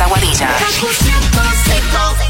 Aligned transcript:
Alex 0.00 0.10
Aguadilla. 0.12 2.29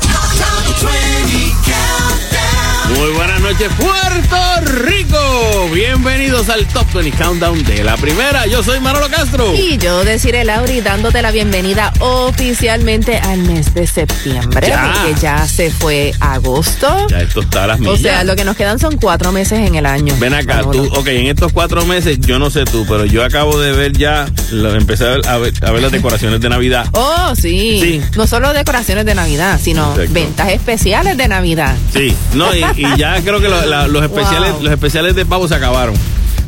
Muy 3.00 3.12
buenas 3.12 3.40
noches, 3.40 3.68
Puerto 3.78 4.36
Rico. 4.84 5.70
Bienvenidos 5.72 6.50
al 6.50 6.66
Top 6.66 6.86
20 6.92 7.16
Countdown 7.16 7.62
de 7.64 7.82
la 7.82 7.96
primera. 7.96 8.46
Yo 8.46 8.62
soy 8.62 8.78
Manolo 8.80 9.08
Castro. 9.08 9.54
Y 9.56 9.78
yo, 9.78 10.04
Desiree 10.04 10.44
Lauri, 10.44 10.82
dándote 10.82 11.22
la 11.22 11.30
bienvenida 11.30 11.92
oficialmente 12.00 13.16
al 13.16 13.38
mes 13.38 13.72
de 13.72 13.86
septiembre. 13.86 14.68
Ya. 14.68 14.92
Porque 15.02 15.18
ya 15.20 15.46
se 15.48 15.70
fue 15.70 16.12
agosto. 16.20 17.06
Ya 17.08 17.22
esto 17.22 17.40
está 17.40 17.64
a 17.64 17.66
las 17.68 17.78
O 17.80 17.84
millas. 17.84 18.00
sea, 18.00 18.24
lo 18.24 18.36
que 18.36 18.44
nos 18.44 18.54
quedan 18.56 18.78
son 18.78 18.98
cuatro 18.98 19.32
meses 19.32 19.66
en 19.66 19.74
el 19.76 19.86
año. 19.86 20.14
Ven 20.18 20.34
acá, 20.34 20.56
Manolo. 20.56 20.88
tú, 20.90 21.00
ok, 21.00 21.06
en 21.08 21.26
estos 21.28 21.52
cuatro 21.52 21.86
meses, 21.86 22.18
yo 22.20 22.38
no 22.38 22.50
sé 22.50 22.64
tú, 22.66 22.84
pero 22.86 23.06
yo 23.06 23.24
acabo 23.24 23.58
de 23.58 23.72
ver 23.72 23.92
ya, 23.96 24.28
lo- 24.50 24.74
empecé 24.74 25.06
a 25.06 25.10
ver, 25.12 25.26
a 25.28 25.38
ver- 25.38 25.54
a 25.64 25.70
ver 25.70 25.80
las 25.82 25.92
decoraciones 25.92 26.40
de 26.42 26.48
Navidad. 26.50 26.86
Oh, 26.92 27.32
sí. 27.34 27.80
Sí. 27.82 28.02
No 28.16 28.26
solo 28.26 28.52
decoraciones 28.52 29.06
de 29.06 29.14
Navidad, 29.14 29.58
sino 29.62 29.90
Exacto. 29.92 30.12
ventas 30.12 30.50
especiales 30.50 31.16
de 31.16 31.28
Navidad. 31.28 31.74
Sí, 31.94 32.14
no, 32.34 32.54
y, 32.54 32.62
y 32.76 32.89
ya 32.96 33.20
creo 33.22 33.40
que 33.40 33.48
lo- 33.48 33.64
la- 33.66 33.88
los 33.88 34.02
especiales, 34.02 34.52
Wow. 34.52 34.62
los 34.64 34.72
especiales 34.72 35.14
de 35.14 35.26
pavo 35.26 35.48
se 35.48 35.54
acabaron. 35.54 35.94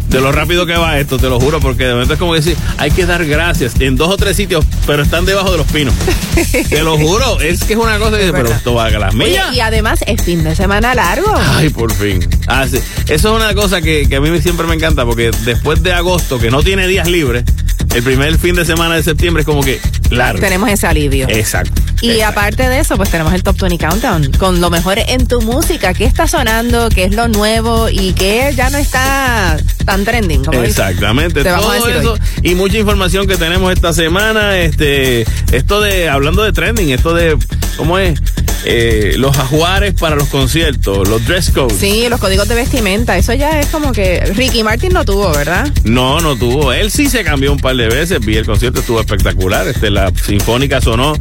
De 0.09 0.21
lo 0.21 0.31
rápido 0.31 0.67
que 0.67 0.75
va 0.77 0.99
esto, 0.99 1.17
te 1.17 1.27
lo 1.31 1.41
juro, 1.41 1.59
porque 1.59 1.85
de 1.85 1.93
momento 1.95 2.13
es 2.13 2.19
como 2.19 2.35
decir, 2.35 2.55
hay 2.77 2.91
que 2.91 3.07
dar 3.07 3.25
gracias 3.25 3.73
en 3.81 3.97
dos 3.97 4.11
o 4.11 4.17
tres 4.19 4.37
sitios, 4.37 4.63
pero 4.87 5.03
están 5.03 5.25
debajo 5.25 5.51
de 5.51 5.57
los 5.57 5.67
pinos. 5.69 5.95
te 6.69 6.83
lo 6.83 6.99
juro, 6.99 7.41
es 7.41 7.65
que 7.65 7.73
es 7.73 7.79
una 7.79 7.99
cosa 7.99 8.19
que 8.19 8.25
dice, 8.25 8.33
pero 8.33 8.51
esto 8.51 8.75
va 8.75 8.87
a 8.87 8.91
las 8.91 9.15
millas. 9.15 9.55
y 9.55 9.61
además 9.61 10.01
es 10.07 10.23
fin 10.23 10.45
de 10.45 10.55
semana 10.55 10.95
largo. 10.95 11.33
Ay, 11.55 11.71
por 11.71 11.95
fin. 11.95 12.21
Ah, 12.47 12.67
sí. 12.71 12.79
Eso 13.09 13.31
es 13.31 13.43
una 13.43 13.55
cosa 13.55 13.81
que, 13.81 14.07
que 14.07 14.17
a 14.17 14.21
mí 14.21 14.39
siempre 14.43 14.67
me 14.67 14.75
encanta 14.75 15.07
porque 15.07 15.31
después 15.47 15.83
de 15.83 15.95
agosto, 15.95 16.39
que 16.39 16.51
no 16.51 16.63
tiene 16.63 16.87
días 16.89 17.09
libres, 17.09 17.45
el 17.95 18.03
primer 18.03 18.39
fin 18.39 18.55
de 18.55 18.65
semana 18.65 18.95
de 18.95 19.03
septiembre 19.03 19.43
es 19.43 19.47
como 19.47 19.63
que 19.63 19.81
largo. 20.11 20.41
Tenemos 20.41 20.69
ese 20.71 20.87
alivio. 20.87 21.27
Exacto. 21.29 21.81
Y 22.01 22.12
exacto. 22.12 22.41
aparte 22.41 22.69
de 22.69 22.81
eso, 22.81 22.97
pues 22.97 23.11
tenemos 23.11 23.33
el 23.33 23.43
Top 23.43 23.59
20 23.61 23.87
Countdown 23.87 24.33
con 24.39 24.61
lo 24.61 24.71
mejor 24.71 24.99
en 24.99 25.27
tu 25.27 25.41
música, 25.43 25.95
qué 25.95 26.05
está 26.05 26.27
sonando, 26.27 26.89
qué 26.89 27.05
es 27.05 27.15
lo 27.15 27.29
nuevo 27.29 27.89
y 27.91 28.12
qué 28.12 28.53
ya 28.57 28.71
no 28.71 28.79
está 28.79 29.57
tan 29.84 30.05
trending. 30.05 30.45
Como. 30.45 30.62
Exactamente, 30.62 31.43
Te 31.43 31.51
vamos 31.51 31.67
a 31.67 31.79
todo 31.79 31.87
decir 31.87 32.01
eso 32.01 32.12
hoy. 32.12 32.21
y 32.43 32.55
mucha 32.55 32.79
información 32.79 33.27
que 33.27 33.37
tenemos 33.37 33.73
esta 33.73 33.93
semana, 33.93 34.59
este, 34.59 35.27
esto 35.53 35.81
de, 35.81 36.09
hablando 36.09 36.43
de 36.43 36.53
trending, 36.53 36.91
esto 36.91 37.15
de, 37.15 37.37
¿cómo 37.77 37.99
es? 37.99 38.21
Eh, 38.65 39.15
los 39.17 39.37
ajuares 39.39 39.93
para 39.95 40.15
los 40.15 40.29
conciertos, 40.29 41.09
los 41.09 41.25
dress 41.27 41.51
codes. 41.51 41.77
Sí, 41.79 42.07
los 42.09 42.21
códigos 42.21 42.47
de 42.49 42.55
vestimenta, 42.55 43.17
eso 43.19 43.33
ya 43.35 43.59
es 43.61 43.67
como 43.67 43.91
que 43.93 44.21
Ricky 44.37 44.63
Martin 44.63 44.93
no 44.93 45.05
tuvo, 45.05 45.33
¿verdad? 45.33 45.69
No, 45.85 46.21
no 46.21 46.37
tuvo. 46.37 46.73
Él 46.73 46.91
sí 46.93 47.09
se 47.11 47.25
cambió 47.25 47.51
un 47.53 47.59
par 47.59 47.75
de 47.77 47.89
veces. 47.89 48.21
Vi 48.21 48.37
el 48.37 48.47
concierto, 48.47 48.79
estuvo 48.81 49.01
espectacular. 49.01 49.67
Este, 49.67 49.91
la 49.91 50.13
sinfónica 50.15 50.81
sonó 50.81 51.15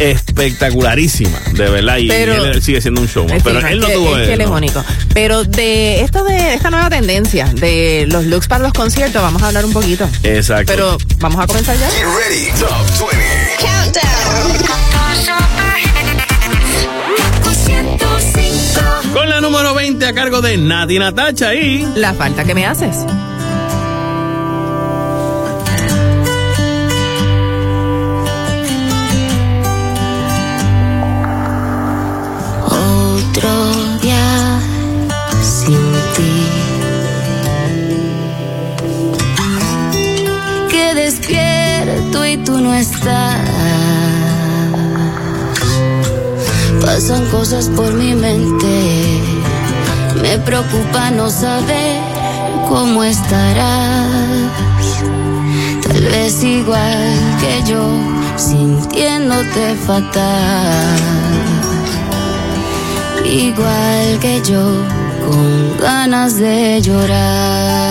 espectacularísima, 0.00 1.38
de 1.52 1.68
verdad. 1.70 1.98
Y 1.98 2.08
Pero- 2.08 2.44
él 2.46 2.60
sigue 2.62 2.80
siendo 2.80 3.00
un 3.00 3.08
show. 3.08 3.24
Pero 3.44 3.60
él 3.68 3.78
no 3.80 3.86
que- 3.86 3.94
tuvo 3.94 4.16
es 4.18 4.26
que 4.28 4.34
él 4.34 4.40
es 4.40 4.48
no. 4.48 4.54
único. 4.56 4.84
Pero 5.14 5.44
de 5.44 6.00
esto 6.02 6.24
de 6.24 6.54
esta 6.54 6.70
nueva 6.70 6.90
tendencia 6.90 7.46
de 7.54 8.06
los 8.10 8.24
looks 8.26 8.48
para 8.48 8.64
los 8.64 8.72
conciertos, 8.72 9.22
vamos 9.22 9.42
a 9.42 9.46
hablar 9.48 9.64
un 9.64 9.72
poquito. 9.72 10.08
Exacto. 10.24 10.72
Pero 10.72 10.98
vamos 11.18 11.40
a 11.40 11.46
comenzar 11.46 11.76
ya. 11.78 11.88
Get 11.90 12.04
ready. 12.04 12.46
Top 12.58 13.08
20. 13.10 13.50
Con 19.12 19.28
la 19.28 19.40
número 19.40 19.74
20 19.74 20.06
a 20.06 20.12
cargo 20.14 20.40
de 20.40 20.56
Nati 20.56 20.98
Natacha 20.98 21.54
y. 21.54 21.84
La 21.96 22.14
falta 22.14 22.44
que 22.44 22.54
me 22.54 22.64
haces. 22.64 22.96
Otro 32.66 33.98
día 34.00 34.60
sin 35.42 35.92
ti. 36.14 36.32
Que 40.70 40.94
despierto 40.94 42.24
y 42.26 42.36
tú 42.38 42.60
no 42.60 42.74
estás. 42.74 43.29
Pasan 47.00 47.24
cosas 47.30 47.70
por 47.70 47.94
mi 47.94 48.14
mente. 48.14 49.22
Me 50.20 50.36
preocupa 50.36 51.10
no 51.10 51.30
saber 51.30 51.96
cómo 52.68 53.02
estarás. 53.02 54.06
Tal 55.82 56.02
vez 56.02 56.44
igual 56.44 57.14
que 57.40 57.70
yo, 57.70 57.88
sintiéndote 58.36 59.76
fatal. 59.86 60.98
Igual 63.24 64.18
que 64.20 64.42
yo, 64.42 64.62
con 65.24 65.78
ganas 65.78 66.36
de 66.36 66.82
llorar. 66.82 67.89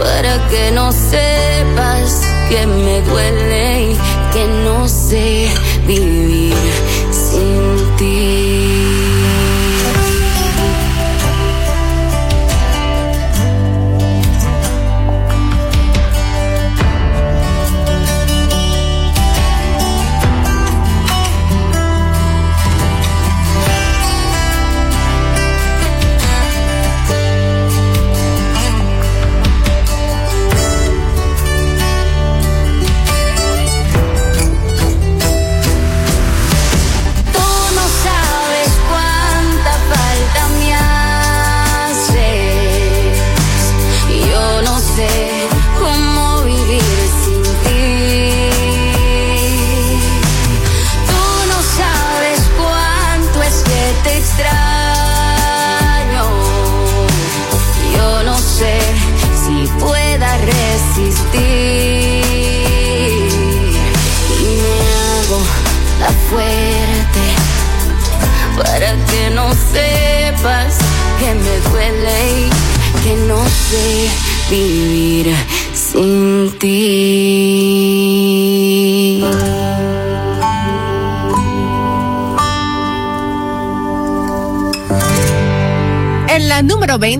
Para 0.00 0.46
que 0.48 0.70
no 0.70 0.92
sepas 0.92 2.22
que 2.48 2.66
me 2.66 3.00
duele 3.02 3.90
y 3.90 3.98
que 4.32 4.46
no 4.64 4.88
sé 4.88 5.48
vivir 5.84 6.13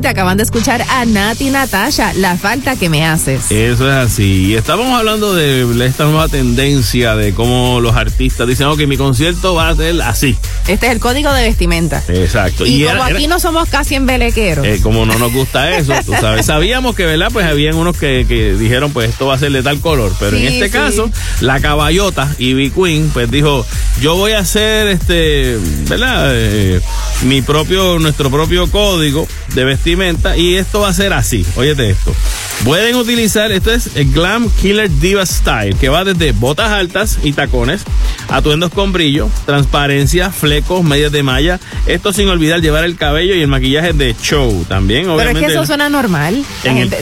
número 0.04 0.08
20 0.08 0.08
acaban 0.08 0.36
de 0.36 0.42
escuchar 0.42 0.82
a 0.88 1.04
Nati 1.04 1.50
Natasha, 1.50 2.12
La 2.14 2.36
falta 2.36 2.76
que 2.76 2.88
me 2.88 3.06
haces. 3.06 3.50
Eso 3.50 3.88
es 3.88 3.94
así. 3.94 4.46
Y 4.46 4.54
estábamos 4.54 4.98
hablando 4.98 5.34
de 5.34 5.64
esta 5.86 6.04
nueva 6.04 6.28
tendencia 6.28 7.14
de 7.16 7.32
cómo 7.32 7.80
los 7.80 7.96
artistas 7.96 8.46
dicen, 8.46 8.66
ok, 8.66 8.80
mi 8.86 8.96
concierto 8.96 9.54
va 9.54 9.70
a 9.70 9.76
ser 9.76 10.00
así. 10.02 10.36
Este 10.68 10.86
es 10.86 10.92
el 10.92 11.00
código 11.00 11.32
de 11.32 11.42
vestimenta. 11.42 12.02
Exacto. 12.08 12.66
Y, 12.66 12.84
como 12.84 13.02
aquí 13.02 13.26
no 13.26 13.38
somos 13.38 13.68
casi 13.68 13.94
embelequeros. 13.94 14.66
Eh, 14.66 14.80
como 14.82 15.06
no 15.06 15.18
nos 15.18 15.32
gusta 15.32 15.76
eso, 15.76 15.92
tú 16.04 16.12
sabes. 16.20 16.46
Sabíamos 16.46 16.94
que, 16.94 17.06
¿verdad? 17.06 17.30
Pues 17.32 17.46
habían 17.46 17.74
unos 17.76 17.96
que, 17.96 18.24
dijeron, 18.58 18.92
pues 18.92 19.10
esto 19.10 19.26
va 19.26 19.34
a 19.34 19.38
ser 19.38 19.52
de 19.52 19.62
tal 19.62 19.80
color. 19.80 20.12
Pero 20.18 20.36
en 20.36 20.46
este 20.46 20.70
caso, 20.70 21.10
la 21.40 21.60
caballota, 21.60 22.34
Ivy 22.38 22.70
Queen, 22.70 23.10
pues 23.12 23.30
dijo, 23.30 23.64
yo 24.00 24.16
voy 24.16 24.32
a 24.32 24.40
hacer 24.40 24.88
este, 24.88 25.58
¿verdad? 25.88 26.32
Eh, 26.34 26.80
mi 27.22 27.42
propio, 27.42 27.98
nuestro 27.98 28.30
propio 28.30 28.70
código 28.70 29.26
de 29.54 29.64
vestimenta 29.64 30.36
y 30.36 30.56
esto 30.56 30.80
va 30.80 30.88
a 30.88 30.92
ser 30.92 31.12
así. 31.12 31.46
Óyete 31.56 31.90
esto. 31.90 32.14
Pueden 32.64 32.96
utilizar, 32.96 33.52
esto 33.52 33.72
es 33.72 33.96
el 33.96 34.10
Glam 34.12 34.50
Killer 34.60 34.90
Diva 34.90 35.26
Style, 35.26 35.76
que 35.76 35.88
va 35.88 36.04
desde 36.04 36.32
botas 36.32 36.70
altas 36.70 37.18
y 37.22 37.32
tacones, 37.32 37.82
atuendos 38.28 38.70
con 38.70 38.92
brillo, 38.92 39.28
transparencia, 39.44 40.30
flecos, 40.30 40.82
medias 40.82 41.12
de 41.12 41.22
malla. 41.22 41.60
Esto 41.86 42.12
sin 42.12 42.28
olvidar 42.28 42.60
llevar 42.60 42.84
el 42.84 42.96
cabello 42.96 43.34
y 43.34 43.42
el 43.42 43.48
maquillaje 43.48 43.92
de 43.92 44.14
show 44.20 44.64
también, 44.68 45.08
obviamente. 45.08 45.34
Pero 45.34 45.46
es 45.46 45.52
que 45.52 45.58
eso 45.58 45.66
suena 45.66 45.88
normal. 45.88 46.44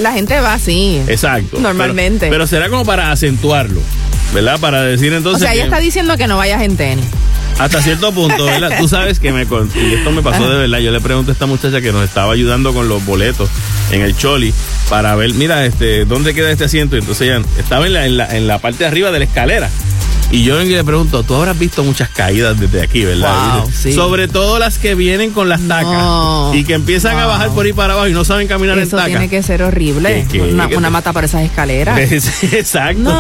La, 0.01 0.13
gente, 0.13 0.41
va 0.41 0.55
así. 0.55 1.01
Exacto. 1.07 1.61
Normalmente. 1.61 2.29
Pero, 2.29 2.47
será 2.47 2.69
como 2.69 2.85
para 2.85 3.13
acentuarlo, 3.13 3.81
¿verdad? 4.35 4.59
Para 4.59 4.83
decir 4.83 5.13
entonces. 5.13 5.43
O 5.43 5.45
sea, 5.45 5.55
ella 5.55 5.65
está 5.65 5.79
diciendo 5.79 6.17
que 6.17 6.27
no 6.27 6.37
vayas 6.37 6.63
en 6.63 6.77
tenis. 6.77 7.07
Hasta 7.59 7.81
cierto 7.81 8.13
punto, 8.13 8.45
¿verdad? 8.45 8.71
Tú 8.79 8.89
sabes 8.89 9.21
que 9.21 9.33
me 9.33 9.43
y 9.43 9.95
esto 9.95 10.11
me 10.11 10.23
pasó 10.23 10.49
de 10.51 10.59
verdad. 10.59 10.79
Yo 10.79 10.91
le 10.91 11.01
pregunto 11.01 11.31
a 11.31 11.35
esta 11.35 11.47
muchacha 11.47 11.81
que 11.81 11.93
nos 11.93 12.05
estaba 12.05 12.33
ayudando 12.33 12.73
con 12.75 12.89
los 12.89 13.05
boletos 13.05 13.49
en 13.91 14.03
el 14.03 14.17
Choli 14.17 14.53
para 14.89 15.15
ver, 15.15 15.35
mira, 15.35 15.65
este, 15.65 16.05
¿dónde 16.05 16.35
queda 16.35 16.51
este 16.51 16.65
asiento? 16.65 16.97
Y 16.97 17.01
entonces 17.01 17.29
ella 17.29 17.43
estaba 17.59 17.87
en 17.87 17.93
la, 17.93 18.07
en 18.07 18.17
la, 18.17 18.37
en 18.37 18.47
la 18.47 18.59
parte 18.59 18.79
de 18.79 18.87
arriba 18.87 19.11
de 19.11 19.21
la 19.21 19.25
escalera. 19.27 19.71
Y 20.33 20.45
yo 20.45 20.59
le 20.59 20.83
pregunto, 20.83 21.23
tú 21.25 21.35
habrás 21.35 21.59
visto 21.59 21.85
muchas 21.85 22.09
caídas 22.09 22.59
desde 22.59 22.81
aquí, 22.81 23.05
¿verdad? 23.05 23.67
Sobre 23.95 24.29
todo 24.29 24.59
las 24.59 24.79
que 24.79 24.95
vienen 24.95 25.31
con 25.31 25.51
las 25.51 25.61
tacas 25.69 26.55
y 26.55 26.65
que 26.65 26.73
empiezan 26.73 27.19
a 27.19 27.27
bajar 27.27 27.51
por 27.51 27.67
ahí 27.67 27.75
para 27.75 27.93
abajo 27.93 28.09
y 28.09 28.15
no 28.15 28.25
saben 28.25 28.49
caminar 28.49 28.79
en 28.79 28.89
tacas. 28.89 29.09
Eso 29.09 29.19
tiene 29.19 29.29
que 29.29 29.43
ser 29.43 29.63
horrible. 29.63 30.27
una, 30.75 30.89
mata 30.89 31.13
para 31.13 31.27
esas 31.27 31.43
escaleras. 31.43 31.99
Exacto. 32.53 33.13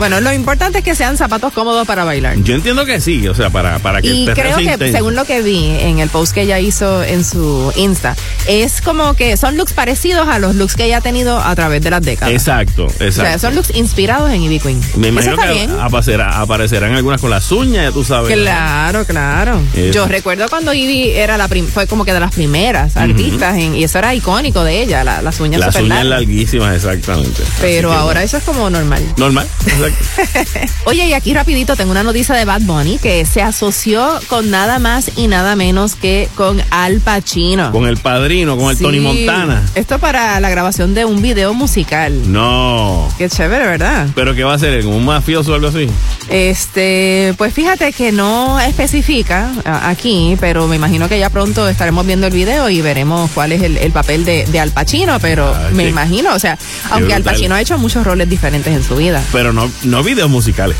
bueno, 0.00 0.20
lo 0.20 0.32
importante 0.32 0.78
es 0.78 0.84
que 0.84 0.96
sean 0.96 1.16
zapatos 1.16 1.52
cómodos 1.52 1.86
para 1.86 2.02
bailar. 2.02 2.36
Yo 2.42 2.56
entiendo 2.56 2.84
que 2.84 3.00
sí, 3.00 3.28
o 3.28 3.34
sea, 3.34 3.50
para, 3.50 3.78
para 3.78 4.02
que 4.02 4.08
Y 4.08 4.26
creo 4.26 4.56
que 4.56 4.90
según 4.90 5.14
lo 5.14 5.24
que 5.24 5.40
vi 5.40 5.66
en 5.80 6.00
el 6.00 6.08
post 6.08 6.34
que 6.34 6.42
ella 6.42 6.58
hizo 6.58 7.04
en 7.04 7.24
su 7.24 7.72
Insta, 7.76 8.16
es 8.48 8.80
como 8.80 9.14
que 9.14 9.36
son 9.36 9.56
looks 9.56 9.72
parecidos 9.72 10.26
a 10.26 10.40
los 10.40 10.56
looks 10.56 10.74
que 10.74 10.86
ella 10.86 10.96
ha 10.96 11.00
tenido 11.00 11.38
a 11.38 11.54
través 11.54 11.80
de 11.80 11.90
las 11.90 12.02
décadas. 12.02 12.34
Exacto, 12.34 12.86
exacto. 12.98 13.08
O 13.08 13.12
sea, 13.12 13.38
son 13.38 13.54
looks 13.54 13.72
inspirados 13.76 14.32
en 14.32 14.42
Ivy 14.42 14.58
Queen. 14.58 14.80
Me 14.96 15.08
imagino 15.08 15.36
que 15.36 15.68
aparecerán 16.16 16.94
algunas 16.94 17.20
con 17.20 17.30
las 17.30 17.50
uñas, 17.52 17.84
ya 17.84 17.92
tú 17.92 18.04
sabes. 18.04 18.32
Claro, 18.36 19.04
claro. 19.04 19.60
Yo 19.92 20.06
recuerdo 20.06 20.48
cuando 20.48 20.72
Ivy 20.72 21.10
era 21.10 21.36
la 21.36 21.48
fue 21.48 21.86
como 21.86 22.04
que 22.04 22.12
de 22.12 22.20
las 22.20 22.32
primeras 22.32 22.96
artistas 22.96 23.58
y 23.58 23.82
eso 23.82 23.98
era 23.98 24.14
icónico 24.14 24.62
de 24.64 24.82
ella, 24.82 25.04
las 25.04 25.40
uñas 25.40 25.60
Las 25.60 25.76
uñas 25.76 26.04
larguísimas, 26.04 26.76
exactamente. 26.76 27.42
Pero 27.60 27.92
ahora 27.92 28.22
eso 28.22 28.36
es 28.36 28.44
como 28.44 28.70
normal. 28.70 29.02
Normal, 29.16 29.46
exacto. 29.66 30.72
Oye, 30.84 31.06
y 31.06 31.12
aquí 31.12 31.34
rapidito 31.34 31.76
tengo 31.76 31.90
una 31.90 32.02
noticia 32.02 32.34
de 32.34 32.44
Bad 32.44 32.62
Bunny 32.62 32.98
que 32.98 33.24
se 33.24 33.42
asoció 33.42 34.20
con 34.28 34.50
nada 34.50 34.78
más 34.78 35.10
y 35.16 35.26
nada 35.26 35.56
menos 35.56 35.94
que 35.94 36.28
con 36.34 36.62
Al 36.70 37.00
Pacino. 37.00 37.72
Con 37.72 37.86
el 37.86 37.96
padrino, 37.96 38.56
con 38.56 38.70
el 38.70 38.78
Tony 38.78 39.00
Montana. 39.00 39.62
Esto 39.74 39.98
para 39.98 40.38
la 40.40 40.50
grabación 40.50 40.94
de 40.94 41.04
un 41.04 41.22
video 41.22 41.54
musical. 41.54 42.30
No. 42.30 43.08
Qué 43.18 43.28
chévere, 43.28 43.66
¿verdad? 43.66 44.08
¿Pero 44.14 44.34
qué 44.34 44.44
va 44.44 44.54
a 44.54 44.58
ser? 44.58 44.86
¿Un 44.86 45.04
mafioso 45.04 45.52
o 45.52 45.54
algo 45.54 45.68
así? 45.68 45.88
Este, 46.28 47.34
pues 47.38 47.54
fíjate 47.54 47.92
que 47.92 48.12
no 48.12 48.60
especifica 48.60 49.50
aquí, 49.64 50.36
pero 50.38 50.68
me 50.68 50.76
imagino 50.76 51.08
que 51.08 51.18
ya 51.18 51.30
pronto 51.30 51.66
estaremos 51.68 52.06
viendo 52.06 52.26
el 52.26 52.34
video 52.34 52.68
y 52.68 52.82
veremos 52.82 53.30
cuál 53.30 53.52
es 53.52 53.62
el, 53.62 53.90
papel 53.92 54.24
de, 54.24 54.60
Al 54.60 54.70
Pacino, 54.70 55.18
pero 55.20 55.54
ah, 55.54 55.70
me 55.72 55.88
imagino, 55.88 56.34
o 56.34 56.38
sea, 56.38 56.58
aunque 56.90 57.14
Al 57.14 57.22
Pacino 57.22 57.54
ha 57.54 57.60
hecho 57.60 57.78
muchos 57.78 58.04
roles 58.04 58.28
diferentes 58.28 58.74
en 58.74 58.82
su 58.82 58.96
vida. 58.96 59.22
Pero 59.32 59.52
no, 59.52 59.70
no 59.84 60.02
videos 60.02 60.28
musicales. 60.28 60.76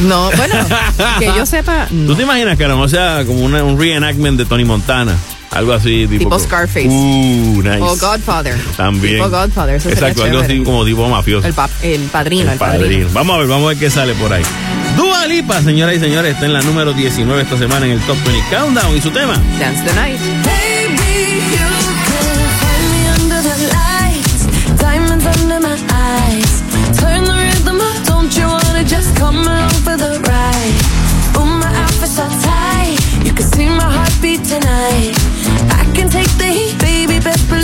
No, 0.00 0.30
bueno, 0.36 0.54
que 1.18 1.26
yo 1.26 1.44
sepa. 1.44 1.86
¿Tú 1.88 2.14
te 2.14 2.22
imaginas 2.22 2.56
que 2.56 2.66
no 2.66 2.88
sea 2.88 3.24
como 3.26 3.44
un 3.44 3.78
reenactment 3.78 4.38
de 4.38 4.46
Tony 4.46 4.64
Montana? 4.64 5.16
Algo 5.50 5.72
así 5.72 6.06
tipo, 6.06 6.24
tipo 6.24 6.38
Scarface. 6.38 6.88
Uh, 6.88 7.62
nice. 7.62 7.80
O 7.80 7.96
Godfather. 7.96 8.56
También. 8.76 9.16
Tipo 9.16 9.30
Godfather. 9.30 9.76
Eso 9.76 9.88
Exacto, 9.88 10.24
algo 10.24 10.40
así 10.40 10.62
como 10.62 10.84
tipo 10.84 11.08
mafioso. 11.08 11.46
El, 11.46 11.54
el 11.90 12.00
padrino, 12.08 12.52
el, 12.52 12.58
padrino. 12.58 13.08
Vamos 13.12 13.36
a 13.36 13.38
ver, 13.38 13.48
vamos 13.48 13.64
a 13.64 13.68
ver 13.68 13.78
qué 13.78 13.90
sale 13.90 14.14
por 14.14 14.32
ahí. 14.32 14.42
Dua 14.96 15.26
Lipa, 15.26 15.62
señoras 15.62 15.96
y 15.96 16.00
señores, 16.00 16.34
está 16.34 16.46
en 16.46 16.52
la 16.52 16.60
número 16.62 16.92
19 16.92 17.42
esta 17.42 17.56
semana 17.56 17.86
en 17.86 17.92
el 17.92 18.00
Top 18.00 18.16
20 18.24 18.48
Countdown 18.50 18.96
y 18.96 19.00
su 19.00 19.10
tema. 19.10 19.34
Dance 19.58 19.84
the 19.84 19.94
Night. 19.94 20.20
Baby, 20.44 21.40
you 21.52 21.68
can 22.06 22.38
find 22.60 22.84
me 22.90 23.08
under 23.22 23.42
the 23.42 23.56
lights, 23.72 24.80
diamonds 24.80 25.26
under 25.26 25.60
my 25.60 25.78
eyes. 25.92 26.62
Turn 26.98 27.24
the 27.24 27.32
rhythm 27.32 27.80
up, 27.80 28.06
don't 28.06 28.36
you 28.36 28.46
wanna 28.46 28.84
just 28.84 29.16
come 29.16 29.38
along 29.38 29.70
for 29.84 29.96
the 29.96 30.20
ride? 30.26 30.78
Oh, 31.36 31.44
my 31.46 31.72
outfit's 31.82 32.16
so 32.16 32.28
tight, 32.42 32.98
you 33.24 33.32
can 33.32 33.46
see 33.46 33.66
my 33.66 33.90
heartbeat 33.90 34.44
tonight. 34.44 35.17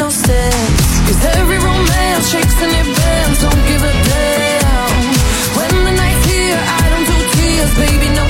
no 0.00 0.08
steps. 0.08 0.88
Cause 1.06 1.24
every 1.36 1.58
romance 1.58 2.24
shakes 2.32 2.56
and 2.64 2.72
it 2.80 2.88
bends. 2.96 3.38
Don't 3.44 3.62
give 3.68 3.82
a 3.84 3.94
damn. 4.08 5.00
When 5.58 5.72
the 5.84 5.94
night's 6.00 6.24
here, 6.24 6.60
I 6.80 6.84
don't 6.92 7.06
do 7.12 7.18
tears, 7.36 7.72
baby, 7.84 8.08
no 8.16 8.29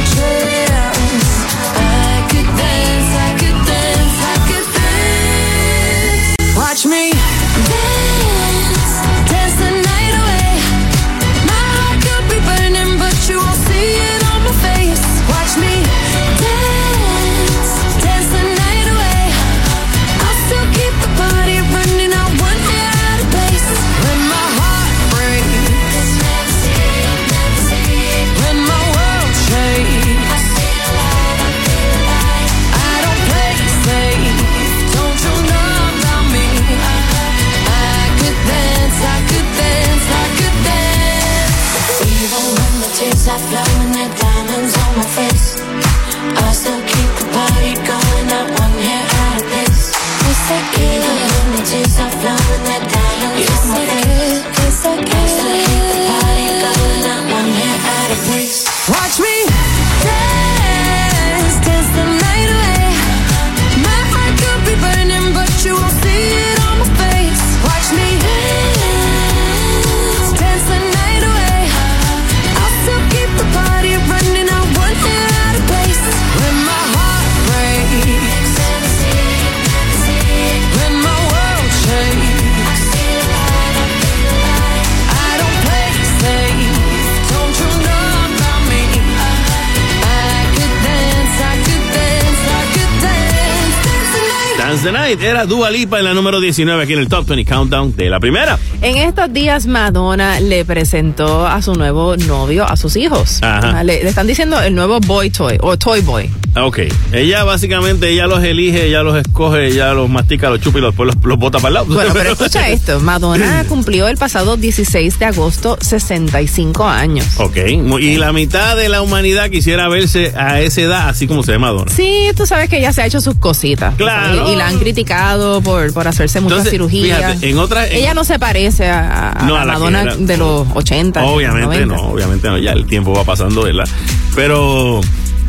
the 94.91 94.99
Night. 94.99 95.23
Era 95.23 95.47
Dua 95.47 95.71
Lipa 95.71 95.99
en 95.99 96.05
la 96.05 96.15
número 96.15 96.41
19 96.41 96.83
aquí 96.83 96.93
en 96.93 96.99
el 96.99 97.09
Top 97.09 97.27
20 97.27 97.45
Countdown 97.45 97.97
de 97.97 98.11
la 98.11 98.21
primera. 98.21 98.59
En 98.83 98.97
estos 98.97 99.33
días 99.33 99.67
Madonna 99.67 100.41
le 100.41 100.65
presentó 100.65 101.47
a 101.47 101.63
su 101.63 101.75
nuevo 101.75 102.17
novio 102.17 102.65
a 102.65 102.77
sus 102.77 102.97
hijos. 102.97 103.41
Ajá. 103.43 103.83
Le, 103.85 104.03
le 104.03 104.09
están 104.09 104.27
diciendo 104.27 104.61
el 104.61 104.75
nuevo 104.75 105.01
boy 105.01 105.31
toy 105.31 105.59
o 105.61 105.77
toy 105.77 106.01
boy. 106.01 106.31
Ok, 106.57 106.81
ella 107.13 107.45
básicamente, 107.45 108.09
ella 108.11 108.27
los 108.27 108.43
elige, 108.43 108.87
ella 108.87 109.03
los 109.05 109.17
escoge, 109.17 109.69
ella 109.69 109.93
los 109.95 110.09
mastica, 110.11 110.51
los 110.51 110.61
chupa 110.61 110.79
y 110.79 110.81
los, 110.81 110.97
los, 110.97 111.15
los 111.23 111.39
bota 111.39 111.59
para 111.59 111.69
el 111.69 111.75
lado. 111.75 111.87
Bueno, 111.87 112.11
pero 112.13 112.33
escucha 112.33 112.69
esto. 112.69 112.99
Madonna 112.99 113.65
cumplió 113.69 114.09
el 114.09 114.17
pasado 114.17 114.57
16 114.57 115.19
de 115.21 115.25
agosto 115.27 115.79
65 115.81 116.89
años. 116.89 117.25
Ok, 117.39 117.57
y 118.01 118.17
la 118.17 118.33
mitad 118.33 118.77
de 118.77 118.89
la 118.89 119.01
humanidad 119.01 119.49
quisiera 119.51 119.89
verse 119.89 120.33
a 120.37 120.61
esa 120.61 120.81
edad 120.81 121.09
así 121.09 121.29
como 121.29 121.45
se 121.45 121.53
ve 121.53 121.59
Madonna. 121.59 121.91
Sí, 121.95 122.31
tú 122.37 122.47
sabes 122.47 122.69
que 122.69 122.79
ella 122.79 122.93
se 122.93 123.03
ha 123.03 123.07
hecho 123.07 123.21
sus 123.21 123.37
cositas. 123.37 123.95
Claro. 123.95 124.49
Y, 124.49 124.53
y 124.53 124.57
la 124.57 124.67
han 124.67 124.79
criticado 124.81 125.61
por, 125.61 125.93
por 125.93 126.09
hacerse 126.09 126.41
muchas 126.41 126.59
Entonces, 126.59 126.73
cirugías. 126.73 127.19
fíjate, 127.19 127.49
en 127.51 127.59
otras- 127.59 127.91
en- 127.91 127.97
ella 127.99 128.15
no 128.15 128.25
se 128.25 128.41
parece 128.41 128.89
a, 128.89 129.31
a 129.31 129.45
No, 129.47 129.55
la 129.55 129.63
a 129.63 129.65
la 129.67 129.73
que 129.75 129.79
Madonna 129.79 130.17
de 130.17 130.37
los 130.37 130.67
80. 130.75 131.23
Obviamente 131.25 131.87
90. 131.87 131.95
no, 131.95 132.03
obviamente 132.09 132.49
no, 132.49 132.59
ya 132.59 132.73
el 132.73 132.87
tiempo 132.87 133.15
va 133.15 133.23
pasando, 133.23 133.63
¿verdad? 133.63 133.87
Pero 134.35 135.01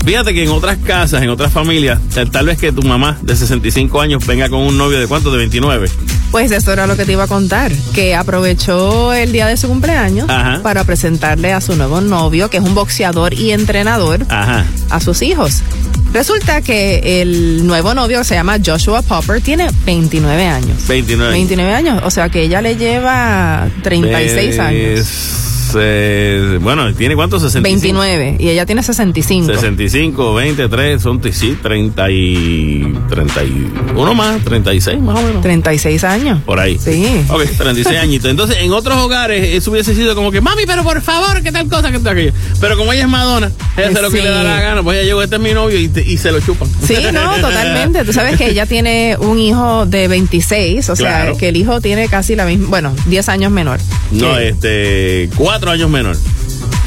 fíjate 0.03 0.33
que 0.33 0.43
en 0.43 0.49
otras 0.49 0.77
casas, 0.77 1.21
en 1.21 1.29
otras 1.29 1.51
familias, 1.51 1.99
tal, 2.31 2.45
vez 2.45 2.57
que 2.57 2.71
tu 2.71 2.81
mamá 2.81 3.17
de 3.21 3.35
65 3.35 4.01
años 4.01 4.25
venga 4.25 4.49
con 4.49 4.59
un 4.61 4.77
novio 4.77 4.99
de 4.99 5.07
cuánto, 5.07 5.31
de 5.31 5.37
29. 5.37 5.89
Pues 6.31 6.51
eso 6.51 6.71
era 6.71 6.87
lo 6.87 6.95
que 6.95 7.05
te 7.05 7.11
iba 7.11 7.23
a 7.25 7.27
contar, 7.27 7.71
que 7.93 8.15
aprovechó 8.15 9.13
el 9.13 9.31
día 9.31 9.47
de 9.47 9.57
su 9.57 9.67
cumpleaños 9.67 10.29
Ajá. 10.29 10.61
para 10.63 10.83
presentarle 10.83 11.53
a 11.53 11.61
su 11.61 11.75
nuevo 11.75 12.01
novio, 12.01 12.49
que 12.49 12.57
es 12.57 12.63
un 12.63 12.73
boxeador 12.73 13.33
y 13.33 13.51
entrenador, 13.51 14.25
Ajá. 14.29 14.65
a 14.89 14.99
sus 14.99 15.21
hijos. 15.21 15.61
Resulta 16.13 16.61
que 16.61 17.21
el 17.21 17.65
nuevo 17.65 17.93
novio 17.93 18.23
se 18.23 18.35
llama 18.35 18.57
Joshua 18.63 19.01
Popper, 19.01 19.41
tiene 19.41 19.69
29 19.85 20.45
años. 20.45 20.87
29. 20.87 21.31
29 21.31 21.73
años, 21.73 22.01
o 22.03 22.11
sea 22.11 22.29
que 22.29 22.43
ella 22.43 22.61
le 22.61 22.75
lleva 22.75 23.69
36 23.83 24.59
años. 24.59 25.07
Eh, 25.79 26.59
bueno, 26.61 26.93
¿tiene 26.93 27.15
cuánto? 27.15 27.39
65. 27.39 27.99
29 27.99 28.37
y 28.39 28.49
ella 28.49 28.65
tiene 28.65 28.83
65. 28.83 29.47
65, 29.53 30.33
23, 30.35 31.01
son 31.01 31.21
sí, 31.31 31.57
30 31.61 32.11
y 32.11 32.93
31 33.09 34.13
más, 34.15 34.43
36 34.43 34.99
más 35.01 35.19
o 35.19 35.21
menos. 35.23 35.41
36 35.41 36.03
años. 36.03 36.39
Por 36.45 36.59
ahí. 36.59 36.77
Sí. 36.79 37.05
Ok, 37.29 37.43
36 37.57 37.99
añitos. 38.01 38.29
Entonces, 38.29 38.57
en 38.59 38.71
otros 38.71 38.97
hogares, 38.97 39.55
eso 39.55 39.71
hubiese 39.71 39.95
sido 39.95 40.15
como 40.15 40.31
que, 40.31 40.41
mami, 40.41 40.63
pero 40.65 40.83
por 40.83 41.01
favor, 41.01 41.41
que 41.41 41.51
tal 41.51 41.67
cosa, 41.67 41.91
que 41.91 41.99
tal 41.99 42.13
aquello. 42.13 42.33
Pero 42.59 42.77
como 42.77 42.93
ella 42.93 43.03
es 43.03 43.09
Madonna, 43.09 43.51
ella 43.77 43.87
hace 43.89 44.01
lo 44.01 44.09
que 44.11 44.17
Sí. 44.17 44.23
le 44.23 44.29
da 44.29 44.43
la 44.43 44.61
gana, 44.61 44.83
pues 44.83 44.97
ella 44.97 45.05
llegó, 45.07 45.21
este 45.23 45.35
es 45.35 45.41
mi 45.41 45.53
novio 45.53 45.79
y, 45.79 45.87
te- 45.87 46.03
y 46.07 46.17
se 46.17 46.31
lo 46.31 46.39
chupan. 46.39 46.67
Sí, 46.85 46.95
no, 47.13 47.35
totalmente. 47.37 48.03
Tú 48.05 48.13
sabes 48.13 48.37
que 48.37 48.49
ella 48.49 48.65
tiene 48.65 49.15
un 49.19 49.39
hijo 49.39 49.85
de 49.85 50.07
26, 50.07 50.89
o 50.89 50.95
sea, 50.95 51.33
que 51.37 51.49
el 51.49 51.57
hijo 51.57 51.81
tiene 51.81 52.07
casi 52.07 52.35
la 52.35 52.45
misma, 52.45 52.67
bueno, 52.69 52.93
10 53.07 53.29
años 53.29 53.51
menor. 53.51 53.79
No, 54.11 54.35
Que- 54.35 54.49
este, 54.49 55.29
cuatro 55.61 55.73
años 55.73 55.91
menor. 55.91 56.17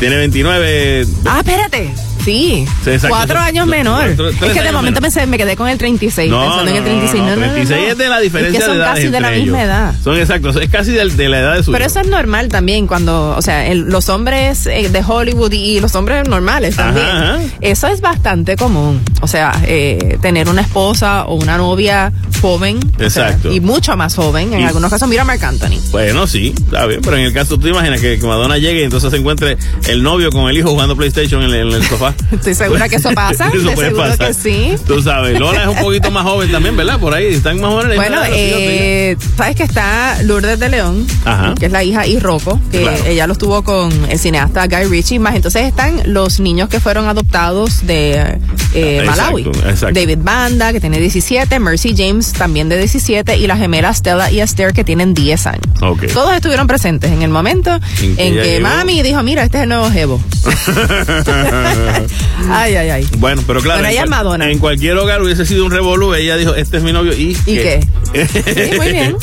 Tiene 0.01 0.17
29. 0.17 1.07
Ah, 1.27 1.39
espérate. 1.39 1.95
Sí, 2.25 2.67
Sí, 2.85 2.91
exacto. 2.91 3.09
cuatro 3.17 3.39
años 3.39 3.67
menor. 3.67 4.07
es 4.09 4.53
que 4.53 4.63
de 4.63 4.73
momento 4.73 5.01
pensé, 5.01 5.27
me 5.27 5.37
quedé 5.39 5.57
con 5.57 5.69
el 5.69 5.79
36, 5.79 6.31
No, 6.31 6.41
pensando 6.41 6.71
en 6.71 6.77
el 6.77 6.83
no, 6.83 6.89
36. 6.89 7.23
no, 7.23 7.29
No, 7.31 7.37
no, 7.37 7.47
no, 7.47 7.53
36 7.53 7.81
no. 7.81 7.93
es 7.93 7.99
de 7.99 8.09
la 8.09 8.21
diferencia 8.21 8.59
es 8.59 8.65
que 8.65 8.71
son 8.71 8.79
de 8.79 8.85
casi 8.85 9.09
de 9.09 9.21
la 9.21 9.31
misma 9.31 9.63
edad. 9.63 9.95
Son 10.03 10.19
exactos, 10.19 10.57
es 10.57 10.69
casi 10.71 10.93
de, 10.93 11.29
la 11.29 11.39
edad 11.41 11.55
de 11.57 11.63
su 11.63 11.73
Pero 11.73 11.85
hijo. 11.85 11.91
eso 11.91 12.01
es 12.01 12.09
normal 12.09 12.49
también 12.49 12.87
cuando, 12.87 13.35
o 13.37 13.43
sea, 13.43 13.67
el- 13.67 13.81
los 13.91 14.09
hombres 14.09 14.67
eh, 14.67 14.89
de 14.91 15.05
Hollywood 15.07 15.53
y 15.53 15.81
los 15.81 15.95
hombres 15.95 16.29
normales 16.29 16.77
también. 16.77 17.07
Ajá, 17.07 17.35
ajá. 17.35 17.43
Eso 17.61 17.89
es 17.89 18.01
bastante 18.01 18.57
común. 18.57 19.01
O 19.21 19.29
sea, 19.29 19.53
eh, 19.67 20.19
tener 20.23 20.49
una 20.49 20.63
esposa 20.63 21.25
o 21.27 21.35
una 21.35 21.57
novia 21.59 22.13
joven. 22.41 22.79
o 22.97 23.11
sea, 23.11 23.27
Exacto. 23.29 23.53
y 23.53 23.61
mucho 23.61 23.97
más 23.97 24.15
joven. 24.15 24.53
En 24.55 24.61
Y- 24.61 24.65
algunos 24.65 24.91
casos, 24.91 25.09
mira 25.09 25.23
a 25.23 25.25
Marc 25.25 25.43
Anthony. 25.43 25.79
Bueno, 25.91 26.27
sí, 26.27 26.55
está 26.57 26.87
bien, 26.87 27.01
pero 27.03 27.17
en 27.17 27.25
el 27.25 27.33
caso, 27.33 27.57
tú 27.57 27.63
te 27.65 27.69
imaginas 27.71 28.01
que, 28.01 28.19
que 28.19 28.27
Madonna 28.27 28.59
llegue 28.59 28.81
y 28.81 28.85
entonces 28.85 29.11
se 29.11 29.17
encuentre 29.17 29.57
el 29.89 30.03
novio 30.03 30.31
con 30.31 30.49
el 30.49 30.57
hijo 30.57 30.71
jugando 30.71 30.97
PlayStation 30.97 31.43
en 31.43 31.51
el 31.55 31.83
sofá. 31.85 32.14
Estoy 32.33 32.55
segura 32.55 32.89
que 32.89 32.97
eso 32.97 33.11
pasa, 33.15 33.49
eso 33.49 33.69
de 33.69 33.75
puede 33.75 33.89
seguro 33.89 34.09
pasar. 34.11 34.27
que 34.29 34.35
sí. 34.35 34.75
Tú 34.87 35.03
sabes, 35.03 35.39
Lola 35.39 35.63
es 35.63 35.69
un 35.69 35.77
poquito 35.77 36.11
más 36.11 36.25
joven 36.25 36.51
también, 36.51 36.77
¿verdad? 36.77 36.99
Por 36.99 37.15
ahí, 37.15 37.27
están 37.35 37.61
más 37.61 37.71
jóvenes. 37.71 37.97
Bueno, 37.97 38.19
eh, 38.31 39.17
sabes 39.37 39.57
que 39.57 39.63
está 39.65 40.23
Lourdes 40.23 40.59
de 40.59 40.69
León, 40.69 41.07
Ajá. 41.25 41.55
que 41.59 41.67
es 41.67 41.73
la 41.73 41.85
hija 41.85 42.07
y 42.07 42.19
Rocco, 42.19 42.61
que 42.71 42.83
Claro. 42.83 43.05
ella 43.07 43.27
los 43.27 43.39
tuvo 43.39 43.63
con 43.63 43.91
el 44.11 44.19
cineasta 44.19 44.67
Guy 44.67 44.85
Ritchie, 44.89 45.19
más 45.19 45.35
entonces 45.35 45.63
están 45.65 46.01
los 46.07 46.41
niños 46.41 46.69
que 46.69 46.81
fueron 46.81 47.07
adoptados 47.09 47.87
de 47.87 48.39
eh, 48.75 48.99
Exacto, 49.01 49.21
Malawi. 49.23 49.43
exacto. 49.71 50.01
David 50.01 50.19
Banda, 50.23 50.73
que 50.73 50.81
tiene 50.81 50.99
17, 50.99 51.59
Mercy 51.61 51.95
James 51.97 52.33
también 52.33 52.69
de 52.69 52.79
17, 52.79 53.37
y 53.37 53.47
las 53.47 53.59
gemelas 53.59 53.99
Stella 53.99 54.31
y 54.31 54.41
Esther, 54.41 54.73
que 54.73 54.85
tienen 54.85 55.15
10 55.15 55.47
años. 55.47 55.63
Ok. 55.81 56.07
Todos 56.13 56.33
estuvieron 56.35 56.67
presentes 56.67 57.11
en 57.13 57.23
el 57.23 57.31
momento 57.31 57.79
En 58.03 58.15
en 58.19 58.35
que 58.35 58.61
mami 58.61 59.03
dijo, 59.03 59.23
mira, 59.23 59.45
este 59.45 59.59
es 59.59 59.63
el 59.65 59.69
nuevo 59.69 59.91
Jevo. 59.91 60.21
ay, 62.51 62.77
ay, 62.77 62.91
ay. 62.91 63.09
Bueno, 63.19 63.43
pero 63.47 63.61
claro. 63.61 63.81
En 63.81 63.91
ella 63.91 64.07
Madonna. 64.07 64.51
En 64.51 64.59
cualquier 64.59 64.97
hogar 64.97 65.23
hubiese 65.23 65.47
sido 65.47 65.65
un 65.65 65.71
revolú. 65.71 66.15
Ella 66.15 66.37
dijo, 66.37 66.55
este 66.55 66.79
es 66.79 66.83
mi 66.83 66.93
novio 66.93 67.13
y. 67.13 67.37
¿Y 67.47 67.57
qué? 67.57 67.87
Sí, 68.15 68.77
muy 68.77 68.93
bien. 68.93 69.17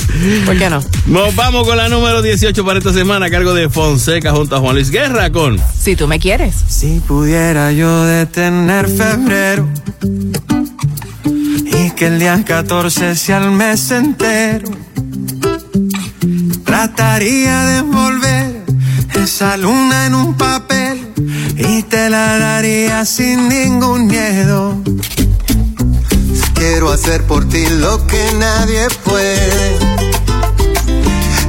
¿Por 0.45 0.57
qué 0.57 0.69
no? 0.69 0.81
Nos 1.07 1.33
vamos 1.35 1.65
con 1.65 1.77
la 1.77 1.87
número 1.87 2.21
18 2.21 2.65
para 2.65 2.79
esta 2.79 2.91
semana 2.91 3.27
a 3.27 3.29
cargo 3.29 3.53
de 3.53 3.69
Fonseca 3.69 4.31
junto 4.33 4.57
a 4.57 4.59
Juan 4.59 4.75
Luis 4.75 4.91
Guerra 4.91 5.31
con. 5.31 5.57
Si 5.79 5.95
tú 5.95 6.07
me 6.07 6.19
quieres. 6.19 6.55
Si 6.67 6.99
pudiera 6.99 7.71
yo 7.71 8.03
detener 8.03 8.87
febrero 8.89 9.67
y 11.65 11.91
que 11.91 12.07
el 12.07 12.19
día 12.19 12.43
14 12.43 13.15
sea 13.15 13.37
el 13.37 13.51
mes 13.51 13.91
entero, 13.91 14.69
trataría 16.65 17.63
de 17.63 17.77
envolver 17.77 18.61
esa 19.15 19.55
luna 19.57 20.07
en 20.07 20.15
un 20.15 20.35
papel 20.35 20.60
y 21.67 21.83
te 21.83 22.09
la 22.09 22.37
daría 22.39 23.05
sin 23.05 23.47
ningún 23.49 24.07
miedo. 24.07 24.81
Quiero 26.53 26.91
hacer 26.91 27.23
por 27.23 27.47
ti 27.47 27.65
lo 27.67 28.05
que 28.07 28.33
nadie 28.33 28.87
puede 29.03 29.77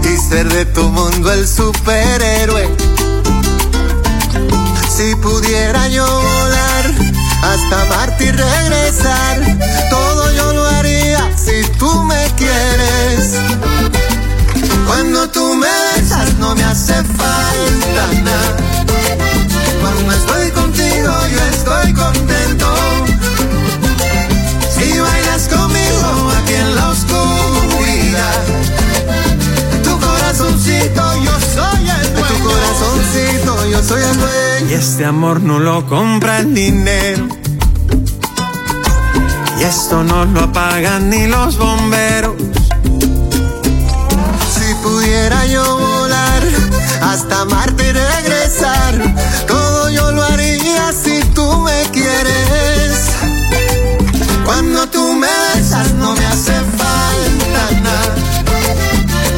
y 0.04 0.16
ser 0.28 0.48
de 0.48 0.64
tu 0.66 0.88
mundo 0.88 1.32
el 1.32 1.46
superhéroe. 1.46 2.68
Si 4.94 5.14
pudiera 5.16 5.88
yo 5.88 6.06
volar 6.06 6.94
hasta 7.42 7.84
Marte 7.86 8.24
y 8.26 8.30
regresar, 8.30 9.40
todo 9.90 10.32
yo 10.32 10.52
lo 10.52 10.66
haría 10.66 11.30
si 11.36 11.62
tú 11.78 11.90
me 12.04 12.26
quieres. 12.36 13.34
Cuando 14.86 15.28
tú 15.30 15.54
me 15.54 15.68
besas 15.96 16.34
no 16.38 16.54
me 16.54 16.64
hace 16.64 16.94
falta 17.04 18.22
nada. 18.22 19.51
Estoy 20.16 20.50
contigo 20.50 21.12
yo 21.32 21.40
estoy 21.56 21.92
contento. 21.94 22.66
Si 24.74 24.98
bailas 24.98 25.48
conmigo 25.48 26.32
aquí 26.38 26.54
en 26.54 26.74
la 26.76 26.88
oscuridad, 26.90 28.42
tu 29.82 29.98
corazoncito 29.98 31.02
yo 31.24 31.34
soy 31.54 31.90
el 31.90 32.14
dueño. 32.14 32.28
Tu 32.28 32.44
corazoncito 32.44 33.66
yo 33.70 33.82
soy 33.82 34.02
el 34.02 34.16
dueño. 34.18 34.70
Y 34.70 34.74
este 34.74 35.04
amor 35.04 35.40
no 35.40 35.58
lo 35.58 35.86
compra 35.86 36.38
el 36.38 36.54
dinero. 36.54 37.26
Y 39.58 39.64
esto 39.64 40.02
no 40.02 40.24
lo 40.24 40.40
apagan 40.40 41.08
ni 41.10 41.26
los 41.26 41.56
bomberos. 41.56 42.34
Si 44.54 44.74
pudiera 44.82 45.46
yo 45.46 45.78
volar 45.78 46.42
hasta 47.02 47.44
Marte 47.44 47.88
y 47.88 47.92
regresar, 47.92 49.14
tú 55.12 55.18
me 55.18 55.26
besas 55.54 55.92
no 55.94 56.14
me 56.14 56.26
hace 56.26 56.52
falta 56.52 57.62
nada. 57.82 58.14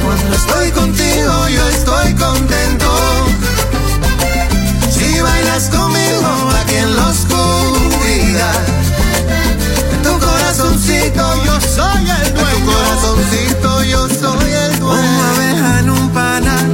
Cuando 0.05 0.37
estoy 0.37 0.71
contigo 0.71 1.49
yo 1.49 1.69
estoy 1.69 2.15
contento. 2.15 2.91
Si 4.91 5.21
bailas 5.21 5.69
conmigo 5.71 6.29
aquí 6.61 6.77
en 6.77 6.97
la 6.97 7.07
oscuridad, 7.09 8.61
tu 10.03 10.19
corazoncito 10.19 11.45
yo 11.45 11.61
soy 11.61 12.11
el 12.21 12.35
dueño. 12.35 12.59
Tu 12.59 12.73
corazoncito 12.73 13.83
yo 13.85 14.09
soy 14.09 14.53
el 14.53 14.79
Como 14.79 14.95
dueño. 14.95 15.23
abeja 15.35 15.81
en 15.81 15.91
un 15.91 16.09
panal, 16.11 16.71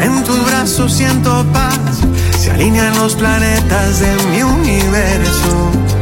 en 0.00 0.24
tus 0.24 0.44
brazos 0.46 0.92
siento 0.92 1.44
paz. 1.52 1.78
Se 2.38 2.50
alinean 2.52 2.96
los 2.98 3.14
planetas 3.16 4.00
de 4.00 4.14
mi 4.30 4.42
universo. 4.42 5.99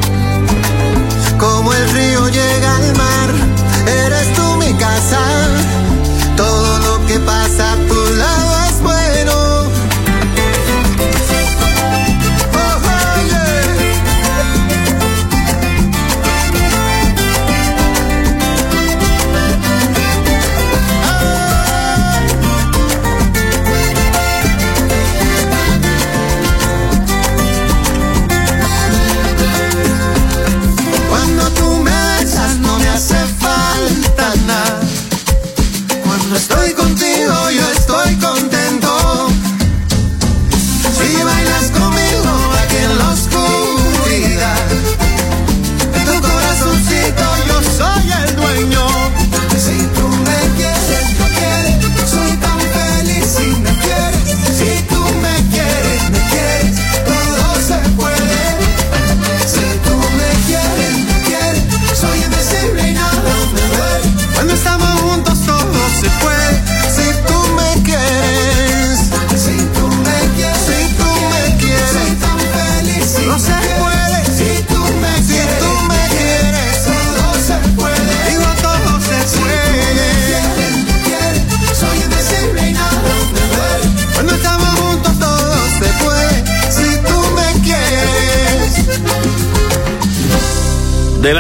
Como 1.38 1.72
el 1.72 1.88
río 1.90 2.28
llega 2.28 2.76
al 2.76 2.96
mar, 2.96 3.30
eres 3.86 4.34
tú 4.34 4.42
mi 4.56 4.74
casa. 4.74 5.20
Todo 6.36 6.78
lo 6.80 7.06
que 7.06 7.18
pasa 7.20 7.72
a 7.72 7.76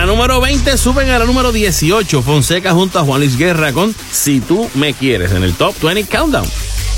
número 0.08 0.40
20 0.40 0.78
suben 0.78 1.10
a 1.10 1.18
la 1.18 1.26
número 1.26 1.52
18. 1.52 2.22
Fonseca 2.22 2.72
junto 2.72 2.98
a 2.98 3.02
Juan 3.02 3.20
Luis 3.20 3.36
Guerra 3.36 3.74
con 3.74 3.94
Si 4.10 4.40
tú 4.40 4.68
me 4.74 4.94
quieres 4.94 5.32
en 5.32 5.44
el 5.44 5.52
Top 5.52 5.74
20 5.82 6.04
Countdown. 6.04 6.48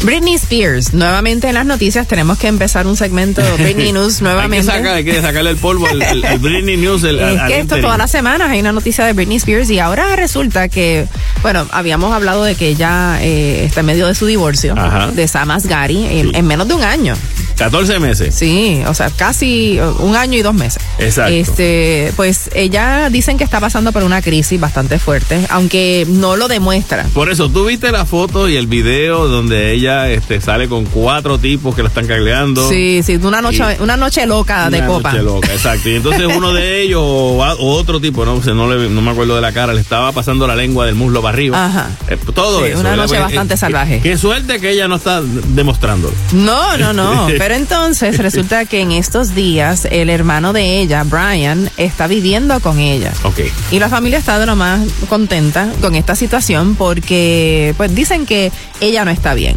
Britney 0.02 0.34
Spears, 0.34 0.94
nuevamente 0.94 1.48
en 1.48 1.54
las 1.54 1.66
noticias 1.66 2.06
tenemos 2.06 2.38
que 2.38 2.46
empezar 2.46 2.86
un 2.86 2.96
segmento 2.96 3.42
Britney 3.58 3.92
News 3.92 4.22
nuevamente. 4.22 4.70
hay, 4.70 5.04
que 5.04 5.20
sacarle 5.20 5.50
el 5.50 5.56
polvo 5.56 5.88
al, 5.88 6.38
Britney 6.38 6.76
News. 6.76 7.02
El, 7.02 7.18
es 7.20 7.42
que 7.48 7.58
esto 7.58 7.80
todas 7.80 7.98
las 7.98 8.12
semanas 8.12 8.48
hay 8.48 8.60
una 8.60 8.72
noticia 8.72 9.04
de 9.04 9.12
Britney 9.12 9.38
Spears 9.38 9.68
y 9.70 9.80
ahora 9.80 10.14
resulta 10.14 10.68
que, 10.68 11.06
bueno, 11.42 11.66
habíamos 11.72 12.14
hablado 12.14 12.44
de 12.44 12.54
que 12.54 12.68
ella 12.68 13.18
eh, 13.20 13.64
está 13.64 13.80
en 13.80 13.86
medio 13.86 14.06
de 14.06 14.14
su 14.14 14.24
divorcio 14.24 14.74
de 15.12 15.28
Sam 15.28 15.50
Asghari 15.50 16.30
en, 16.32 16.46
menos 16.46 16.68
de 16.68 16.74
un 16.74 16.82
año. 16.84 17.14
14 17.60 18.00
meses. 18.00 18.34
Sí, 18.34 18.80
o 18.86 18.94
sea, 18.94 19.10
casi 19.10 19.78
un 19.98 20.16
año 20.16 20.38
y 20.38 20.40
dos 20.40 20.54
meses. 20.54 20.82
Exacto. 20.98 21.34
Este, 21.34 22.10
pues 22.16 22.48
ella 22.54 23.10
dicen 23.10 23.36
que 23.36 23.44
está 23.44 23.60
pasando 23.60 23.92
por 23.92 24.02
una 24.02 24.22
crisis 24.22 24.58
bastante 24.58 24.98
fuerte, 24.98 25.46
aunque 25.50 26.06
no 26.08 26.36
lo 26.36 26.48
demuestra. 26.48 27.04
Por 27.12 27.30
eso, 27.30 27.50
tú 27.50 27.66
viste 27.66 27.92
la 27.92 28.06
foto 28.06 28.48
y 28.48 28.56
el 28.56 28.66
video 28.66 29.28
donde 29.28 29.74
ella 29.74 30.08
este, 30.08 30.40
sale 30.40 30.70
con 30.70 30.86
cuatro 30.86 31.36
tipos 31.36 31.74
que 31.74 31.82
la 31.82 31.88
están 31.88 32.06
cagleando. 32.06 32.66
Sí, 32.66 33.02
sí, 33.02 33.16
una 33.16 33.42
noche, 33.42 33.62
una 33.80 33.98
noche 33.98 34.24
loca 34.24 34.70
de 34.70 34.82
copa. 34.86 35.12
Noche 35.12 35.22
loca, 35.22 35.52
exacto. 35.52 35.90
Y 35.90 35.96
entonces 35.96 36.28
uno 36.34 36.54
de 36.54 36.80
ellos, 36.80 37.02
o, 37.04 37.44
otro 37.58 38.00
tipo, 38.00 38.24
no, 38.24 38.40
no, 38.40 38.74
no 38.74 39.02
me 39.02 39.10
acuerdo 39.10 39.34
de 39.34 39.42
la 39.42 39.52
cara, 39.52 39.74
le 39.74 39.82
estaba 39.82 40.12
pasando 40.12 40.46
la 40.46 40.56
lengua 40.56 40.86
del 40.86 40.94
muslo 40.94 41.20
para 41.20 41.34
arriba. 41.34 41.62
Ajá. 41.66 41.90
Eh, 42.08 42.16
todo 42.34 42.64
eso. 42.64 42.80
Una 42.80 42.96
noche 42.96 43.18
bastante 43.18 43.58
salvaje. 43.58 44.00
Qué, 44.02 44.16
suerte 44.16 44.60
que 44.60 44.70
ella 44.70 44.88
no 44.88 44.96
está 44.96 45.20
demostrándolo. 45.20 46.14
No, 46.32 46.78
no, 46.78 46.94
no. 46.94 47.26
Pero 47.26 47.49
entonces 47.56 48.18
resulta 48.18 48.64
que 48.64 48.80
en 48.80 48.92
estos 48.92 49.34
días 49.34 49.86
el 49.90 50.10
hermano 50.10 50.52
de 50.52 50.80
ella, 50.80 51.04
Brian, 51.04 51.70
está 51.76 52.06
viviendo 52.06 52.60
con 52.60 52.78
ella. 52.78 53.12
Ok. 53.24 53.40
Y 53.70 53.78
la 53.78 53.88
familia 53.88 54.18
está 54.18 54.38
de 54.38 54.46
lo 54.46 54.56
más 54.56 54.80
contenta 55.08 55.70
con 55.80 55.94
esta 55.94 56.14
situación 56.14 56.74
porque 56.74 57.74
pues 57.76 57.94
dicen 57.94 58.26
que 58.26 58.52
ella 58.80 59.04
no 59.04 59.10
está 59.10 59.34
bien. 59.34 59.56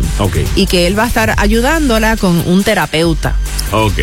Y 0.55 0.67
que 0.67 0.87
él 0.87 0.97
va 0.97 1.03
a 1.03 1.07
estar 1.07 1.35
ayudándola 1.37 2.17
con 2.17 2.43
un 2.47 2.63
terapeuta. 2.63 3.35
Ok. 3.71 3.99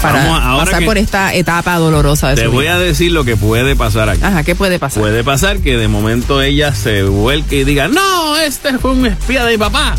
Para 0.00 0.24
pasar 0.56 0.84
por 0.84 0.96
esta 0.96 1.34
etapa 1.34 1.76
dolorosa 1.76 2.30
de 2.30 2.36
Te 2.36 2.46
voy 2.46 2.66
a 2.68 2.78
decir 2.78 3.12
lo 3.12 3.24
que 3.24 3.36
puede 3.36 3.76
pasar 3.76 4.08
aquí. 4.08 4.22
Ajá, 4.22 4.42
¿qué 4.44 4.54
puede 4.54 4.78
pasar? 4.78 5.02
Puede 5.02 5.22
pasar 5.22 5.58
que 5.58 5.76
de 5.76 5.88
momento 5.88 6.40
ella 6.40 6.74
se 6.74 7.02
vuelque 7.02 7.60
y 7.60 7.64
diga, 7.64 7.88
no, 7.88 8.38
este 8.38 8.78
fue 8.78 8.92
un 8.92 9.06
espía 9.06 9.44
de 9.44 9.52
mi 9.52 9.58
papá 9.58 9.96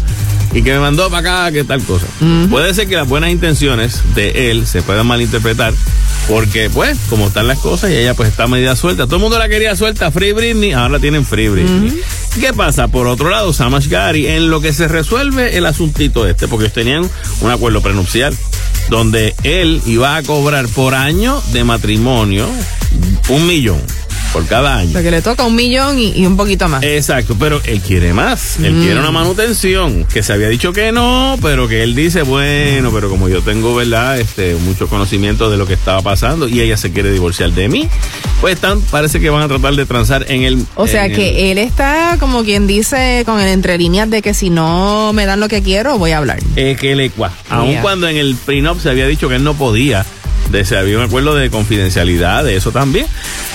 y 0.53 0.61
que 0.63 0.73
me 0.73 0.79
mandó 0.79 1.09
para 1.09 1.45
acá, 1.45 1.51
que 1.51 1.63
tal 1.63 1.81
cosa. 1.83 2.05
Puede 2.49 2.73
ser 2.73 2.87
que 2.87 2.95
las 2.95 3.07
buenas 3.07 3.31
intenciones 3.31 4.01
de 4.15 4.51
él 4.51 4.67
se 4.67 4.81
puedan 4.81 5.07
malinterpretar 5.07 5.73
porque, 6.27 6.69
pues, 6.69 6.97
como 7.09 7.27
están 7.27 7.47
las 7.47 7.59
cosas 7.59 7.91
y 7.91 7.95
ella 7.95 8.13
pues 8.13 8.29
está 8.29 8.47
media 8.47 8.75
suelta. 8.75 9.05
Todo 9.05 9.15
el 9.17 9.21
mundo 9.21 9.39
la 9.39 9.49
quería 9.49 9.75
suelta, 9.75 10.11
Free 10.11 10.33
Britney, 10.33 10.73
ahora 10.73 10.89
la 10.89 10.99
tienen 10.99 11.25
Free 11.25 11.49
Britney. 11.49 12.01
¿Qué 12.39 12.53
pasa? 12.53 12.87
Por 12.87 13.07
otro 13.07 13.29
lado, 13.29 13.51
Samash 13.53 13.87
Gary, 13.87 14.27
en 14.27 14.49
lo 14.49 14.61
que 14.61 14.73
se 14.73 14.87
resuelve 14.87 15.57
el 15.57 15.65
asuntito 15.65 16.27
este, 16.27 16.47
porque 16.47 16.65
ellos 16.65 16.73
tenían 16.73 17.09
un 17.41 17.51
acuerdo 17.51 17.81
prenupcial, 17.81 18.35
donde 18.89 19.35
él 19.43 19.81
iba 19.85 20.15
a 20.15 20.23
cobrar 20.23 20.67
por 20.69 20.95
año 20.95 21.41
de 21.51 21.63
matrimonio 21.63 22.47
un 23.29 23.47
millón 23.47 23.81
por 24.31 24.45
cada 24.47 24.77
año. 24.77 24.91
Porque 24.93 25.11
le 25.11 25.21
toca 25.21 25.43
un 25.43 25.55
millón 25.55 25.99
y, 25.99 26.25
un 26.25 26.37
poquito 26.37 26.67
más. 26.67 26.83
Exacto, 26.83 27.35
pero 27.39 27.61
él 27.65 27.81
quiere 27.81 28.13
más. 28.13 28.57
Él 28.59 28.75
quiere 28.75 28.99
una 28.99 29.11
mm. 29.11 29.13
manutención, 29.13 30.05
que 30.05 30.23
se 30.23 30.33
había 30.33 30.47
dicho 30.49 30.73
que 30.73 30.91
no, 30.91 31.37
pero 31.41 31.67
que 31.67 31.83
él 31.83 31.95
dice, 31.95 32.21
bueno, 32.21 32.91
pero 32.91 33.09
como 33.09 33.29
yo 33.29 33.41
tengo, 33.41 33.75
¿verdad? 33.75 34.19
Este, 34.19 34.55
mucho 34.55 34.87
conocimiento 34.87 35.49
de 35.49 35.57
lo 35.57 35.65
que 35.65 35.73
estaba 35.73 36.01
pasando 36.01 36.47
y 36.47 36.61
ella 36.61 36.77
se 36.77 36.91
quiere 36.91 37.11
divorciar 37.11 37.51
de 37.51 37.67
mí, 37.67 37.89
pues 38.39 38.55
están, 38.55 38.81
parece 38.81 39.19
que 39.19 39.29
van 39.29 39.43
a 39.43 39.47
tratar 39.47 39.75
de 39.75 39.85
transar 39.85 40.25
en 40.29 40.43
el... 40.43 40.65
O 40.75 40.87
sea 40.87 41.09
que 41.09 41.51
él 41.51 41.57
está, 41.57 42.17
como 42.19 42.43
quien 42.43 42.67
dice, 42.67 43.23
con 43.25 43.39
el 43.39 43.47
entre 43.47 43.77
líneas 43.77 44.09
de 44.09 44.21
que 44.21 44.33
si 44.33 44.49
no 44.49 45.11
me 45.13 45.25
dan 45.25 45.39
lo 45.39 45.47
que 45.47 45.61
quiero, 45.61 45.97
voy 45.97 46.11
a 46.11 46.17
hablar. 46.17 46.39
Es 46.55 46.79
que 46.79 46.95
le 46.95 47.11
Aun 47.49 47.75
cuando 47.81 48.07
en 48.07 48.17
el 48.17 48.35
prenup 48.35 48.79
se 48.79 48.89
había 48.89 49.07
dicho 49.07 49.29
que 49.29 49.35
él 49.35 49.43
no 49.43 49.53
podía 49.53 50.05
de, 50.51 50.65
se 50.65 50.77
había 50.77 50.97
un 50.97 51.03
acuerdo 51.03 51.35
de 51.35 51.49
confidencialidad 51.49 52.43
de 52.43 52.55
eso 52.55 52.71
también. 52.71 53.05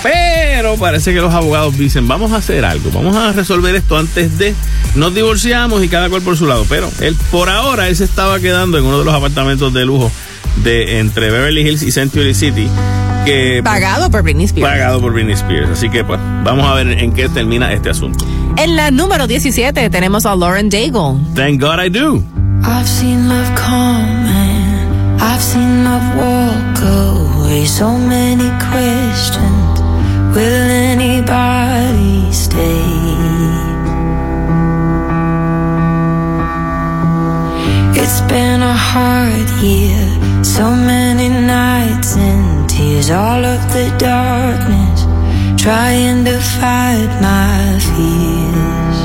Pero 0.03 0.75
parece 0.75 1.13
que 1.13 1.19
los 1.19 1.33
abogados 1.33 1.77
dicen, 1.77 2.07
vamos 2.07 2.31
a 2.31 2.37
hacer 2.37 2.65
algo, 2.65 2.91
vamos 2.91 3.15
a 3.15 3.31
resolver 3.33 3.75
esto 3.75 3.97
antes 3.97 4.37
de 4.37 4.55
nos 4.95 5.13
divorciamos 5.13 5.83
y 5.83 5.89
cada 5.89 6.09
cual 6.09 6.21
por 6.21 6.37
su 6.37 6.45
lado. 6.47 6.65
Pero 6.69 6.89
él, 7.01 7.15
por 7.31 7.49
ahora, 7.49 7.87
él 7.87 7.95
se 7.95 8.03
estaba 8.03 8.39
quedando 8.39 8.77
en 8.77 8.85
uno 8.85 8.99
de 8.99 9.05
los 9.05 9.13
apartamentos 9.13 9.73
de 9.73 9.85
lujo 9.85 10.11
de 10.63 10.99
entre 10.99 11.29
Beverly 11.29 11.61
Hills 11.61 11.83
y 11.83 11.91
Century 11.91 12.33
City. 12.33 12.67
Que, 13.25 13.61
pagado 13.63 14.09
por 14.09 14.23
Britney 14.23 14.45
Spears. 14.45 14.71
Pagado 14.71 15.01
por 15.01 15.13
Britney 15.13 15.33
Spears. 15.33 15.69
Así 15.69 15.89
que 15.89 16.03
pues 16.03 16.19
vamos 16.43 16.65
a 16.65 16.73
ver 16.75 16.87
en 16.87 17.11
qué 17.11 17.27
termina 17.29 17.73
este 17.73 17.89
asunto. 17.89 18.25
En 18.57 18.75
la 18.75 18.89
número 18.89 19.27
17 19.27 19.89
tenemos 19.89 20.25
a 20.25 20.35
Lauren 20.35 20.69
Daigle. 20.69 21.17
Thank 21.35 21.61
God 21.61 21.79
I 21.79 21.89
do. 21.89 22.23
I've 22.63 22.87
seen 22.87 23.29
love 23.29 23.53
come 23.55 24.46
I've 25.19 25.41
seen 25.41 25.83
love 25.83 26.15
walk 26.15 26.77
away. 26.83 27.65
So 27.65 27.97
many 27.97 28.49
questions. 28.69 29.79
Will 30.35 30.69
anybody 30.93 32.31
stay? 32.31 33.07
It's 38.01 38.21
been 38.31 38.61
a 38.61 38.73
hard 38.73 39.49
year. 39.61 40.43
So 40.43 40.69
many 40.69 41.29
nights 41.29 42.15
and 42.15 42.69
tears. 42.69 43.09
All 43.09 43.43
of 43.43 43.61
the 43.73 43.87
darkness. 43.97 45.01
Trying 45.61 46.25
to 46.25 46.37
fight 46.39 47.11
my 47.21 47.79
fears. 47.89 48.99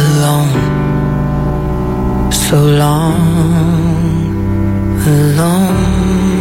Alone 0.00 0.73
so 2.50 2.60
long 2.62 3.16
alone 5.06 6.33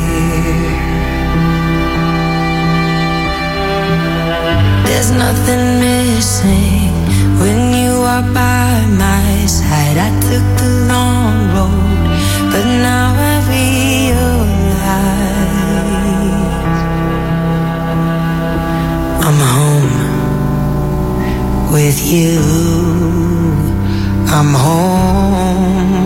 There's 4.87 5.11
nothing 5.11 5.81
missing 5.81 6.93
when 7.41 7.73
you 7.75 7.95
are 8.15 8.23
by 8.33 8.87
my 9.05 9.47
side. 9.47 9.97
I 9.99 10.11
took 10.21 10.47
the 10.63 10.71
long 10.93 11.35
road, 11.57 12.07
but 12.53 12.65
now 12.89 13.15
I 13.33 13.35
realize 13.57 14.45
I'm 19.27 19.41
home 19.55 19.97
with 21.73 21.99
you. 22.13 22.39
I'm 24.37 24.53
home. 24.55 26.04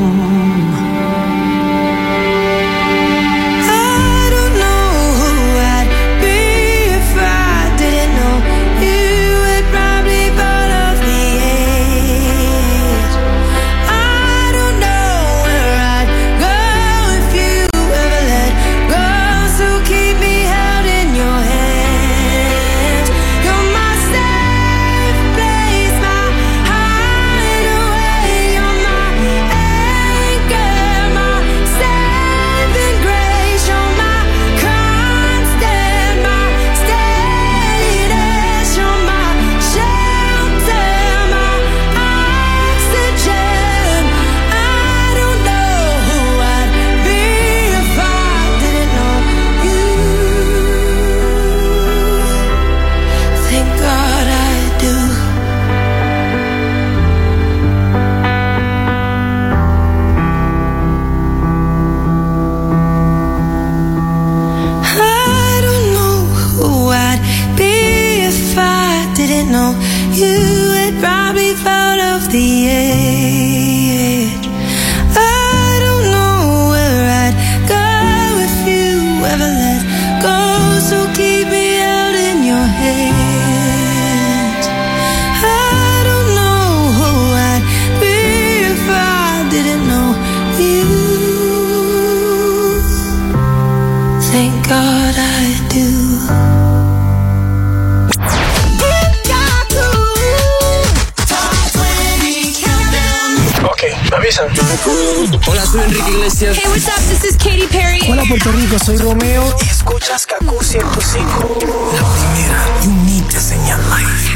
Puerto 108.40 108.52
Rico, 108.52 108.78
soy 108.78 108.96
Romeo. 108.98 109.52
Y 109.64 109.68
escuchas 109.68 110.24
Kaku 110.24 110.62
105. 110.62 111.58
La 111.92 112.04
primera 112.14 112.66
unique 112.84 113.40
señal 113.40 113.80
live. 113.90 114.28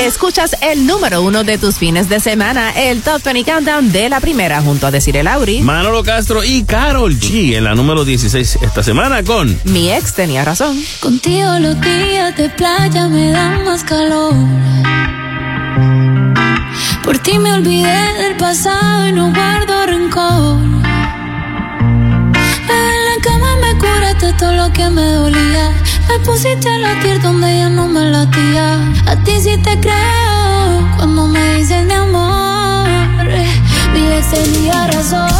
Escuchas 0.00 0.56
el 0.62 0.86
número 0.86 1.22
uno 1.22 1.44
de 1.44 1.58
tus 1.58 1.76
fines 1.76 2.08
de 2.08 2.18
semana, 2.18 2.70
el 2.70 3.02
Top 3.02 3.22
20 3.22 3.44
Countdown 3.44 3.92
de 3.92 4.08
la 4.08 4.20
primera, 4.20 4.60
junto 4.62 4.86
a 4.86 4.90
Decir 4.90 5.16
el 5.16 5.28
Auri. 5.28 5.60
Manolo 5.60 6.02
Castro 6.02 6.42
y 6.42 6.64
Carol 6.64 7.18
G 7.18 7.56
en 7.56 7.64
la 7.64 7.74
número 7.74 8.04
16 8.04 8.58
esta 8.62 8.82
semana 8.82 9.22
con 9.22 9.60
Mi 9.64 9.92
ex 9.92 10.12
tenía 10.14 10.44
razón. 10.44 10.82
Contigo 11.00 11.58
los 11.60 11.80
días 11.80 12.36
de 12.36 12.48
playa 12.50 13.08
me 13.08 13.30
dan 13.30 13.64
más 13.64 13.84
calor. 13.84 14.34
Por 17.06 17.18
ti 17.18 17.38
me 17.38 17.52
olvidé 17.52 18.14
del 18.18 18.36
pasado 18.36 19.06
y 19.06 19.12
no 19.12 19.32
guardo 19.32 19.86
rencor. 19.86 20.58
En 22.68 22.96
la 23.08 23.16
cama 23.22 23.46
me 23.62 23.78
curaste 23.78 24.32
todo 24.32 24.50
lo 24.50 24.72
que 24.72 24.90
me 24.90 25.02
dolía. 25.12 25.70
Me 26.08 26.18
pusiste 26.24 26.68
a 26.68 26.78
latir 26.78 27.22
donde 27.22 27.58
ya 27.58 27.68
no 27.68 27.86
me 27.86 28.10
latía. 28.10 28.80
A 29.06 29.14
ti 29.22 29.40
sí 29.40 29.56
te 29.58 29.78
creo 29.78 30.90
cuando 30.96 31.28
me 31.28 31.58
dices 31.58 31.86
mi 31.86 31.94
amor. 31.94 32.88
Mi 33.92 34.12
ex 34.12 34.28
tenía 34.32 34.88
razón. 34.88 35.30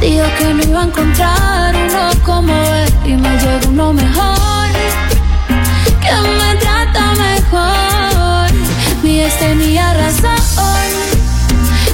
Dijo 0.00 0.26
que 0.38 0.54
no 0.54 0.62
iba 0.62 0.82
a 0.82 0.84
encontrar 0.84 1.74
uno 1.74 2.10
como 2.22 2.54
él 2.54 2.94
y 3.04 3.16
me 3.16 3.30
llegó 3.38 3.68
uno 3.68 3.92
mejor. 3.92 4.68
Que 6.00 6.12
me 6.12 6.54
mejor. 6.54 6.83
Tenía 9.38 9.94
razón. 9.94 10.36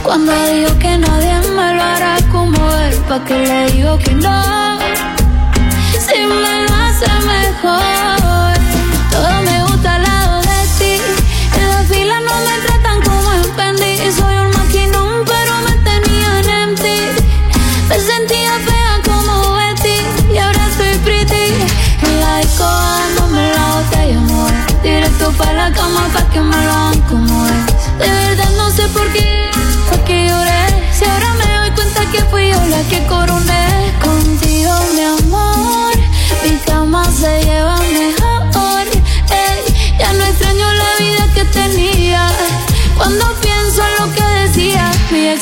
Cuando 0.03 0.33
dijo 0.47 0.79
que 0.79 0.99
nadie 0.99 1.41
me 1.51 1.75
lo 1.75 1.83
hará 1.83 2.17
como 2.33 2.73
él, 2.77 2.95
pa' 3.09 3.25
que 3.25 3.39
le 3.39 3.71
digo 3.73 3.99
que 3.99 4.15
no. 4.15 4.70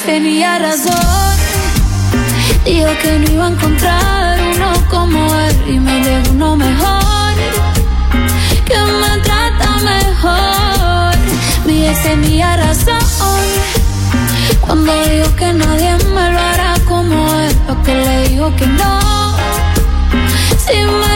Tenía 0.08 0.58
razón. 0.58 1.36
Dijo 2.64 2.92
que 3.02 3.18
no 3.18 3.30
iba 3.30 3.44
a 3.44 3.50
encontrar 3.50 4.40
uno 4.54 4.72
como 4.88 5.18
él 5.44 5.56
y 5.68 5.78
me 5.78 6.00
llegó 6.00 6.30
uno 6.30 6.56
mejor. 6.56 7.34
Que 8.68 8.78
me 9.00 9.12
trata 9.26 9.68
mejor. 9.92 11.12
Mi 11.66 11.86
ex 11.88 12.02
tenía 12.02 12.56
razón. 12.56 13.44
Cuando 14.62 14.92
dijo 15.12 15.28
que 15.36 15.52
nadie 15.52 15.92
me 16.16 16.26
lo 16.32 16.40
hará 16.50 16.74
como 16.86 17.16
él, 17.42 17.54
porque 17.66 17.94
le 17.94 18.28
digo 18.28 18.46
que 18.56 18.66
no. 18.66 19.00
Si 20.64 20.76
me 21.00 21.07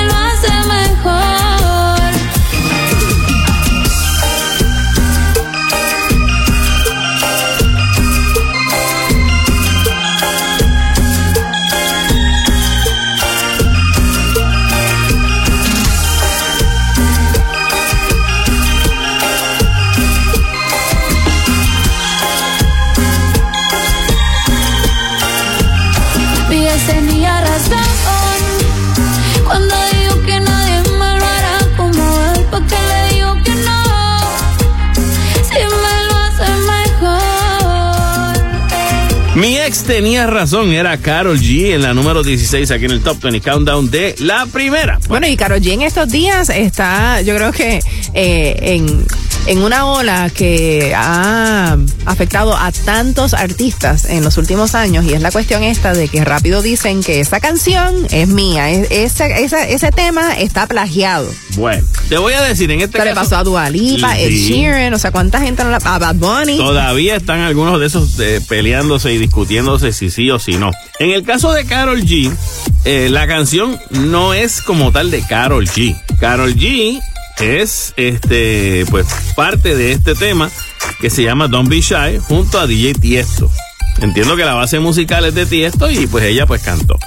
Mi 39.93 39.99
ex 39.99 40.05
tenía 40.05 40.27
razón, 40.27 40.73
era 40.73 40.97
Carol 40.97 41.39
G 41.39 41.75
en 41.75 41.83
la 41.83 41.93
número 41.93 42.23
16 42.23 42.71
aquí 42.71 42.87
en 42.87 42.93
el 42.93 43.03
Top 43.03 43.21
20 43.21 43.43
Countdown 43.43 43.91
de 43.91 44.15
la 44.21 44.47
primera. 44.47 44.99
Bueno, 45.07 45.27
y 45.27 45.37
Karol 45.37 45.61
G 45.61 45.73
en 45.73 45.83
estos 45.83 46.09
días 46.09 46.49
está, 46.49 47.21
yo 47.21 47.37
creo 47.37 47.53
que 47.53 47.79
eh, 48.15 48.57
en, 48.59 49.05
en 49.47 49.59
una 49.63 49.87
ola 49.87 50.31
que 50.31 50.95
ha 50.97 51.77
afectado 52.07 52.57
a 52.57 52.71
tantos 52.71 53.35
artistas 53.35 54.05
en 54.05 54.23
los 54.23 54.37
últimos 54.39 54.75
años 54.77 55.05
y 55.05 55.15
es 55.15 55.21
la 55.21 55.33
cuestión 55.33 55.65
esta 55.65 55.95
de 55.95 56.09
que 56.09 56.25
rápido 56.25 56.63
dicen 56.63 57.03
que 57.03 57.19
esa 57.21 57.41
canción 57.41 58.07
es 58.13 58.29
mía, 58.29 58.71
es- 58.71 58.87
ese, 58.91 59.43
ese, 59.45 59.73
ese 59.75 59.91
tema 59.91 60.39
está 60.39 60.67
plagiado. 60.69 61.29
Bueno, 61.57 61.85
te 62.09 62.19
voy 62.19 62.35
a 62.35 62.43
decir 62.43 62.71
en 62.71 62.81
este 62.83 62.99
Esto 62.99 63.05
le 63.05 63.15
caso- 63.15 63.31
pasó 63.31 63.37
a 63.41 63.45
Dua 63.45 63.69
Lipa, 63.71 64.17
Ed 64.19 64.29
Sí. 64.29 64.49
Sheeran, 64.53 64.95
o 64.95 64.99
sea, 64.99 65.11
cuánta 65.11 65.41
gente 65.41 65.65
no 65.65 65.71
la... 65.71 65.79
A 65.83 65.99
Bad 65.99 66.15
Bunny. 66.17 66.57
Todavía 66.57 67.17
están 67.17 67.41
algunos 67.41 67.81
de 67.81 67.87
esos 67.87 68.19
eh, 68.21 68.41
peleándose 68.49 69.13
y 69.13 69.19
discutiéndose 69.19 69.93
si 69.93 70.11
sí 70.11 70.31
o 70.31 70.39
si 70.39 70.57
no. 70.57 70.71
En 71.01 71.11
el 71.11 71.25
caso 71.25 71.53
de 71.53 71.65
Carol 71.65 72.01
G, 72.03 72.33
eh, 72.85 73.09
la 73.11 73.27
canción 73.27 73.79
no 73.91 74.35
es 74.35 74.63
como 74.63 74.93
tal 74.93 75.11
de 75.11 75.21
Carol 75.23 75.67
G. 75.67 76.01
Carol 76.21 76.55
G 76.55 77.01
es 77.43 77.93
este 77.97 78.85
pues 78.91 79.07
parte 79.35 79.75
de 79.75 79.93
este 79.93 80.15
tema 80.15 80.51
que 81.01 81.11
se 81.11 81.25
llama 81.25 81.49
Don't 81.49 81.69
Be 81.69 81.81
Shy 81.81 82.19
junto 82.21 82.61
a 82.61 82.67
DJ 82.67 82.95
Tiesto. 82.95 83.51
Entiendo 84.01 84.37
que 84.37 84.45
la 84.45 84.55
base 84.55 84.79
musical 84.79 85.25
es 85.25 85.35
de 85.35 85.47
Tiesto 85.47 85.91
y 85.91 86.07
pues 86.07 86.25
ella 86.25 86.47
pues 86.47 86.63
cantó. 86.63 86.99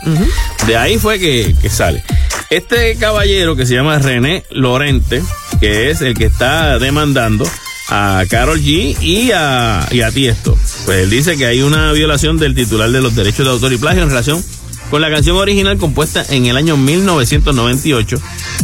De 0.68 0.78
ahí 0.78 0.98
fue 0.98 1.20
que, 1.20 1.56
que 1.62 1.70
sale. 1.70 2.04
Este 2.50 2.96
caballero 2.98 3.56
que 3.56 3.66
se 3.66 3.74
llama 3.74 3.98
René 3.98 4.44
Lorente, 4.52 5.24
que 5.60 5.90
es 5.90 6.02
el 6.02 6.14
que 6.14 6.26
está 6.26 6.78
demandando 6.80 7.46
a 7.90 8.24
Carol 8.30 8.60
G 8.60 8.98
y 9.02 9.32
a, 9.32 9.88
y 9.92 10.02
a 10.02 10.12
Tiesto. 10.12 10.58
Pues 10.86 11.04
él 11.04 11.10
dice 11.10 11.38
que 11.38 11.46
hay 11.46 11.62
una 11.62 11.92
violación 11.92 12.38
del 12.38 12.56
titular 12.56 12.92
de 12.92 13.02
los 13.02 13.16
derechos 13.16 13.46
de 13.46 13.52
autor 13.52 13.74
y 13.74 13.78
plagio 13.78 14.04
en 14.04 14.10
relación 14.10 14.44
con 14.90 15.02
la 15.02 15.10
canción 15.10 15.38
original 15.38 15.78
compuesta 15.78 16.26
en 16.30 16.46
el 16.46 16.58
año 16.58 16.78
1998 16.78 18.18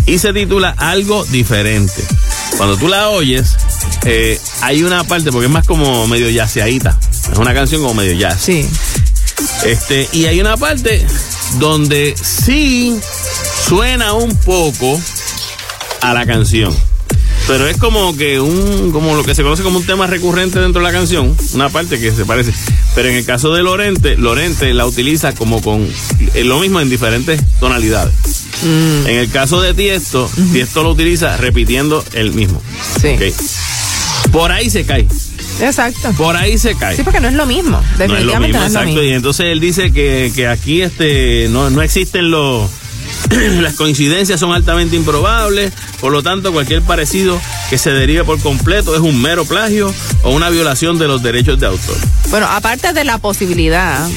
y 0.05 0.19
se 0.19 0.33
titula 0.33 0.73
Algo 0.77 1.25
Diferente. 1.25 2.03
Cuando 2.57 2.77
tú 2.77 2.87
la 2.87 3.09
oyes, 3.09 3.55
eh, 4.05 4.39
hay 4.61 4.83
una 4.83 5.03
parte, 5.03 5.31
porque 5.31 5.47
es 5.47 5.51
más 5.51 5.65
como 5.65 6.07
medio 6.07 6.29
yaceadita, 6.29 6.97
es 7.31 7.37
una 7.37 7.53
canción 7.53 7.81
como 7.81 7.95
medio 7.95 8.13
jazz. 8.13 8.41
Sí. 8.41 8.67
Este, 9.65 10.07
y 10.11 10.25
hay 10.25 10.39
una 10.39 10.57
parte 10.57 11.05
donde 11.59 12.15
sí 12.21 12.99
suena 13.67 14.13
un 14.13 14.35
poco 14.37 14.99
a 16.01 16.13
la 16.13 16.25
canción. 16.25 16.75
Pero 17.51 17.67
es 17.67 17.75
como 17.75 18.15
que 18.15 18.39
un, 18.39 18.93
como 18.93 19.13
lo 19.13 19.25
que 19.25 19.35
se 19.35 19.43
conoce 19.43 19.61
como 19.61 19.79
un 19.79 19.85
tema 19.85 20.07
recurrente 20.07 20.57
dentro 20.57 20.81
de 20.81 20.87
la 20.87 20.93
canción, 20.93 21.35
una 21.53 21.67
parte 21.67 21.99
que 21.99 22.13
se 22.13 22.23
parece. 22.23 22.53
Pero 22.95 23.09
en 23.09 23.15
el 23.17 23.25
caso 23.25 23.53
de 23.53 23.61
Lorente, 23.61 24.15
Lorente 24.15 24.73
la 24.73 24.85
utiliza 24.85 25.35
como 25.35 25.61
con 25.61 25.85
eh, 26.33 26.45
lo 26.45 26.61
mismo 26.61 26.79
en 26.79 26.89
diferentes 26.89 27.41
tonalidades. 27.59 28.13
Mm. 28.63 29.05
En 29.05 29.15
el 29.17 29.29
caso 29.29 29.59
de 29.59 29.73
Tiesto, 29.73 30.31
Tiesto 30.53 30.81
lo 30.81 30.91
utiliza 30.91 31.35
repitiendo 31.35 32.05
el 32.13 32.31
mismo. 32.31 32.61
Sí. 33.01 33.17
Por 34.31 34.53
ahí 34.53 34.69
se 34.69 34.85
cae. 34.85 35.05
Exacto. 35.59 36.13
Por 36.13 36.37
ahí 36.37 36.57
se 36.57 36.75
cae. 36.75 36.95
Sí, 36.95 37.03
porque 37.03 37.19
no 37.19 37.27
es 37.27 37.33
lo 37.33 37.45
mismo. 37.45 37.71
no 37.71 37.81
es 37.81 37.99
lo 37.99 38.15
Definitivamente 38.15 38.47
mismo, 38.47 38.59
no 38.61 38.65
es 38.65 38.71
lo 38.71 38.79
exacto. 38.79 38.87
mismo. 38.87 39.03
Y 39.03 39.13
entonces 39.13 39.45
él 39.47 39.59
dice 39.59 39.91
que, 39.91 40.31
que 40.33 40.47
aquí 40.47 40.83
este 40.83 41.49
no, 41.49 41.69
no 41.69 41.81
existen 41.81 42.31
los 42.31 42.69
las 43.61 43.75
coincidencias 43.75 44.39
son 44.39 44.53
altamente 44.53 44.95
improbables, 44.95 45.71
por 45.99 46.11
lo 46.11 46.23
tanto 46.23 46.51
cualquier 46.51 46.81
parecido 46.81 47.39
que 47.69 47.77
se 47.77 47.91
derive 47.91 48.23
por 48.23 48.39
completo 48.39 48.93
es 48.95 49.01
un 49.01 49.21
mero 49.21 49.45
plagio 49.45 49.93
o 50.23 50.31
una 50.31 50.49
violación 50.49 50.99
de 50.99 51.07
los 51.07 51.23
derechos 51.23 51.59
de 51.59 51.67
autor. 51.67 51.97
Bueno, 52.29 52.47
aparte 52.49 52.93
de 52.93 53.03
la 53.03 53.17
posibilidad, 53.17 54.07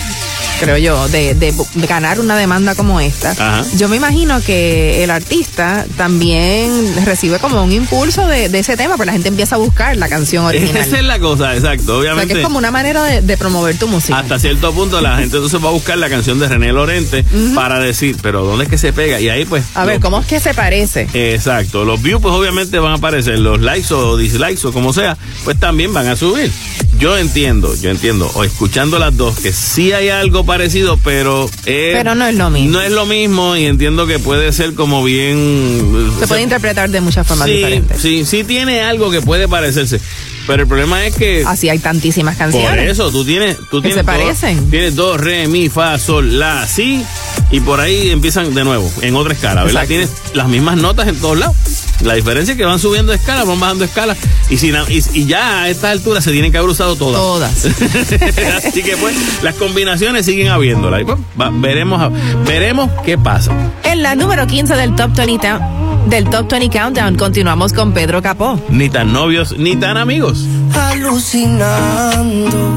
creo 0.60 0.76
yo, 0.78 1.08
de, 1.08 1.34
de 1.34 1.54
ganar 1.86 2.20
una 2.20 2.36
demanda 2.36 2.74
como 2.74 3.00
esta, 3.00 3.32
Ajá. 3.32 3.64
yo 3.76 3.88
me 3.88 3.96
imagino 3.96 4.40
que 4.42 5.02
el 5.04 5.10
artista 5.10 5.86
también 5.96 6.94
recibe 7.04 7.38
como 7.38 7.62
un 7.62 7.72
impulso 7.72 8.26
de, 8.26 8.48
de 8.48 8.58
ese 8.58 8.76
tema, 8.76 8.96
porque 8.96 9.06
la 9.06 9.12
gente 9.12 9.28
empieza 9.28 9.56
a 9.56 9.58
buscar 9.58 9.96
la 9.96 10.08
canción 10.08 10.44
original. 10.46 10.76
Esa 10.76 10.98
es 10.98 11.04
la 11.04 11.18
cosa, 11.18 11.54
exacto. 11.54 11.82
o 11.98 12.02
sea, 12.02 12.12
Obviamente. 12.12 12.34
que 12.34 12.40
es 12.40 12.44
como 12.44 12.58
una 12.58 12.70
manera 12.70 13.04
de, 13.04 13.22
de 13.22 13.36
promover 13.36 13.76
tu 13.78 13.88
música. 13.88 14.18
Hasta 14.18 14.38
cierto 14.38 14.72
punto 14.72 15.00
la 15.00 15.18
gente 15.18 15.36
entonces 15.36 15.62
va 15.62 15.68
a 15.68 15.72
buscar 15.72 15.98
la 15.98 16.08
canción 16.08 16.38
de 16.38 16.48
René 16.48 16.72
Lorente 16.72 17.24
para 17.54 17.78
decir, 17.80 18.16
pero 18.22 18.44
¿dónde 18.44 18.64
es 18.64 18.70
que 18.70 18.78
se 18.78 18.92
pega? 18.92 19.20
Y 19.20 19.28
ahí 19.28 19.44
pues... 19.44 19.64
a 19.74 19.84
ver, 19.84 20.00
¿cómo 20.00 20.20
es 20.20 20.26
que 20.26 20.40
se 20.40 20.54
parece? 20.54 21.08
Exacto, 21.12 21.84
los 21.84 22.00
views 22.00 22.22
pues 22.22 22.34
obviamente 22.34 22.78
van 22.78 22.92
a 22.92 22.96
aparecer, 22.96 23.38
los 23.38 23.60
likes 23.60 23.92
o 23.92 24.16
dislikes 24.16 24.66
o 24.66 24.72
como 24.72 24.92
sea, 24.92 25.16
pues 25.44 25.58
también 25.58 25.92
van 25.92 26.06
a 26.08 26.16
subir. 26.16 26.50
Yo 26.98 27.18
entiendo, 27.18 27.74
yo 27.74 27.90
entiendo, 27.90 28.30
o 28.34 28.44
escuchando 28.44 28.98
las 28.98 29.16
dos, 29.16 29.38
que 29.40 29.52
sí 29.52 29.92
hay 29.92 30.08
algo 30.08 30.43
parecido, 30.44 30.98
pero... 31.02 31.48
eh, 31.66 31.90
Pero 31.94 32.14
no 32.14 32.26
es 32.26 32.34
lo 32.34 32.50
mismo. 32.50 32.72
No 32.72 32.80
es 32.80 32.92
lo 32.92 33.06
mismo 33.06 33.56
y 33.56 33.64
entiendo 33.66 34.06
que 34.06 34.18
puede 34.18 34.52
ser 34.52 34.74
como 34.74 35.02
bien... 35.04 36.10
Se 36.18 36.26
puede 36.26 36.42
interpretar 36.42 36.90
de 36.90 37.00
muchas 37.00 37.26
formas 37.26 37.46
sí, 37.48 37.54
diferentes. 37.56 38.00
sí, 38.00 38.24
sí 38.24 38.44
tiene 38.44 38.82
algo 38.82 39.10
que 39.10 39.20
puede 39.22 39.48
parecerse, 39.48 40.00
pero 40.46 40.62
el 40.62 40.68
problema 40.68 41.06
es 41.06 41.14
que... 41.16 41.44
Así 41.46 41.68
hay 41.68 41.78
tantísimas 41.78 42.36
canciones. 42.36 42.68
Por 42.70 42.78
eso, 42.78 43.10
tú 43.10 43.24
tienes, 43.24 43.56
tú 43.70 43.80
Que 43.82 43.88
tienes 43.88 43.94
se 43.94 44.02
dos- 44.02 44.04
parecen. 44.06 44.70
tienes 44.70 44.94
dos, 44.94 45.20
re, 45.20 45.46
mi, 45.48 45.68
fa, 45.68 45.98
sol, 45.98 46.38
la, 46.38 46.66
si, 46.66 47.02
y 47.50 47.60
por 47.60 47.80
ahí 47.80 48.10
empiezan 48.10 48.54
de 48.54 48.64
nuevo, 48.64 48.90
en 49.02 49.14
otra 49.16 49.32
escala, 49.34 49.64
¿verdad? 49.64 49.84
Exacto. 49.84 49.88
Tienes 49.88 50.10
las 50.34 50.48
mismas 50.48 50.76
notas 50.76 51.08
en 51.08 51.16
todos 51.16 51.38
lados. 51.38 51.56
La 52.04 52.14
diferencia 52.14 52.52
es 52.52 52.58
que 52.58 52.64
van 52.64 52.78
subiendo 52.78 53.12
de 53.12 53.18
escala, 53.18 53.44
van 53.44 53.58
bajando 53.58 53.80
de 53.80 53.86
escala, 53.86 54.14
y, 54.50 54.54
y, 54.54 55.02
y 55.14 55.26
ya 55.26 55.62
a 55.62 55.68
esta 55.70 55.90
altura 55.90 56.20
se 56.20 56.30
tienen 56.32 56.52
que 56.52 56.58
haber 56.58 56.70
usado 56.70 56.96
todas. 56.96 57.20
Todas. 57.20 57.64
Así 58.66 58.82
que 58.82 58.96
pues, 58.98 59.16
las 59.42 59.54
combinaciones 59.54 60.26
siguen 60.26 60.48
habiéndolas. 60.48 61.00
Y, 61.00 61.04
pues, 61.04 61.18
va- 61.40 61.50
veremos, 61.50 62.12
veremos 62.46 62.90
qué 63.04 63.16
pasa. 63.18 63.52
En 63.84 64.02
la 64.02 64.14
número 64.14 64.46
15 64.46 64.74
del 64.76 64.94
Top 64.94 65.12
20, 65.16 65.46
Count- 65.48 66.08
del 66.08 66.28
Top 66.28 66.50
20 66.50 66.78
Countdown 66.78 67.16
continuamos 67.16 67.72
con 67.72 67.92
Pedro 67.92 68.20
Capó. 68.20 68.60
Ni 68.68 68.90
tan 68.90 69.12
novios, 69.12 69.56
ni 69.56 69.74
tan 69.76 69.96
amigos. 69.96 70.44
alucinando, 70.74 72.70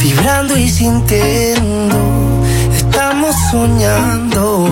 vibrando 0.00 0.56
y 0.56 0.68
sintiendo. 0.70 2.42
Estamos 2.74 3.34
soñando 3.50 4.64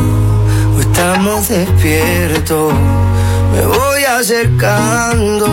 o 0.76 0.80
estamos 0.80 1.48
despiertos. 1.48 2.72
Me 3.52 3.66
voy 3.66 4.04
acercando 4.04 5.46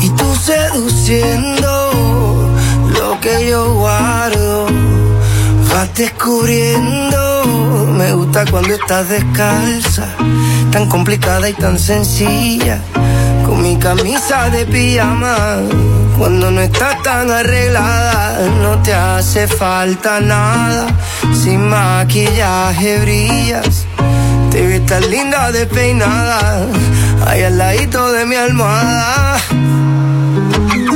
y 0.00 0.08
tú 0.10 0.34
seduciendo 0.36 1.70
lo 2.98 3.20
que 3.20 3.48
yo 3.48 3.74
guardo. 3.74 4.66
Vas 5.72 5.94
descubriendo, 5.94 7.86
me 7.96 8.12
gusta 8.12 8.44
cuando 8.50 8.74
estás 8.74 9.08
descalza, 9.08 10.08
tan 10.72 10.88
complicada 10.88 11.48
y 11.48 11.54
tan 11.54 11.78
sencilla, 11.78 12.80
con 13.46 13.62
mi 13.62 13.76
camisa 13.76 14.50
de 14.50 14.66
pijama. 14.66 15.36
Cuando 16.18 16.50
no 16.50 16.60
estás 16.60 17.02
tan 17.02 17.30
arreglada, 17.30 18.40
no 18.62 18.82
te 18.82 18.92
hace 18.92 19.46
falta 19.46 20.20
nada, 20.20 20.88
sin 21.32 21.68
maquillaje 21.68 22.98
brillas. 22.98 23.86
Te 24.50 24.66
ves 24.66 24.84
tan 24.84 25.08
linda 25.08 25.50
despeinada, 25.52 26.66
ahí 27.26 27.42
al 27.42 27.58
ladito 27.58 28.12
de 28.12 28.26
mi 28.26 28.36
almohada. 28.36 29.38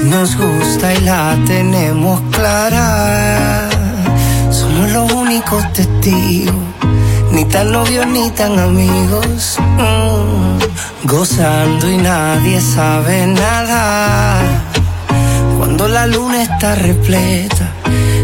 Nos 0.05 0.37
gusta 0.37 0.95
y 0.95 1.01
la 1.01 1.37
tenemos 1.47 2.21
clara. 2.31 3.69
Somos 4.51 4.91
los 4.93 5.13
únicos 5.13 5.73
testigos, 5.73 6.55
ni 7.33 7.45
tan 7.47 7.73
novios 7.73 8.07
ni 8.07 8.31
tan 8.31 8.59
amigos. 8.59 9.59
Mm, 9.77 11.07
Gozando 11.07 11.91
y 11.91 11.97
nadie 11.99 12.61
sabe 12.61 13.27
nada. 13.27 14.41
Cuando 15.59 15.89
la 15.89 16.07
luna 16.07 16.43
está 16.43 16.75
repleta, 16.75 17.73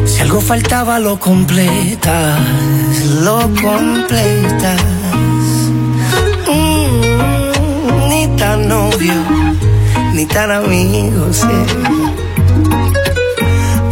si 0.06 0.20
algo 0.20 0.40
faltaba 0.40 0.98
lo 0.98 1.18
completas, 1.18 2.40
lo 3.22 3.50
completas. 3.60 4.80
Ni 10.20 10.26
tan 10.26 10.50
amigos. 10.50 11.40
yeah. 11.40 11.64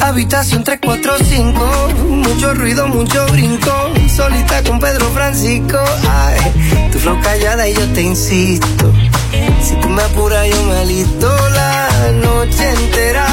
Habitación 0.02 0.62
345, 0.62 1.88
mucho 2.10 2.52
ruido, 2.52 2.86
mucho 2.86 3.26
brinco. 3.28 3.72
Solita 4.14 4.62
con 4.62 4.78
Pedro 4.78 5.08
Francisco. 5.14 5.78
Ay, 6.06 6.90
tu 6.92 6.98
flow 6.98 7.18
callada 7.22 7.66
y 7.66 7.74
yo 7.74 7.86
te 7.94 8.02
insisto. 8.02 8.92
Si 9.62 9.74
tú 9.76 9.88
me 9.88 10.02
apuras, 10.02 10.46
yo 10.50 10.62
me 10.64 10.76
alisto 10.80 11.34
la 11.50 11.88
noche 12.12 12.68
entera. 12.68 13.26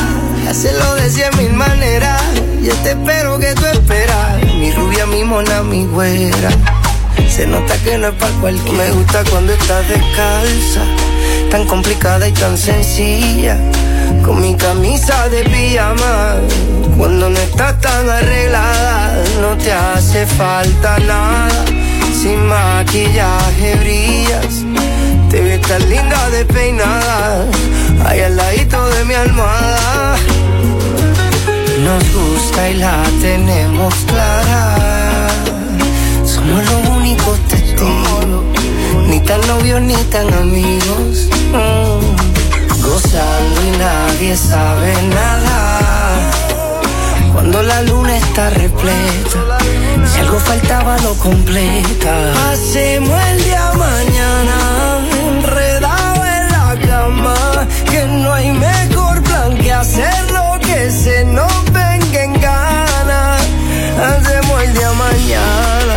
Hacerlo 0.49 0.95
de 0.95 1.09
cien 1.09 1.35
mil 1.37 1.53
maneras. 1.53 2.21
Yo 2.61 2.73
te 2.75 2.91
espero 2.91 3.39
que 3.39 3.53
tú 3.55 3.65
esperas. 3.65 4.41
Mi 4.57 4.71
rubia, 4.71 5.05
mi 5.05 5.25
mona, 5.25 5.63
mi 5.63 5.85
güera. 5.85 6.49
Se 7.29 7.45
nota 7.45 7.75
que 7.83 7.97
no 7.97 8.07
es 8.07 8.13
para 8.15 8.31
cualquiera. 8.35 8.77
Me 8.77 8.91
gusta 8.91 9.23
cuando 9.29 9.51
estás 9.51 9.85
descalza, 9.89 10.81
tan 11.49 11.65
complicada 11.65 12.27
y 12.27 12.31
tan 12.31 12.57
sencilla. 12.57 13.57
Con 14.23 14.41
mi 14.41 14.55
camisa 14.55 15.29
de 15.29 15.43
pijama, 15.43 16.35
cuando 16.97 17.29
no 17.29 17.37
estás 17.37 17.79
tan 17.81 18.09
arreglada, 18.09 19.23
no 19.41 19.57
te 19.57 19.71
hace 19.71 20.25
falta 20.25 20.97
nada. 20.99 21.65
Sin 22.13 22.45
maquillaje 22.47 23.75
brillas, 23.75 24.63
te 25.29 25.41
ves 25.41 25.61
tan 25.61 25.89
linda 25.89 26.29
despeinada, 26.29 27.45
ahí 28.05 28.21
al 28.21 28.35
ladito 28.35 28.89
de 28.89 29.05
mi 29.05 29.13
almohada. 29.13 30.15
Nos 31.83 32.03
gusta 32.13 32.69
y 32.69 32.73
la 32.75 33.03
tenemos 33.21 33.93
clara. 34.07 34.75
Somos 36.25 36.63
ni 36.63 36.94
tan 39.25 39.41
novios 39.47 39.81
ni 39.81 39.95
tan 40.11 40.31
amigos. 40.33 41.27
Mm, 41.51 42.81
Gozando 42.81 43.61
y 43.63 43.77
nadie 43.77 44.37
sabe 44.37 44.93
nada. 45.13 45.79
Cuando 47.33 47.61
la 47.63 47.81
luna 47.81 48.15
está 48.17 48.49
repleta, 48.51 49.57
si 50.05 50.19
algo 50.19 50.39
faltaba 50.39 50.97
lo 50.99 51.13
completa. 51.15 52.13
Hacemos 52.51 53.19
el 53.31 53.43
día 53.43 53.71
mañana, 53.73 54.57
enredado 55.27 56.25
en 56.25 56.51
la 56.51 56.87
cama, 56.87 57.35
que 57.89 58.05
no 58.05 58.33
hay 58.33 58.51
mejor 58.51 59.21
plan 59.23 59.57
que 59.57 59.73
hacerlo 59.73 60.59
que 60.61 60.91
se 60.91 61.25
nos 61.25 61.63
venga 61.71 62.23
en 62.23 62.33
gana. 62.39 63.37
Hacemos 64.07 64.63
el 64.63 64.73
día 64.73 64.91
mañana, 64.93 65.95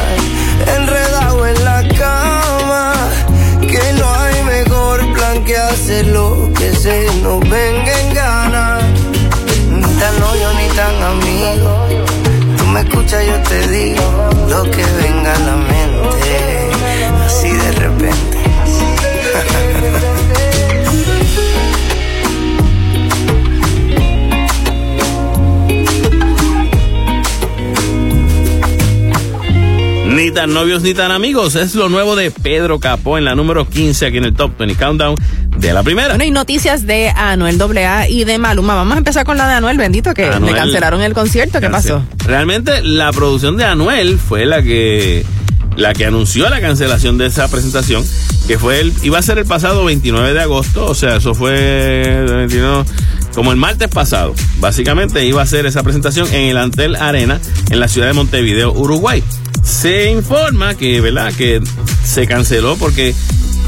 plan 5.89 6.05
que 6.05 6.05
hacerlo 6.05 6.51
que 6.57 6.73
se 6.77 7.07
nos 7.23 7.41
venga 7.41 8.01
en 8.01 8.15
gana. 8.15 8.79
Ni 9.71 9.95
tan 9.99 10.21
novio 10.21 10.53
ni 10.59 10.69
tan 10.77 11.03
amigo. 11.03 11.87
Tú 12.59 12.67
me 12.67 12.81
escuchas, 12.81 13.27
yo 13.27 13.43
te 13.49 13.69
digo 13.69 14.31
lo 14.49 14.63
que 14.65 14.85
venga 14.85 15.35
a 15.35 15.39
la 15.41 15.57
mente, 15.57 16.71
así 17.25 17.51
de 17.51 17.73
repente. 17.73 18.39
Ni 30.07 30.33
tan 30.33 30.53
novios 30.53 30.83
ni 30.83 30.95
tan 30.95 31.13
amigos. 31.13 31.55
Es 31.55 31.75
lo 31.75 31.89
nuevo 31.89 32.17
de 32.17 32.31
Pedro 32.31 32.81
Capó 32.81 33.19
en 33.19 33.25
la 33.25 33.35
número 33.37 33.69
15 33.69 34.07
aquí 34.07 34.17
en 34.19 34.25
el 34.25 34.35
Top 34.35 34.59
20 34.59 34.75
Countdown 34.75 35.15
de 35.59 35.73
la 35.73 35.83
primera. 35.83 36.09
Bueno, 36.09 36.25
y 36.25 36.31
noticias 36.31 36.87
de 36.87 37.11
Anuel 37.11 37.61
AA 37.61 38.09
y 38.09 38.25
de 38.25 38.39
Maluma. 38.39 38.75
Vamos 38.75 38.95
a 38.95 38.99
empezar 38.99 39.25
con 39.25 39.37
la 39.37 39.49
de 39.49 39.55
Anuel, 39.55 39.77
bendito, 39.77 40.15
que 40.15 40.27
Anuel. 40.27 40.55
le 40.55 40.59
cancelaron 40.59 41.03
el 41.03 41.15
concierto. 41.15 41.61
¿Qué 41.61 41.69
pasó? 41.71 42.03
Realmente 42.25 42.83
la 42.83 43.13
producción 43.13 43.57
de 43.57 43.65
Anuel 43.65 44.19
fue 44.19 44.47
la 44.47 44.63
que 44.63 45.25
la 45.77 45.95
que 45.95 46.05
anunció 46.05 46.49
la 46.49 46.61
cancelación 46.61 47.19
de 47.19 47.27
esa 47.27 47.49
presentación, 47.49 48.05
que 48.49 48.59
fue 48.59 48.81
el, 48.81 48.93
iba 49.05 49.19
a 49.19 49.23
ser 49.23 49.39
el 49.39 49.45
pasado 49.45 49.85
29 49.85 50.35
de 50.35 50.41
agosto, 50.41 50.87
o 50.87 50.95
sea, 50.95 51.17
eso 51.17 51.35
fue 51.37 52.25
29, 52.27 52.85
como 53.33 53.53
el 53.53 53.59
martes 53.59 53.87
pasado. 53.89 54.35
Básicamente 54.59 55.25
iba 55.25 55.41
a 55.41 55.47
ser 55.47 55.67
esa 55.67 55.85
presentación 55.85 56.27
en 56.35 56.49
el 56.49 56.57
Antel 56.57 56.97
Arena, 56.97 57.41
en 57.71 57.79
la 57.79 57.87
ciudad 57.87 58.09
de 58.09 58.13
Montevideo, 58.13 58.73
Uruguay. 58.73 59.23
Se 59.63 60.11
informa 60.11 60.75
que, 60.75 61.01
¿verdad? 61.01 61.33
Que 61.33 61.61
se 62.03 62.27
canceló 62.27 62.77
porque 62.77 63.15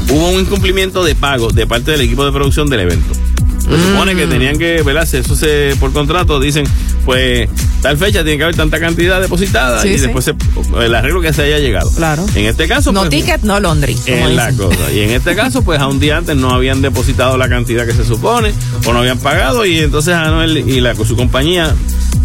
hubo 0.09 0.29
un 0.29 0.39
incumplimiento 0.41 1.03
de 1.03 1.15
pago 1.15 1.49
de 1.51 1.65
parte 1.67 1.91
del 1.91 2.01
equipo 2.01 2.25
de 2.25 2.31
producción 2.31 2.69
del 2.69 2.81
evento. 2.81 3.13
Se 3.61 3.77
supone 3.91 4.15
que 4.15 4.25
tenían 4.27 4.57
que, 4.57 4.81
¿verdad? 4.81 5.07
Eso 5.13 5.35
se, 5.35 5.75
por 5.79 5.93
contrato 5.93 6.39
dicen, 6.39 6.65
pues 7.05 7.47
tal 7.81 7.95
fecha 7.95 8.23
tiene 8.23 8.37
que 8.37 8.43
haber 8.43 8.55
tanta 8.55 8.79
cantidad 8.79 9.21
depositada 9.21 9.81
Sí, 9.83 9.89
y 9.89 9.93
sí. 9.93 9.99
después 10.01 10.25
se- 10.25 10.35
el 10.83 10.93
arreglo 10.95 11.21
que 11.21 11.31
se 11.31 11.43
haya 11.43 11.59
llegado. 11.59 11.89
Claro. 11.95 12.25
En 12.35 12.45
este 12.45 12.67
caso, 12.67 12.91
No 12.91 13.01
pues, 13.01 13.11
ticket, 13.11 13.43
no 13.43 13.59
laundry. 13.59 13.95
es 14.05 14.29
la 14.31 14.51
cosa. 14.53 14.91
Y 14.91 15.01
en 15.01 15.11
este 15.11 15.35
caso, 15.35 15.61
pues 15.61 15.79
a 15.79 15.87
un 15.87 15.99
día 15.99 16.17
antes 16.17 16.35
no 16.35 16.49
habían 16.49 16.81
depositado 16.81 17.37
la 17.37 17.47
cantidad 17.47 17.85
que 17.85 17.93
se 17.93 18.03
supone 18.03 18.51
o 18.85 18.91
no 18.93 18.99
habían 18.99 19.19
pagado 19.19 19.65
y 19.65 19.77
entonces 19.77 20.15
Anuel 20.15 20.57
y 20.57 20.81
la, 20.81 20.95
su 20.95 21.15
compañía 21.15 21.73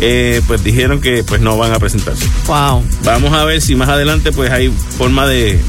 eh, 0.01 0.41
pues 0.49 0.65
dijeron 0.65 1.01
que 1.01 1.23
pues 1.23 1.41
no 1.43 1.57
van 1.59 1.73
a 1.73 1.79
presentarse. 1.79 2.27
Wow. 2.47 2.83
Vamos 3.05 3.33
a 3.35 3.45
ver 3.45 3.61
si 3.61 3.77
más 3.77 3.89
adelante 3.91 4.33
pues 4.33 4.51
hay 4.51 4.73
forma 4.99 5.27
de, 5.29 5.61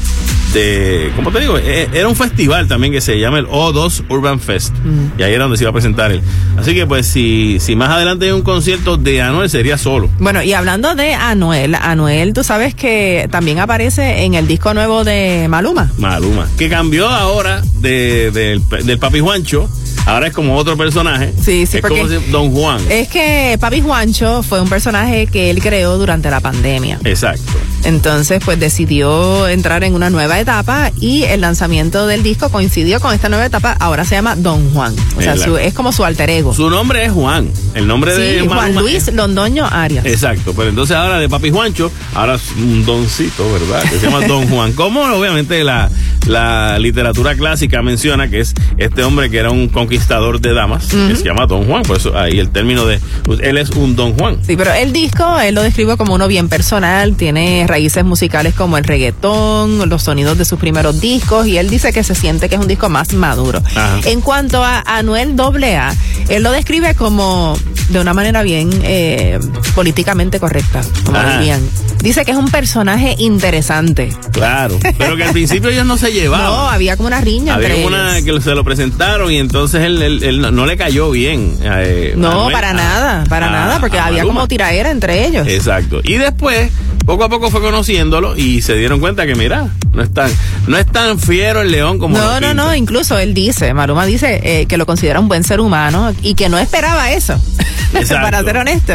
de 0.52 1.12
¿cómo 1.16 1.30
te 1.30 1.40
digo? 1.40 1.58
Eh, 1.58 1.88
Era 1.92 2.08
un 2.08 2.16
festival 2.16 2.68
también 2.68 2.92
que 2.92 3.00
se 3.00 3.18
llama 3.18 3.38
el 3.38 3.46
O2 3.46 4.04
Urban 4.08 4.40
Fest 4.40 4.74
y 5.18 5.22
ahí 5.22 5.32
era 5.34 5.44
donde 5.44 5.56
se 5.58 5.64
iba 5.64 5.70
a 5.70 5.72
presentar 5.72 6.10
él. 6.12 6.22
Así 6.56 6.74
que 6.74 6.86
pues 6.86 7.06
si, 7.06 7.58
si 7.60 7.76
más 7.76 7.90
adelante 7.90 8.26
hay 8.26 8.32
un 8.32 8.42
concierto 8.42 8.96
de 8.96 9.20
Anuel 9.22 9.48
sería 9.50 9.78
solo. 9.78 10.08
Bueno, 10.18 10.42
y 10.42 10.52
hablando 10.52 10.94
de 10.94 11.14
Anuel, 11.14 11.74
Anuel, 11.74 12.32
tú 12.32 12.42
sabes 12.44 12.74
que 12.74 13.28
también 13.30 13.58
aparece 13.58 14.24
en 14.24 14.34
el 14.34 14.46
disco 14.48 14.74
nuevo 14.74 15.04
de 15.04 15.46
Maluma. 15.48 15.90
Maluma, 15.98 16.46
que 16.56 16.68
cambió 16.68 17.08
ahora 17.08 17.62
de, 17.80 18.30
del, 18.30 18.62
del 18.86 18.98
Papi 18.98 19.20
Juancho, 19.20 19.68
ahora 20.08 20.26
es 20.28 20.32
como 20.32 20.56
otro 20.56 20.76
personaje. 20.76 21.32
Sí, 21.40 21.66
sí, 21.66 21.76
es 21.76 21.80
porque- 21.82 21.98
como 21.98 22.08
si- 22.08 22.30
Don 22.30 22.50
Juan. 22.52 22.80
Es 22.90 23.08
que 23.08 23.56
Papi 23.60 23.80
Juancho 23.80 24.42
fue 24.42 24.60
un 24.60 24.68
personaje 24.68 25.26
que 25.26 25.50
él 25.50 25.60
creó 25.62 25.96
durante 25.98 26.30
la 26.30 26.40
pandemia. 26.40 26.98
Exacto. 27.04 27.52
Entonces, 27.84 28.40
pues 28.44 28.58
decidió 28.58 29.46
entrar 29.48 29.84
en 29.84 29.94
una 29.94 30.10
nueva 30.10 30.40
etapa 30.40 30.90
y 31.00 31.22
el 31.24 31.40
lanzamiento 31.42 32.06
del 32.06 32.22
disco 32.22 32.48
coincidió 32.48 33.00
con 33.00 33.14
esta 33.14 33.28
nueva 33.28 33.46
etapa. 33.46 33.76
Ahora 33.78 34.04
se 34.04 34.14
llama 34.16 34.34
Don 34.36 34.70
Juan. 34.72 34.94
O 35.16 35.20
sea, 35.22 35.34
Es 35.34 35.38
la- 35.40 35.44
su- 35.44 35.56
es 35.58 35.72
como 35.74 35.92
su 35.92 36.04
alter 36.04 36.28
ego. 36.30 36.52
Su 36.54 36.68
nombre 36.70 37.04
es 37.04 37.12
Juan. 37.12 37.50
El 37.74 37.86
nombre 37.86 38.14
de 38.14 38.40
Sí, 38.40 38.46
Juan 38.46 38.56
Maluma 38.58 38.80
Luis 38.80 39.08
es- 39.08 39.14
Londoño 39.14 39.66
Arias. 39.66 40.04
Exacto, 40.06 40.52
pero 40.56 40.68
entonces 40.70 40.96
ahora 40.96 41.18
de 41.18 41.28
Papi 41.28 41.50
Juancho, 41.50 41.90
ahora 42.14 42.34
es 42.34 42.42
un 42.56 42.84
doncito, 42.84 43.44
¿verdad? 43.52 43.82
Que 43.88 43.98
se 43.98 44.06
llama 44.10 44.20
Don 44.26 44.48
Juan. 44.48 44.72
Como 44.72 45.02
obviamente 45.04 45.62
la, 45.64 45.88
la 46.26 46.78
literatura 46.78 47.34
clásica 47.34 47.82
menciona 47.82 48.28
que 48.28 48.40
es 48.40 48.54
este 48.76 49.02
hombre 49.02 49.30
que 49.30 49.38
era 49.38 49.50
un 49.50 49.68
conquistador 49.68 50.40
de 50.40 50.54
damas, 50.54 50.86
que 50.86 51.16
se 51.16 51.24
llama 51.24 51.46
Don 51.46 51.66
Juan, 51.66 51.82
por 51.82 51.96
eso 51.96 52.16
ahí 52.16 52.38
el 52.38 52.50
término 52.50 52.86
de, 52.86 53.00
pues, 53.24 53.40
él 53.42 53.58
es 53.58 53.70
un 53.70 53.96
Don 53.96 54.14
Juan. 54.14 54.38
Sí, 54.44 54.56
pero 54.56 54.72
el 54.72 54.92
disco 54.92 55.38
él 55.40 55.54
lo 55.54 55.62
describe 55.62 55.96
como 55.96 56.14
uno 56.14 56.28
bien 56.28 56.48
personal, 56.48 57.14
tiene 57.16 57.66
raíces 57.66 58.04
musicales 58.04 58.54
como 58.54 58.78
el 58.78 58.84
reggaetón, 58.84 59.88
los 59.88 60.02
sonidos 60.02 60.38
de 60.38 60.44
sus 60.44 60.58
primeros 60.58 61.00
discos 61.00 61.46
y 61.46 61.58
él 61.58 61.68
dice 61.70 61.92
que 61.92 62.02
se 62.02 62.14
siente 62.14 62.48
que 62.48 62.56
es 62.56 62.60
un 62.60 62.68
disco 62.68 62.88
más 62.88 63.12
maduro. 63.12 63.62
Ajá. 63.74 64.00
En 64.04 64.20
cuanto 64.20 64.62
a 64.64 64.82
Anuel 64.86 65.34
AA, 65.38 65.94
él 66.28 66.42
lo 66.42 66.50
describe 66.50 66.94
como 66.94 67.56
de 67.90 68.00
una 68.00 68.14
manera 68.14 68.42
bien 68.42 68.70
eh, 68.82 69.38
políticamente 69.74 70.38
correcta, 70.40 70.82
como 71.04 71.18
dirían. 71.20 71.60
Dice 72.02 72.24
que 72.24 72.30
es 72.30 72.36
un 72.36 72.50
personaje 72.50 73.16
interesante. 73.18 74.14
Claro, 74.32 74.78
pero 74.98 75.16
que 75.16 75.24
al 75.24 75.32
principio 75.32 75.70
ellos 75.70 75.86
no 75.86 75.96
se 75.96 76.07
llevaban. 76.12 76.46
No, 76.46 76.68
había 76.68 76.96
como 76.96 77.06
una 77.08 77.20
riña 77.20 77.54
Había 77.54 77.68
entre 77.68 77.82
como 77.84 77.94
una 77.96 78.18
ellos. 78.18 78.36
que 78.44 78.50
se 78.50 78.54
lo 78.54 78.64
presentaron 78.64 79.30
y 79.32 79.38
entonces 79.38 79.82
él, 79.82 80.00
él- 80.02 80.22
él 80.22 80.40
no, 80.40 80.50
no 80.50 80.66
le 80.66 80.76
cayó 80.76 81.10
bien. 81.10 81.56
eh, 81.62 82.14
No, 82.16 82.28
Manuel 82.30 82.52
para 82.52 82.70
a- 82.70 82.74
nada, 82.74 83.24
para 83.28 83.48
a- 83.48 83.50
nada, 83.50 83.80
porque 83.80 83.98
había 83.98 84.18
Maluma. 84.18 84.34
como 84.40 84.48
tiraera 84.48 84.90
entre 84.90 85.26
ellos. 85.26 85.46
Exacto. 85.48 86.00
Y 86.04 86.14
después, 86.14 86.70
poco 87.06 87.24
a 87.24 87.28
poco 87.28 87.50
fue 87.50 87.60
conociéndolo 87.60 88.36
y 88.36 88.62
se 88.62 88.74
dieron 88.76 89.00
cuenta 89.00 89.26
que, 89.26 89.34
mira, 89.34 89.68
no 89.98 90.04
es 90.04 90.14
tan, 90.14 90.30
no 90.68 90.78
es 90.78 90.86
tan 90.86 91.18
fiero 91.18 91.60
el 91.62 91.72
león 91.72 91.98
como 91.98 92.16
No, 92.16 92.40
no, 92.40 92.54
no, 92.54 92.74
incluso 92.74 93.18
él 93.18 93.34
dice, 93.34 93.74
Maruma 93.74 94.06
dice 94.06 94.40
eh, 94.44 94.66
que 94.66 94.76
lo 94.78 94.86
considera 94.86 95.18
un 95.18 95.26
buen 95.28 95.42
ser 95.42 95.60
humano 95.60 96.14
y 96.22 96.34
que 96.34 96.48
no 96.48 96.56
esperaba 96.58 97.10
eso, 97.10 97.34
para 98.08 98.42
ser 98.44 98.56
honesto. 98.58 98.94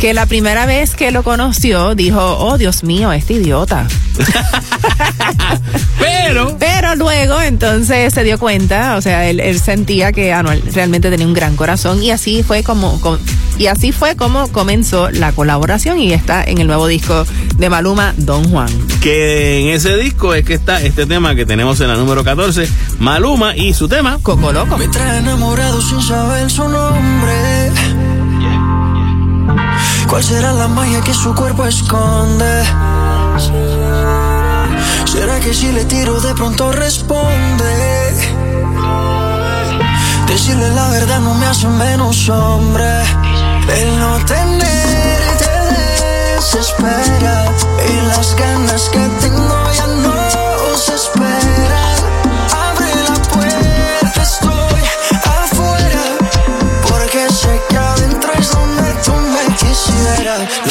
Que 0.00 0.14
la 0.14 0.24
primera 0.26 0.64
vez 0.64 0.94
que 0.94 1.10
lo 1.10 1.22
conoció 1.22 1.94
dijo, 1.94 2.38
oh 2.38 2.56
Dios 2.56 2.82
mío, 2.82 3.12
este 3.12 3.34
idiota. 3.34 3.86
Pero, 5.98 6.56
Pero 6.58 6.94
luego 6.94 7.40
entonces 7.40 8.12
se 8.14 8.22
dio 8.24 8.38
cuenta, 8.38 8.96
o 8.96 9.02
sea, 9.02 9.28
él, 9.28 9.40
él 9.40 9.58
sentía 9.58 10.12
que 10.12 10.32
Anuel 10.32 10.62
realmente 10.72 11.10
tenía 11.10 11.26
un 11.26 11.34
gran 11.34 11.56
corazón 11.56 12.02
y 12.02 12.10
así 12.10 12.42
fue 12.42 12.62
como, 12.62 13.00
com- 13.00 13.18
y 13.58 13.66
así 13.66 13.92
fue 13.92 14.14
como 14.14 14.48
comenzó 14.48 15.10
la 15.10 15.32
colaboración 15.32 15.98
y 15.98 16.12
está 16.12 16.44
en 16.44 16.58
el 16.58 16.66
nuevo 16.66 16.86
disco 16.86 17.26
de 17.56 17.68
Maluma, 17.70 18.14
Don 18.18 18.48
Juan. 18.50 18.68
que 19.00 19.60
en 19.62 19.68
ese 19.70 19.96
disco 19.96 20.34
es 20.38 20.44
que 20.44 20.54
está 20.54 20.80
este 20.82 21.06
tema 21.06 21.34
que 21.34 21.44
tenemos 21.46 21.80
en 21.80 21.88
la 21.88 21.96
número 21.96 22.22
14, 22.22 22.68
Maluma 22.98 23.56
y 23.56 23.74
su 23.74 23.88
tema. 23.88 24.18
Coco 24.22 24.52
Loco. 24.52 24.76
Me 24.78 24.88
trae 24.88 25.18
enamorado 25.18 25.80
sin 25.82 26.00
saber 26.00 26.50
su 26.50 26.68
nombre. 26.68 27.72
¿Cuál 30.08 30.22
será 30.22 30.52
la 30.52 30.68
magia 30.68 31.00
que 31.00 31.12
su 31.12 31.34
cuerpo 31.34 31.64
esconde? 31.66 32.64
¿Será 35.04 35.40
que 35.40 35.52
si 35.52 35.72
le 35.72 35.84
tiro 35.84 36.20
de 36.20 36.34
pronto 36.34 36.72
responde? 36.72 38.14
Decirle 40.26 40.70
la 40.70 40.88
verdad 40.90 41.20
no 41.20 41.34
me 41.34 41.46
hace 41.46 41.68
menos 41.68 42.28
hombre. 42.28 43.02
El 43.76 43.98
no 43.98 44.18
tenerte 44.24 45.50
desespera 46.36 47.44
y 47.88 48.06
las 48.06 48.36
ganas 48.36 48.88
que 48.90 49.00
tengo 49.20 49.57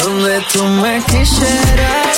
Donde 0.02 0.40
tú 0.52 0.64
me 0.64 1.02
quisieras. 1.04 2.17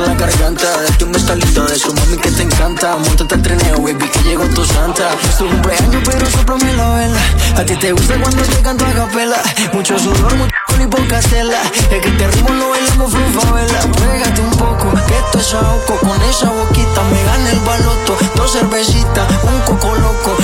La 0.00 0.14
garganta. 0.14 0.82
Date 0.82 1.04
un 1.04 1.12
bestalito 1.12 1.64
de 1.64 1.78
su 1.78 1.92
mami 1.94 2.16
que 2.16 2.30
te 2.30 2.42
encanta. 2.42 2.96
Montate 2.96 3.34
al 3.34 3.42
trineo, 3.42 3.78
baby, 3.78 4.08
que 4.08 4.22
llegó 4.22 4.44
tu 4.54 4.64
santa. 4.64 5.10
Es 5.28 5.38
tu 5.38 5.48
cumpleaños, 5.48 6.02
pero 6.04 6.26
soplame 6.30 6.72
la 6.74 6.88
vela. 6.90 7.20
A 7.56 7.64
ti 7.64 7.76
te 7.76 7.92
gusta 7.92 8.14
cuando 8.20 8.42
te 8.42 8.62
canto 8.62 8.84
a 8.84 8.92
capela. 8.92 9.42
Mucho 9.72 9.98
sudor, 9.98 10.34
mucho 10.36 10.54
alcohol 10.68 10.82
y 10.82 10.86
poca 10.86 11.20
tela. 11.20 11.60
Es 11.90 12.02
que 12.02 12.10
te 12.10 12.26
ritmo 12.28 12.54
lo 12.54 12.70
bailamos 12.70 13.12
vela. 13.12 13.80
Pégate 13.92 14.40
un 14.40 14.50
poco, 14.50 14.92
que 15.06 15.18
esto 15.18 15.38
es 15.38 15.54
ahogo. 15.54 15.98
Con 16.00 16.22
esa 16.22 16.50
boquita 16.50 17.02
me 17.12 17.24
gana 17.24 17.50
el 17.50 17.60
baloto. 17.60 18.16
Dos 18.36 18.52
cervecitas, 18.52 19.28
un 19.42 19.60
coco 19.60 19.94
loco, 19.94 20.35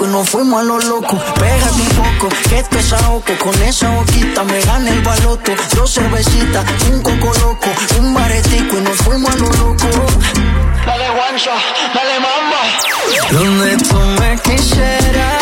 y 0.00 0.06
nos 0.06 0.28
fuimos 0.28 0.60
a 0.60 0.64
lo 0.64 0.78
loco. 0.78 1.18
Pégate 1.34 1.80
un 1.80 1.88
poco, 1.88 2.28
que 2.48 2.58
esto 2.58 2.78
es 2.78 2.92
ahogo. 2.92 3.22
Con 3.38 3.62
esa 3.62 3.90
boquita 3.90 4.42
me 4.44 4.60
gana 4.60 4.90
el 4.90 5.02
baloto. 5.02 5.52
Dos 5.76 5.92
cervecitas, 5.92 6.64
un 6.90 7.02
coco 7.02 7.32
loco, 7.40 7.68
un 7.98 8.14
baretico 8.14 8.78
y 8.78 8.80
nos 8.80 8.96
fuimos 8.98 9.32
a 9.32 9.36
lo 9.36 9.46
loco. 9.46 9.86
Dale 10.86 11.10
guancha, 11.10 11.52
dale 11.94 12.20
mamba. 12.20 12.60
Donde 13.30 13.76
tú 13.76 13.96
me 14.20 14.38
quisieras. 14.40 15.41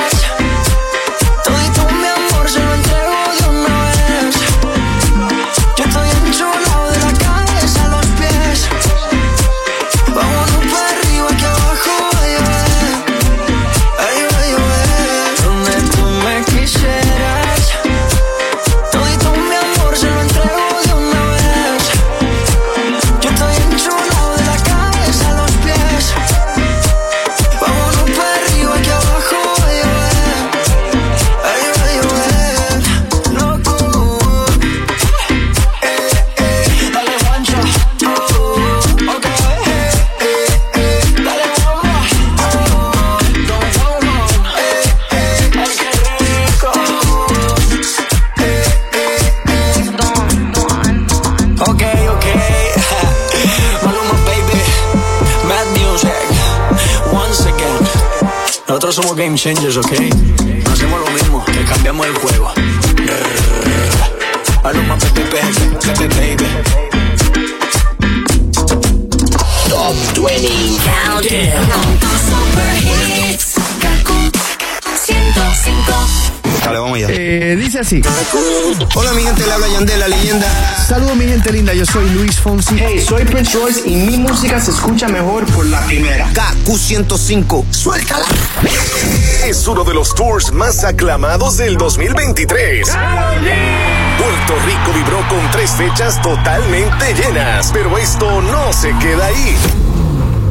Nosotros 58.70 58.94
somos 58.94 59.16
game 59.16 59.36
changers, 59.36 59.76
¿ok? 59.78 59.90
No 60.64 60.72
hacemos 60.72 61.00
lo 61.00 61.10
mismo, 61.10 61.44
que 61.44 61.64
cambiamos 61.64 62.06
el 62.06 62.14
juego. 62.14 62.52
A 64.62 64.72
lo 64.72 64.82
más 64.84 65.04
pepe, 65.06 65.40
pepe, 65.82 66.06
baby. 66.14 66.46
Top 69.68 69.96
20 70.14 70.48
Countdown. 70.86 71.98
Super 72.30 72.76
Hits. 73.32 73.54
Kaku 73.80 74.30
105. 75.04 76.30
Dale, 76.64 76.78
vamos 76.78 76.96
allá. 76.96 77.08
Eh, 77.10 77.56
dice 77.56 77.80
así. 77.80 78.00
Hola, 78.94 79.12
mi 79.14 79.24
gente, 79.24 79.46
le 79.46 79.52
habla 79.52 79.66
Yandel, 79.66 79.98
la 79.98 80.06
leyenda. 80.06 80.46
Saludos 80.86 81.16
mi 81.16 81.24
gente 81.24 81.52
linda, 81.52 81.74
yo 81.74 81.84
soy 81.86 82.08
Luis 82.10 82.38
Fonsi. 82.38 82.76
Hey, 82.78 83.04
soy 83.04 83.24
Prince 83.24 83.58
Royce 83.58 83.88
y 83.88 83.96
mi 83.96 84.16
música 84.18 84.60
se 84.60 84.70
escucha 84.70 85.08
mejor 85.08 85.44
por 85.46 85.66
la 85.66 85.84
primera. 85.86 86.30
KQ105. 86.32 87.64
Suéltala. 87.72 88.26
Es 89.44 89.66
uno 89.66 89.84
de 89.84 89.94
los 89.94 90.14
tours 90.14 90.52
más 90.52 90.84
aclamados 90.84 91.56
del 91.56 91.76
2023. 91.76 92.88
Puerto 94.18 94.54
Rico 94.66 94.92
vibró 94.94 95.18
con 95.28 95.50
tres 95.50 95.70
fechas 95.72 96.20
totalmente 96.22 97.14
llenas, 97.14 97.70
pero 97.72 97.96
esto 97.98 98.40
no 98.42 98.72
se 98.72 98.96
queda 98.98 99.26
ahí. 99.26 99.56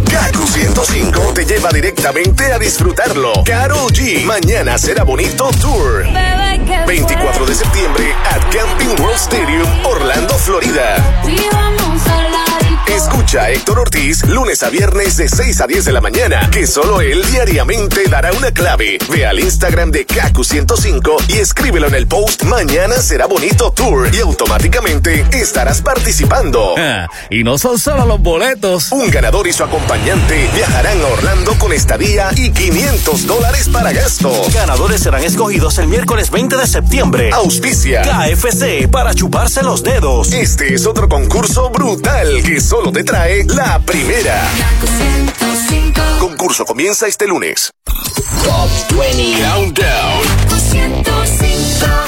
Kaku 0.10 0.48
105 0.48 1.34
te 1.34 1.46
lleva 1.46 1.70
directamente 1.70 2.52
a 2.52 2.58
disfrutarlo. 2.58 3.32
Carol 3.46 3.92
G. 3.92 4.26
Mañana 4.26 4.78
será 4.78 5.04
bonito 5.04 5.50
tour. 5.62 6.06
24 6.88 7.46
de 7.46 7.56
septiembre 7.56 8.16
at 8.32 8.42
Camping 8.52 9.00
World 9.00 9.20
Stadium, 9.20 9.68
Orlando, 9.86 10.34
Florida. 10.36 10.96
Escucha 13.00 13.44
a 13.44 13.50
Héctor 13.52 13.80
Ortiz 13.80 14.26
lunes 14.28 14.62
a 14.62 14.70
viernes 14.70 15.16
de 15.16 15.30
6 15.30 15.62
a 15.62 15.68
10 15.68 15.86
de 15.86 15.94
la 15.94 16.02
mañana, 16.02 16.50
que 16.52 16.68
solo 16.68 17.00
él 17.00 17.24
diariamente 17.32 18.04
dará 18.10 18.34
una 18.34 18.52
clave. 18.52 18.98
Ve 19.10 19.26
al 19.26 19.40
Instagram 19.40 19.90
de 19.90 20.06
Kaku105 20.06 21.30
y 21.30 21.38
escríbelo 21.38 21.88
en 21.88 21.96
el 21.96 22.08
post 22.08 22.44
Mañana 22.44 22.96
será 22.96 23.26
bonito 23.26 23.72
tour 23.72 24.14
y 24.14 24.20
automáticamente 24.20 25.26
estarás 25.32 25.82
participando. 25.82 26.76
y 27.30 27.46
no 27.46 27.58
son 27.58 27.80
solo 27.80 28.06
los 28.06 28.22
boletos. 28.22 28.92
Un 28.92 29.10
ganador 29.10 29.48
y 29.48 29.54
su 29.54 29.64
acompañante 29.64 30.50
viajarán 30.54 31.00
a 31.00 31.06
Orlando 31.08 31.58
con 31.58 31.72
estadía 31.72 32.32
y 32.36 32.52
500 32.52 33.26
dólares 33.26 33.70
para 33.70 33.94
gastos. 33.94 34.54
Ganadores 34.54 35.02
serán 35.02 35.24
escogidos 35.24 35.78
el 35.78 35.88
miércoles 35.88 36.32
20 36.32 36.58
de 36.58 36.68
septiembre. 36.68 37.30
Auspicia 37.32 38.02
KFC 38.02 38.90
para 38.92 39.14
chuparse 39.14 39.64
los 39.64 39.84
dedos. 39.84 40.34
Este 40.34 40.74
es 40.74 40.86
otro 40.86 41.08
concurso 41.08 41.70
brutal 41.70 42.44
que 42.44 42.60
solo 42.60 42.89
te 42.92 43.04
trae 43.04 43.44
la 43.46 43.80
primera. 43.80 44.42
Concurso 46.20 46.66
comienza 46.66 47.08
este 47.08 47.28
lunes. 47.28 47.72
Top 48.44 48.70
20 48.98 49.44
Countdown. 49.44 50.50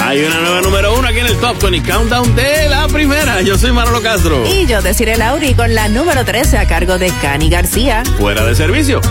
Hay 0.01 0.23
una 0.23 0.39
nueva 0.41 0.61
número 0.61 0.97
uno 0.97 1.07
aquí 1.07 1.19
en 1.19 1.27
el 1.27 1.37
Top 1.37 1.61
20 1.61 1.89
Countdown 1.89 2.35
de 2.35 2.69
la 2.69 2.87
primera. 2.87 3.41
Yo 3.41 3.57
soy 3.57 3.71
Manolo 3.71 4.01
Castro. 4.01 4.43
Y 4.47 4.65
yo 4.65 4.81
deciré 4.81 5.17
Lauri 5.17 5.53
con 5.53 5.73
la 5.75 5.87
número 5.87 6.25
13 6.25 6.57
a 6.57 6.67
cargo 6.67 6.97
de 6.97 7.11
Cani 7.21 7.49
García. 7.49 8.03
Fuera 8.17 8.43
de 8.45 8.55
servicio. 8.55 9.01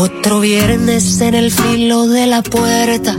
Otro 0.00 0.40
viernes 0.40 1.20
en 1.20 1.34
el 1.34 1.52
filo 1.52 2.06
de 2.08 2.26
la 2.26 2.42
puerta 2.42 3.14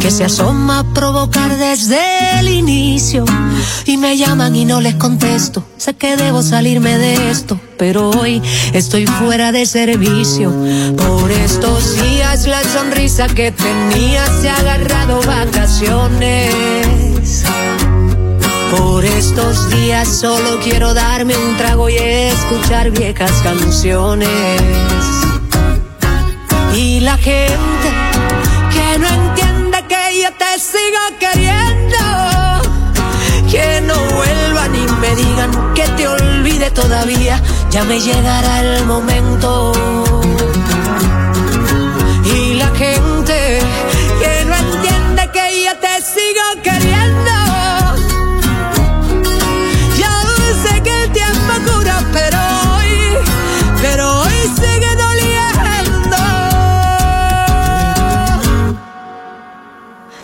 que 0.00 0.12
se 0.12 0.22
asoma 0.22 0.78
a 0.78 0.94
provocar 0.94 1.58
desde 1.58 1.98
el 2.38 2.48
inicio 2.48 3.24
y 3.86 3.96
me 3.96 4.16
llaman 4.16 4.54
y 4.54 4.64
no 4.64 4.80
les 4.80 4.94
contesto. 4.94 5.64
Sé 5.78 5.94
que 5.94 6.16
debo 6.16 6.42
salirme 6.42 6.96
de 6.96 7.32
esto, 7.32 7.58
pero 7.76 8.10
hoy 8.10 8.40
estoy 8.72 9.04
fuera 9.08 9.50
de 9.50 9.66
servicio. 9.66 10.52
Por 10.96 11.28
estos 11.32 12.00
días 12.00 12.46
la 12.46 12.62
sonrisa 12.62 13.26
que 13.26 13.50
tenía 13.50 14.24
se 14.40 14.48
ha 14.48 14.58
agarrado 14.58 15.20
vacaciones. 15.22 16.54
Por 18.78 19.04
estos 19.04 19.68
días 19.70 20.06
solo 20.06 20.60
quiero 20.62 20.94
darme 20.94 21.36
un 21.36 21.56
trago 21.56 21.90
y 21.90 21.96
escuchar 21.96 22.92
viejas 22.92 23.32
canciones. 23.42 24.30
Y 26.74 27.00
la 27.00 27.16
gente 27.18 27.88
que 28.72 28.98
no 28.98 29.06
entiende 29.08 29.84
que 29.88 30.22
yo 30.22 30.30
te 30.32 30.58
sigo 30.58 31.02
queriendo. 31.18 31.98
Que 33.50 33.80
no 33.80 33.94
vuelvan 34.14 34.74
y 34.74 34.86
me 35.00 35.16
digan 35.16 35.74
que 35.74 35.88
te 35.96 36.06
olvide 36.06 36.70
todavía. 36.70 37.42
Ya 37.70 37.84
me 37.84 37.98
llegará 37.98 38.60
el 38.60 38.86
momento. 38.86 39.72
Y 42.24 42.54
la 42.54 42.68
gente 42.68 43.09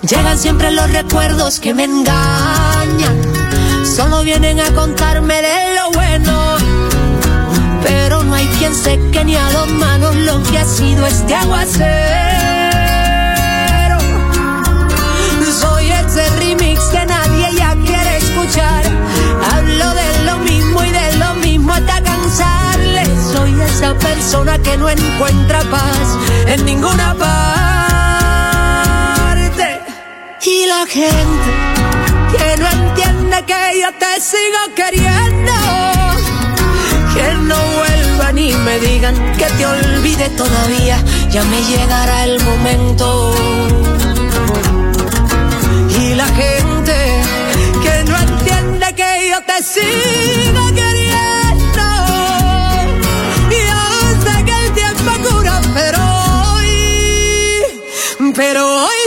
Llegan 0.09 0.39
siempre 0.39 0.71
los 0.71 0.89
recuerdos 0.93 1.59
que 1.59 1.75
me 1.75 1.83
engañan. 1.83 3.21
Solo 3.85 4.23
vienen 4.23 4.61
a 4.61 4.71
contarme 4.71 5.35
de 5.35 5.75
lo 5.75 5.91
bueno. 5.91 6.57
Pero 7.83 8.23
no 8.23 8.35
hay 8.35 8.47
quien 8.59 8.73
seque 8.73 9.25
ni 9.25 9.35
a 9.35 9.51
dos 9.51 9.69
manos 9.69 10.15
lo 10.15 10.41
que 10.45 10.59
ha 10.59 10.65
sido 10.65 11.05
este 11.07 11.35
aguacero. 11.35 11.89
Soy 15.61 15.91
ese 15.91 16.31
remix 16.39 16.81
que 16.85 17.05
nadie 17.05 17.49
ya 17.57 17.75
quiere 17.85 18.19
escuchar. 18.19 18.85
Hablo 19.55 19.93
de 19.93 20.25
lo 20.25 20.39
mismo 20.39 20.85
y 20.85 20.91
de 20.91 21.17
lo 21.17 21.35
mismo 21.35 21.73
hasta 21.73 22.01
cansarle. 22.01 23.07
Soy 23.33 23.61
esa 23.61 23.93
persona 23.95 24.57
que 24.61 24.77
no 24.77 24.89
encuentra 24.89 25.63
paz 25.63 26.17
en 26.47 26.65
ninguna 26.65 27.13
parte. 27.15 27.76
Gente 30.89 31.51
que 32.31 32.57
no 32.59 32.69
entiende 32.69 33.45
que 33.45 33.81
yo 33.81 33.93
te 33.99 34.21
sigo 34.21 34.75
queriendo. 34.77 35.53
Que 37.13 37.35
no 37.43 37.57
vuelvan 37.77 38.39
y 38.39 38.53
me 38.53 38.79
digan 38.79 39.15
que 39.37 39.47
te 39.47 39.67
olvide 39.67 40.29
todavía. 40.31 41.03
Ya 41.31 41.43
me 41.45 41.61
llegará 41.65 42.25
el 42.25 42.41
momento. 42.45 43.35
Y 45.99 46.15
la 46.15 46.27
gente 46.29 46.97
que 47.83 48.05
no 48.05 48.17
entiende 48.17 48.95
que 48.95 49.31
yo 49.31 49.43
te 49.43 49.63
sigo 49.63 50.69
queriendo. 50.69 51.87
Yo 53.51 53.81
sé 54.25 54.45
que 54.45 54.67
el 54.67 54.73
tiempo 54.73 55.13
cura, 55.29 55.61
pero 55.75 55.99
hoy, 56.55 58.33
pero 58.35 58.85
hoy 58.85 59.06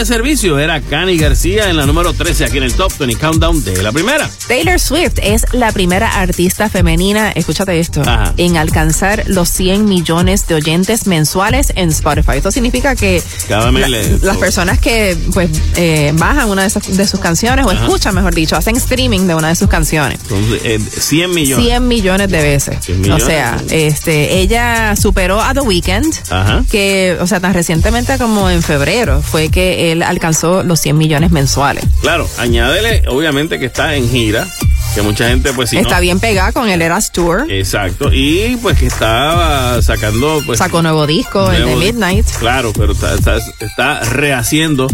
de 0.00 0.06
servicio 0.06 0.58
era 0.58 0.80
Cani 0.80 1.16
García 1.18 1.68
en 1.68 1.76
la 1.76 1.84
número 1.86 2.12
13 2.14 2.46
aquí 2.46 2.56
en 2.58 2.64
el 2.64 2.74
Top 2.74 2.90
20 2.98 3.18
Countdown 3.18 3.62
de 3.64 3.82
la 3.82 3.92
primera. 3.92 4.28
Taylor 4.48 4.80
Swift 4.80 5.18
es 5.22 5.44
la 5.52 5.72
primera 5.72 6.20
artista 6.20 6.68
femenina, 6.70 7.30
escúchate 7.32 7.78
esto, 7.78 8.00
Ajá. 8.00 8.32
en 8.38 8.56
alcanzar 8.56 9.24
los 9.26 9.48
100 9.50 9.84
millones 9.84 10.46
de 10.46 10.54
oyentes 10.54 11.06
mensuales 11.06 11.72
en 11.76 11.90
Spotify. 11.90 12.32
Esto 12.36 12.50
significa 12.50 12.96
que 12.96 13.22
Cada 13.48 13.70
la- 13.70 13.88
las 13.88 14.36
personas 14.38 14.78
que 14.80 15.16
pues 15.34 15.50
eh, 15.76 16.12
bajan 16.16 16.48
una 16.48 16.62
de, 16.62 16.68
esas- 16.68 16.96
de 16.96 17.06
sus 17.06 17.20
canciones 17.20 17.66
o 17.66 17.70
Ajá. 17.70 17.84
escuchan, 17.84 18.14
mejor 18.14 18.34
dicho, 18.34 18.56
hacen 18.56 18.76
streaming 18.76 19.26
de 19.26 19.34
una 19.34 19.48
de 19.48 19.54
sus 19.56 19.68
canciones. 19.68 20.18
Entonces, 20.22 20.60
eh, 20.64 20.78
100 20.80 21.30
millones. 21.34 21.66
100 21.66 21.86
millones 21.88 22.30
de 22.30 22.40
veces. 22.42 22.76
100 22.80 23.00
millones. 23.02 23.22
O 23.22 23.26
sea, 23.26 23.58
este, 23.70 24.38
ella 24.38 24.96
superó 24.96 25.40
a 25.42 25.52
The 25.52 25.60
Weeknd, 25.60 26.14
Ajá. 26.30 26.64
que, 26.70 27.16
o 27.20 27.26
sea, 27.26 27.38
tan 27.40 27.52
recientemente 27.54 28.16
como 28.18 28.48
en 28.48 28.62
febrero 28.62 29.20
fue 29.22 29.50
que 29.50 29.89
él 29.90 30.02
alcanzó 30.02 30.62
los 30.62 30.80
100 30.80 30.96
millones 30.96 31.30
mensuales. 31.30 31.84
Claro, 32.00 32.28
añádele, 32.38 33.04
obviamente 33.08 33.58
que 33.58 33.66
está 33.66 33.94
en 33.94 34.08
gira 34.08 34.46
que 34.94 35.02
mucha 35.02 35.28
gente 35.28 35.52
pues 35.52 35.70
si 35.70 35.78
Está 35.78 35.96
no- 35.96 36.00
bien 36.02 36.20
pegada 36.20 36.52
con 36.52 36.68
el 36.68 36.82
Eras 36.82 37.12
Tour. 37.12 37.46
Exacto, 37.50 38.12
y 38.12 38.56
pues 38.62 38.78
que 38.78 38.86
estaba 38.86 39.80
sacando 39.82 40.42
pues 40.46 40.58
Sacó 40.58 40.82
nuevo 40.82 41.06
disco, 41.06 41.50
el 41.50 41.58
de 41.58 41.64
nuevo- 41.64 41.78
Midnight. 41.80 42.26
Claro, 42.38 42.72
pero 42.72 42.92
está, 42.92 43.14
está, 43.14 43.36
está 43.60 44.00
rehaciendo 44.00 44.86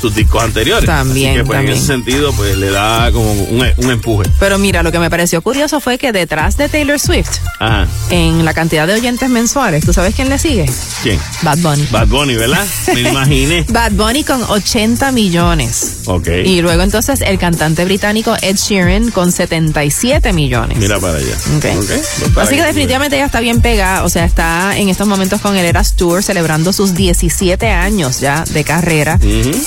sus 0.00 0.14
discos 0.14 0.42
anteriores. 0.42 0.86
También, 0.86 1.30
Así 1.30 1.38
que 1.40 1.44
pues 1.44 1.56
también. 1.58 1.72
en 1.72 1.78
ese 1.78 1.86
sentido 1.86 2.32
pues 2.32 2.56
le 2.58 2.70
da 2.70 3.10
como 3.12 3.32
un, 3.32 3.64
un 3.76 3.90
empuje. 3.90 4.28
Pero 4.40 4.58
mira, 4.58 4.82
lo 4.82 4.90
que 4.92 4.98
me 4.98 5.08
pareció 5.10 5.40
curioso 5.42 5.80
fue 5.80 5.98
que 5.98 6.12
detrás 6.12 6.56
de 6.56 6.68
Taylor 6.68 6.98
Swift, 6.98 7.30
Ajá. 7.60 7.86
en 8.10 8.44
la 8.44 8.54
cantidad 8.54 8.86
de 8.86 8.94
oyentes 8.94 9.28
mensuales, 9.30 9.84
¿tú 9.84 9.92
sabes 9.92 10.14
quién 10.14 10.28
le 10.28 10.38
sigue? 10.38 10.66
¿Quién? 11.02 11.18
Bad 11.42 11.58
Bunny. 11.58 11.86
Bad 11.90 12.08
Bunny, 12.08 12.34
¿verdad? 12.34 12.66
Me 12.92 13.00
imaginé. 13.08 13.64
Bad 13.68 13.92
Bunny 13.92 14.24
con 14.24 14.42
80 14.42 15.12
millones. 15.12 15.98
Ok. 16.06 16.28
Y 16.44 16.60
luego 16.60 16.82
entonces 16.82 17.20
el 17.20 17.38
cantante 17.38 17.84
británico 17.84 18.36
Ed 18.42 18.56
Sheeran 18.56 19.10
con 19.10 19.32
77 19.48 20.32
millones. 20.32 20.78
Mira 20.78 20.98
para 20.98 21.18
allá. 21.18 21.36
Ok. 21.56 21.64
Ok, 21.78 21.86
pues 21.86 22.30
para 22.34 22.46
Así 22.46 22.56
que 22.56 22.62
definitivamente 22.62 23.16
ella 23.16 23.26
está 23.26 23.40
bien 23.40 23.60
pegada, 23.60 24.04
o 24.04 24.08
sea, 24.08 24.24
está 24.24 24.76
en 24.78 24.88
estos 24.88 25.06
momentos 25.06 25.40
con 25.40 25.56
el 25.56 25.64
Eras 25.64 25.96
Tour 25.96 26.22
celebrando 26.22 26.72
sus 26.72 26.94
17 26.94 27.68
años 27.68 28.20
ya 28.20 28.44
de 28.50 28.64
carrera 28.64 29.18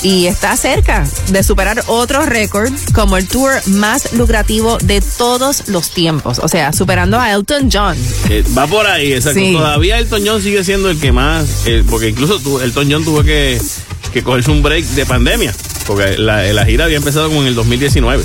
y 0.02 0.26
está 0.26 0.56
cerca 0.56 1.04
de 1.28 1.42
superar 1.42 1.82
otro 1.86 2.24
récord 2.26 2.72
como 2.94 3.16
el 3.16 3.26
tour 3.28 3.52
más 3.66 4.12
lucrativo 4.12 4.78
de 4.78 5.00
todos 5.00 5.68
los 5.68 5.90
tiempos, 5.90 6.38
o 6.42 6.48
sea, 6.48 6.72
superando 6.72 7.18
a 7.20 7.32
Elton 7.32 7.68
John. 7.72 7.96
Eh, 8.28 8.44
va 8.56 8.66
por 8.66 8.86
ahí, 8.86 9.12
exacto. 9.12 9.38
Sí. 9.40 9.52
Todavía 9.52 9.98
Elton 9.98 10.22
John 10.26 10.42
sigue 10.42 10.64
siendo 10.64 10.90
el 10.90 10.98
que 10.98 11.12
más, 11.12 11.46
eh, 11.66 11.84
porque 11.88 12.08
incluso 12.08 12.38
tu- 12.40 12.60
Elton 12.60 12.88
John 12.90 13.04
tuvo 13.04 13.22
que, 13.22 13.60
que 14.12 14.22
cogerse 14.22 14.50
un 14.50 14.62
break 14.62 14.84
de 14.84 15.06
pandemia, 15.06 15.54
porque 15.88 16.16
la, 16.18 16.44
la 16.52 16.64
gira 16.64 16.84
había 16.84 16.98
empezado 16.98 17.26
como 17.28 17.40
en 17.40 17.48
el 17.48 17.54
2019 17.56 18.22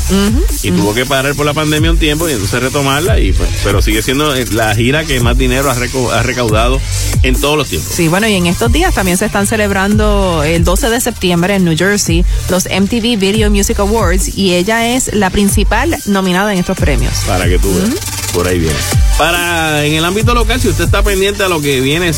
y 0.61 0.71
tuvo 0.71 0.93
que 0.93 1.05
parar 1.07 1.33
por 1.33 1.45
la 1.47 1.53
pandemia 1.55 1.89
un 1.89 1.97
tiempo 1.97 2.29
y 2.29 2.33
entonces 2.33 2.61
retomarla, 2.61 3.19
y 3.19 3.31
pues, 3.31 3.49
pero 3.63 3.81
sigue 3.81 4.03
siendo 4.03 4.35
eh, 4.35 4.45
la 4.51 4.75
gira 4.75 5.05
que 5.05 5.19
más 5.21 5.37
dinero 5.37 5.71
ha, 5.71 5.75
reco- 5.75 6.11
ha 6.11 6.21
recaudado 6.21 6.79
en 7.23 7.39
todos 7.39 7.57
los 7.57 7.69
tiempos. 7.69 7.91
Sí, 7.95 8.07
bueno, 8.09 8.27
y 8.27 8.33
en 8.35 8.45
estos 8.47 8.71
días 8.71 8.93
también 8.93 9.17
se 9.17 9.25
están 9.25 9.47
celebrando 9.47 10.43
el 10.43 10.63
12 10.63 10.89
de 10.89 11.01
septiembre 11.01 11.55
en 11.55 11.63
New 11.65 11.75
Jersey 11.77 12.23
los 12.49 12.65
MTV 12.65 13.17
Video 13.17 13.49
Music 13.49 13.79
Awards 13.79 14.37
y 14.37 14.53
ella 14.53 14.93
es 14.95 15.13
la 15.13 15.29
principal 15.29 15.97
nominada 16.05 16.51
en 16.53 16.59
estos 16.59 16.77
premios. 16.77 17.13
Para 17.25 17.45
que 17.47 17.57
tú 17.57 17.73
veas. 17.73 17.89
Por 18.33 18.47
ahí 18.47 18.59
viene. 18.59 18.75
Para, 19.17 19.85
en 19.85 19.93
el 19.93 20.03
ámbito 20.03 20.33
local, 20.33 20.59
si 20.59 20.67
usted 20.67 20.83
está 20.85 21.01
pendiente 21.03 21.43
a 21.43 21.47
lo 21.47 21.61
que 21.61 21.79
viene 21.81 22.09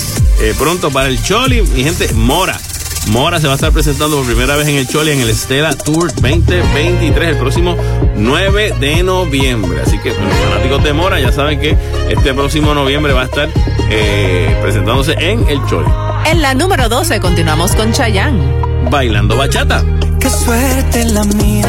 eh, 0.42 0.54
pronto 0.58 0.90
para 0.90 1.08
el 1.10 1.22
Choli, 1.22 1.62
mi 1.62 1.84
gente, 1.84 2.12
Mora. 2.14 2.60
Mora 3.08 3.40
se 3.40 3.48
va 3.48 3.54
a 3.54 3.56
estar 3.56 3.72
presentando 3.72 4.18
por 4.18 4.26
primera 4.26 4.56
vez 4.56 4.68
en 4.68 4.76
el 4.76 4.88
Choli 4.88 5.12
en 5.12 5.22
el 5.22 5.34
Stella 5.36 5.74
Tour 5.74 6.14
2023 6.16 7.30
el 7.30 7.38
próximo 7.38 7.78
9 8.16 8.76
de 8.80 9.04
noviembre. 9.04 9.82
Así 9.82 9.98
que 10.00 10.10
los 10.10 10.18
fanáticos 10.18 10.84
de 10.84 10.94
Mora 10.94 11.20
ya 11.20 11.32
saben 11.32 11.60
que 11.60 11.78
este 12.10 12.34
próximo 12.34 12.74
noviembre 12.74 13.14
va 13.14 13.22
a 13.22 13.26
estar 13.26 13.50
eh, 13.90 14.58
presentándose 14.62 15.14
en 15.20 15.48
el 15.48 15.64
Choli. 15.68 15.90
En 16.26 16.42
la 16.42 16.54
número 16.54 16.90
12 16.90 17.20
continuamos 17.20 17.76
con 17.76 17.94
Chayanne. 17.94 18.42
Bailando 18.90 19.38
bachata. 19.38 19.84
Qué 20.20 20.30
suerte 20.30 21.06
la 21.06 21.24
mía, 21.24 21.68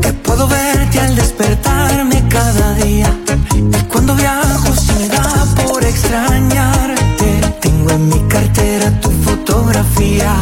que 0.00 0.12
puedo 0.12 0.46
verte 0.46 1.00
al 1.00 1.16
despertarme 1.16 2.22
cada 2.28 2.74
día. 2.74 3.12
Y 3.56 3.84
cuando 3.84 4.14
viajo 4.14 4.74
se 4.74 4.92
me 4.94 5.08
da 5.08 5.46
por 5.56 5.84
extrañarte. 5.84 6.73
Tengo 7.86 7.96
en 7.96 8.08
mi 8.08 8.28
cartera 8.28 8.98
tu 9.02 9.10
fotografía. 9.10 10.34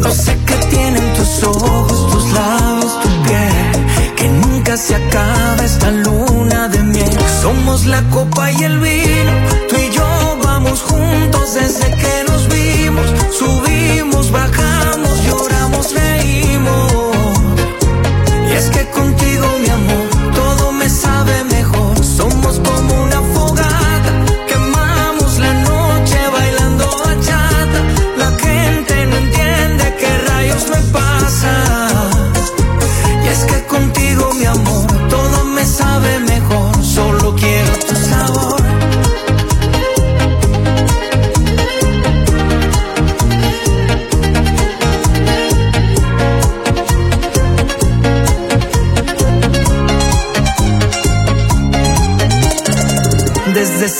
No 0.00 0.10
sé 0.10 0.34
qué 0.46 0.54
tienen 0.70 1.12
tus 1.12 1.42
ojos, 1.42 2.10
tus 2.10 2.32
labios, 2.32 3.00
tu 3.02 3.08
piel. 3.24 4.14
Que 4.16 4.28
nunca 4.28 4.78
se 4.78 4.94
acaba 4.94 5.62
esta 5.62 5.90
luna 5.90 6.68
de 6.68 6.78
miel. 6.78 7.18
Somos 7.42 7.84
la 7.84 8.00
copa 8.08 8.50
y 8.50 8.64
el 8.64 8.78
vino. 8.78 9.32
Tú 9.68 9.76
y 9.76 9.94
yo 9.94 10.38
vamos 10.42 10.80
juntos 10.80 11.54
desde 11.54 11.93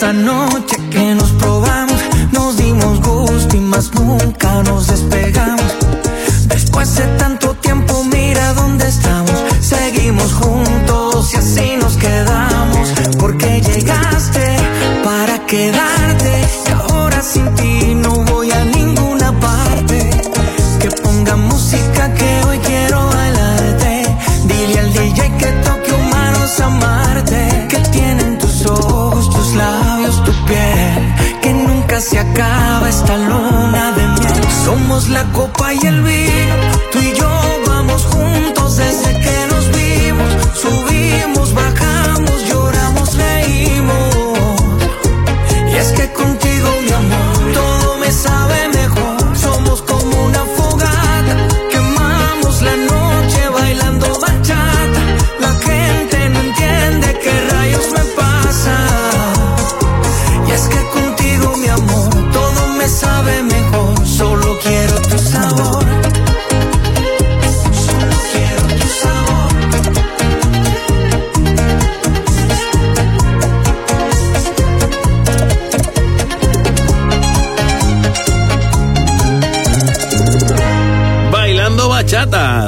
esa 0.05 0.13
noche 0.13 0.44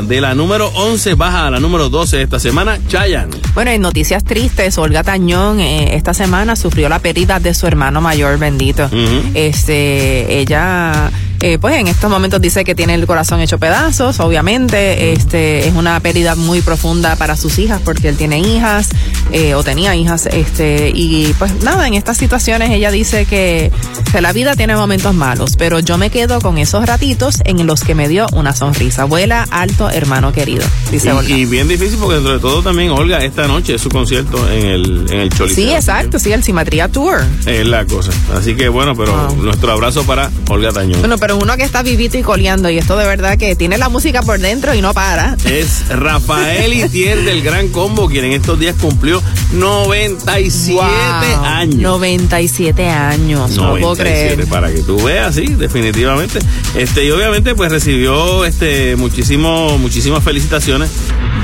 De 0.07 0.21
la 0.21 0.37
número 0.37 0.69
11 0.69 1.15
baja 1.15 1.49
a 1.49 1.51
la 1.51 1.59
número 1.59 1.89
12 1.89 2.23
esta 2.23 2.39
semana, 2.39 2.79
Chayanne. 2.87 3.35
Bueno, 3.55 3.73
en 3.73 3.81
noticias 3.81 4.23
tristes, 4.23 4.79
Olga 4.79 5.03
Tañón 5.03 5.59
eh, 5.59 5.97
esta 5.97 6.15
semana 6.15 6.55
sufrió 6.55 6.89
la 6.89 7.01
pérdida 7.01 7.41
de 7.41 7.53
su 7.55 7.67
hermano 7.67 8.01
mayor, 8.01 8.39
bendito. 8.39 8.89
Este, 9.35 10.39
ella, 10.39 11.11
eh, 11.41 11.59
pues 11.59 11.75
en 11.75 11.89
estos 11.89 12.09
momentos 12.09 12.41
dice 12.41 12.65
que 12.65 12.77
tiene 12.77 12.95
el 12.95 13.05
corazón 13.05 13.41
hecho 13.41 13.59
pedazos, 13.59 14.21
obviamente. 14.21 15.13
Este, 15.13 15.67
es 15.67 15.75
una 15.75 15.99
pérdida 15.99 16.37
muy 16.37 16.61
profunda 16.61 17.17
para 17.17 17.37
sus 17.37 17.59
hijas, 17.59 17.81
porque 17.85 18.09
él 18.09 18.17
tiene 18.17 18.39
hijas, 18.39 18.91
eh, 19.33 19.55
o 19.55 19.65
tenía 19.65 19.97
hijas, 19.97 20.27
este, 20.27 20.93
y 20.95 21.35
pues 21.37 21.65
nada, 21.65 21.89
en 21.89 21.95
estas 21.95 22.17
situaciones 22.17 22.71
ella 22.71 22.93
dice 22.93 23.25
que, 23.25 23.73
que 24.11 24.21
la 24.21 24.33
vida 24.33 24.57
tiene 24.57 24.75
momentos 24.75 25.15
malos, 25.15 25.57
pero 25.57 25.81
yo 25.81 25.99
me 25.99 26.11
quedo 26.11 26.41
con 26.41 26.57
esos 26.57 26.87
ratitos 26.87 27.43
en 27.45 27.67
los 27.67 27.83
que 27.83 27.95
me 27.95 28.09
dio 28.09 28.27
una 28.33 28.55
sonrisa. 28.55 29.05
Vuela 29.05 29.47
alto, 29.51 29.91
hermano 29.91 30.33
querido, 30.33 30.65
dice 30.91 31.13
Olga. 31.13 31.29
Y, 31.37 31.45
bien 31.45 31.69
difícil 31.69 31.99
porque 31.99 32.15
dentro 32.15 32.33
de 32.33 32.41
todo 32.41 32.63
también, 32.63 32.91
Olga, 32.91 33.19
esta 33.19 33.47
noche 33.47 33.75
es 33.75 33.83
su 33.83 33.91
concierto 33.91 34.51
en 34.51 34.67
el, 34.67 35.07
en 35.11 35.21
el 35.21 35.31
Choliseo. 35.31 35.65
Sí, 35.65 35.75
exacto, 35.75 36.19
sí, 36.19 36.33
el 36.33 36.43
Simetría 36.43 36.89
Tour. 36.89 37.23
Es 37.45 37.67
la 37.67 37.85
cosa. 37.85 38.11
Así 38.35 38.55
que 38.55 38.69
bueno, 38.69 38.97
pero 38.97 39.29
nuestro 39.33 39.73
abrazo 39.73 40.05
para 40.05 40.31
Olga 40.49 40.73
Tañón. 40.73 41.01
Bueno, 41.01 41.19
pero 41.19 41.27
pero 41.27 41.39
uno 41.39 41.57
que 41.57 41.65
está 41.65 41.83
vivito 41.83 42.17
y 42.17 42.23
coleando 42.23 42.71
y 42.71 42.79
esto 42.79 42.97
de 42.97 43.05
verdad 43.05 43.37
que 43.37 43.57
tiene 43.57 43.79
la 43.79 43.89
música 43.89 44.23
por 44.23 44.39
dentro 44.39 44.73
y 44.75 44.81
no 44.81 44.95
para. 44.95 45.37
Es 45.45 45.89
Rafael 45.89 46.73
Itier 46.73 47.25
del 47.25 47.43
Gran 47.43 47.67
Combo, 47.71 48.07
quien 48.07 48.27
en 48.27 48.33
estos 48.35 48.61
días 48.61 48.77
cumplió 48.81 49.21
97 49.59 50.73
Wow, 50.75 51.45
años. 51.45 51.77
97 51.77 52.89
años, 52.89 53.51
no 53.57 53.71
puedo 53.71 53.81
97, 53.81 54.35
creer. 54.35 54.49
para 54.49 54.73
que 54.73 54.83
tú 54.83 55.03
veas, 55.03 55.35
sí, 55.35 55.47
definitivamente. 55.47 56.39
Este, 56.77 57.05
y 57.07 57.11
obviamente, 57.11 57.55
pues 57.55 57.71
recibió 57.73 58.45
este 58.45 58.97
muchísimo, 58.97 59.79
muchísimas 59.79 60.23
felicitaciones 60.23 60.91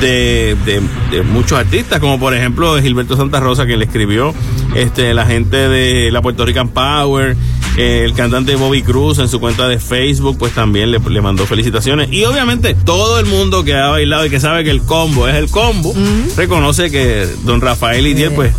de, 0.00 0.56
de- 0.64 0.82
de 1.10 1.22
muchos 1.22 1.58
artistas, 1.58 2.00
como 2.00 2.18
por 2.18 2.34
ejemplo 2.34 2.80
Gilberto 2.80 3.16
Santa 3.16 3.40
Rosa, 3.40 3.66
que 3.66 3.76
le 3.76 3.84
escribió, 3.84 4.34
este, 4.74 5.14
la 5.14 5.26
gente 5.26 5.56
de 5.68 6.10
la 6.10 6.22
Puerto 6.22 6.44
Rican 6.44 6.68
Power, 6.68 7.36
eh, 7.76 8.02
el 8.04 8.14
cantante 8.14 8.54
Bobby 8.56 8.82
Cruz 8.82 9.18
en 9.18 9.28
su 9.28 9.40
cuenta 9.40 9.68
de 9.68 9.78
Facebook, 9.78 10.36
pues 10.38 10.54
también 10.54 10.90
le, 10.90 10.98
le 10.98 11.20
mandó 11.20 11.46
felicitaciones. 11.46 12.08
Y 12.12 12.24
obviamente 12.24 12.74
todo 12.74 13.18
el 13.18 13.26
mundo 13.26 13.64
que 13.64 13.74
ha 13.74 13.88
bailado 13.88 14.26
y 14.26 14.30
que 14.30 14.40
sabe 14.40 14.64
que 14.64 14.70
el 14.70 14.82
combo 14.82 15.28
es 15.28 15.34
el 15.34 15.50
combo, 15.50 15.94
reconoce 16.36 16.90
que 16.90 17.26
don 17.44 17.60
Rafael 17.60 18.06
Itier, 18.06 18.34
pues, 18.34 18.52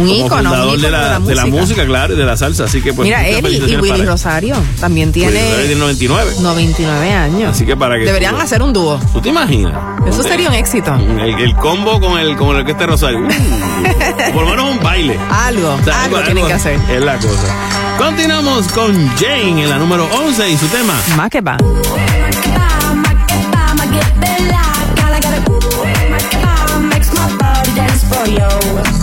Un 0.00 0.06
como 0.08 0.26
ícono, 0.26 0.36
un 0.36 0.44
fundador 0.44 0.70
de, 0.72 0.88
ícono 0.88 0.90
la, 0.90 1.20
de 1.20 1.34
la 1.34 1.46
música, 1.46 1.84
claro, 1.86 2.14
y 2.14 2.16
de 2.16 2.24
la 2.24 2.36
salsa. 2.36 2.64
Así 2.64 2.80
que 2.82 2.92
pues 2.92 3.06
Mira, 3.06 3.26
él 3.26 3.44
y- 3.46 3.76
Willy. 3.76 4.04
Rosario 4.04 4.56
también 4.80 5.10
Willy 5.14 5.26
tiene 5.30 5.40
tiene 5.66 5.74
99. 5.76 6.32
99 6.40 7.12
años. 7.12 7.50
Así 7.54 7.64
que 7.66 7.76
para 7.76 7.98
que 7.98 8.04
Deberían 8.04 8.34
tú- 8.36 8.40
hacer 8.42 8.62
un 8.62 8.72
dúo. 8.72 8.98
¿Tú 9.12 9.20
te 9.20 9.28
imaginas? 9.28 9.74
Eso 10.06 10.22
sería 10.22 10.48
un 10.48 10.54
éxito. 10.54 10.94
El, 10.94 11.38
el 11.40 11.54
combo 11.56 12.00
con 12.00 12.18
el 12.18 12.36
con 12.36 12.56
el 12.56 12.64
que 12.64 12.72
este 12.72 12.86
Rosario. 12.86 13.20
Uh, 13.20 14.32
por 14.32 14.44
lo 14.44 14.50
menos 14.50 14.70
un 14.70 14.80
baile. 14.80 15.18
Algo, 15.30 15.74
O 15.80 15.84
sea, 15.84 16.04
algo 16.04 16.20
tienen 16.20 16.46
que 16.46 16.52
hacer. 16.52 16.78
Es 16.90 17.02
la 17.02 17.16
cosa. 17.16 17.54
Continuamos 17.98 18.68
con 18.68 18.94
Jane 19.16 19.62
en 19.64 19.70
la 19.70 19.78
número 19.78 20.06
11 20.12 20.50
y 20.50 20.56
su 20.56 20.66
tema. 20.68 20.94
Más 21.16 21.28
que 21.30 21.40
va. 21.40 21.56
For 28.10 28.99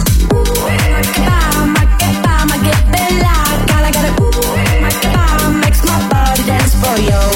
yo. 7.05 7.26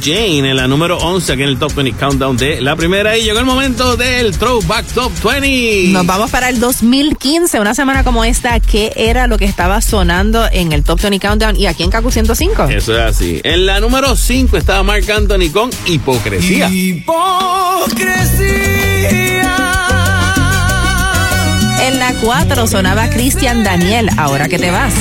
Jane 0.00 0.50
en 0.50 0.56
la 0.56 0.68
número 0.68 0.98
11 0.98 1.32
aquí 1.32 1.42
en 1.42 1.48
el 1.48 1.58
Top 1.58 1.74
20 1.74 1.98
Countdown 1.98 2.36
de 2.36 2.60
la 2.60 2.76
primera. 2.76 3.16
Y 3.16 3.24
llegó 3.24 3.38
el 3.38 3.44
momento 3.44 3.96
del 3.96 4.36
Throwback 4.36 4.86
Top 4.86 5.12
20. 5.22 5.92
Nos 5.92 6.06
vamos 6.06 6.30
para 6.30 6.48
el 6.48 6.60
2015, 6.60 7.60
una 7.60 7.74
semana 7.74 8.04
como 8.04 8.24
esta. 8.24 8.58
¿Qué 8.60 8.92
era 8.96 9.26
lo 9.26 9.38
que 9.38 9.44
estaba 9.44 9.80
sonando 9.80 10.46
en 10.50 10.72
el 10.72 10.82
Top 10.82 11.00
20 11.00 11.18
Countdown 11.26 11.56
y 11.56 11.66
aquí 11.66 11.82
en 11.82 11.90
Kaku 11.90 12.10
105? 12.10 12.64
Eso 12.64 12.96
es 12.96 13.00
así. 13.00 13.40
En 13.44 13.66
la 13.66 13.80
número 13.80 14.16
5 14.16 14.56
estaba 14.56 14.82
Mark 14.82 15.10
Anthony 15.10 15.50
con 15.52 15.70
Hipocresía. 15.86 16.68
En 21.82 21.98
la 21.98 22.14
4 22.20 22.66
sonaba 22.66 23.08
Cristian 23.10 23.64
Daniel, 23.64 24.08
ahora 24.16 24.48
que 24.48 24.58
te 24.58 24.70
vas. 24.70 24.94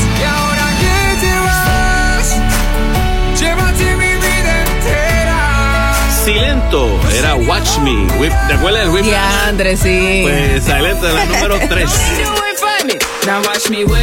Era 6.72 7.36
Watch 7.36 7.80
Me. 7.80 7.92
Whip- 8.18 8.48
¿Te 8.48 8.54
acuerdas 8.54 8.84
del 8.84 8.92
Whip? 8.94 9.06
Ya, 9.06 9.48
Andrés, 9.48 9.80
sí. 9.82 10.22
Pues 10.24 10.64
Silento 10.64 11.06
en 11.10 11.16
la 11.16 11.26
número 11.26 11.60
3. 11.70 11.90
Now 13.26 13.42
watch 13.46 13.70
me 13.70 13.84
whip. 13.84 14.00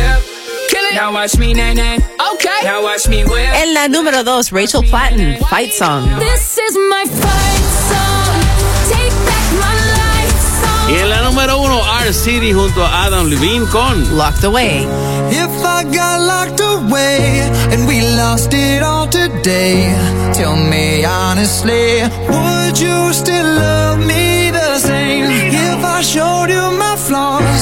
Kill 0.69 0.85
it. 0.91 0.95
Now 0.95 1.13
watch 1.15 1.37
me 1.39 1.55
nay 1.55 1.75
nay. 1.75 1.97
Okay. 2.35 2.65
Now 2.65 2.83
watch 2.85 3.09
me 3.09 3.25
whip. 3.25 3.49
En 3.55 3.73
la 3.73 3.89
número 3.89 4.23
2, 4.23 4.51
Rachel 4.53 4.83
Platten, 4.85 5.39
Fight 5.49 5.73
Song. 5.73 6.07
This 6.19 6.59
is 6.59 6.77
my 6.91 7.05
fight 7.07 7.65
song. 7.89 8.43
Take 8.91 9.15
back 9.25 9.53
my 9.55 9.75
life 9.97 10.37
song. 10.63 10.91
Y 10.91 10.99
en 11.01 11.09
la 11.09 11.23
número 11.23 11.59
1, 11.59 11.83
R 12.03 12.13
City 12.13 12.53
junto 12.53 12.85
a 12.85 13.05
Adam 13.07 13.29
Levine 13.31 13.67
con 13.69 14.17
Locked 14.17 14.45
Away. 14.45 14.87
If 15.31 15.65
I 15.65 15.85
got 15.85 16.21
locked 16.21 16.61
away 16.61 17.41
and 17.73 17.88
lost 18.19 18.53
it 18.53 18.83
all 18.83 19.07
today, 19.07 19.95
tell 20.35 20.57
me 20.57 21.05
honestly, 21.05 22.03
would 22.35 22.77
you 22.77 23.13
still 23.13 23.47
love 23.47 24.01
me 24.01 24.51
the 24.51 24.79
same? 24.79 25.27
If 25.71 25.81
I 25.97 26.01
showed 26.03 26.51
you 26.51 26.67
my 26.85 26.97
flaws, 26.97 27.61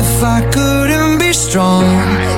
if 0.00 0.10
I 0.22 0.38
couldn't 0.52 1.18
be 1.20 1.32
strong, 1.32 1.86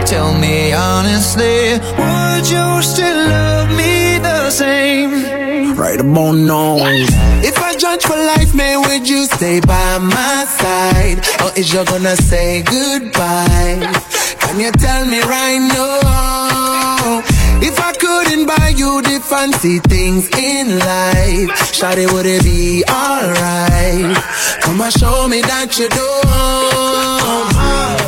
tell 0.06 0.32
me 0.38 0.72
honestly, 0.72 1.58
would 1.98 2.44
you 2.54 2.66
still 2.82 3.20
love 3.34 3.68
me 3.76 4.18
the 4.28 4.48
same? 4.50 5.76
Right 5.76 6.00
about 6.00 6.36
now. 6.36 6.76
If 7.50 7.58
I 7.58 7.74
judge 7.74 8.04
for 8.04 8.16
life, 8.32 8.54
man, 8.54 8.76
would 8.86 9.08
you 9.08 9.24
stay 9.26 9.58
by 9.58 9.98
my 9.98 10.44
side? 10.60 11.18
Or 11.42 11.50
is 11.58 11.72
you 11.72 11.84
gonna 11.84 12.14
say 12.14 12.62
goodbye? 12.62 13.82
Can 14.42 14.60
you 14.60 14.70
tell 14.70 15.04
me 15.04 15.20
right 15.22 15.58
now? 15.74 16.45
If 17.62 17.78
I 17.80 17.92
couldn't 17.92 18.46
buy 18.46 18.68
you 18.76 19.02
the 19.02 19.20
fancy 19.20 19.78
things 19.80 20.28
in 20.38 20.78
life, 20.78 21.50
Shawty, 21.72 22.10
would 22.12 22.26
it 22.26 22.42
be 22.44 22.84
alright? 22.88 24.16
Come 24.62 24.80
and 24.80 24.92
show 24.92 25.26
me 25.28 25.40
that 25.42 25.78
you 25.78 25.88
don't. 25.88 28.05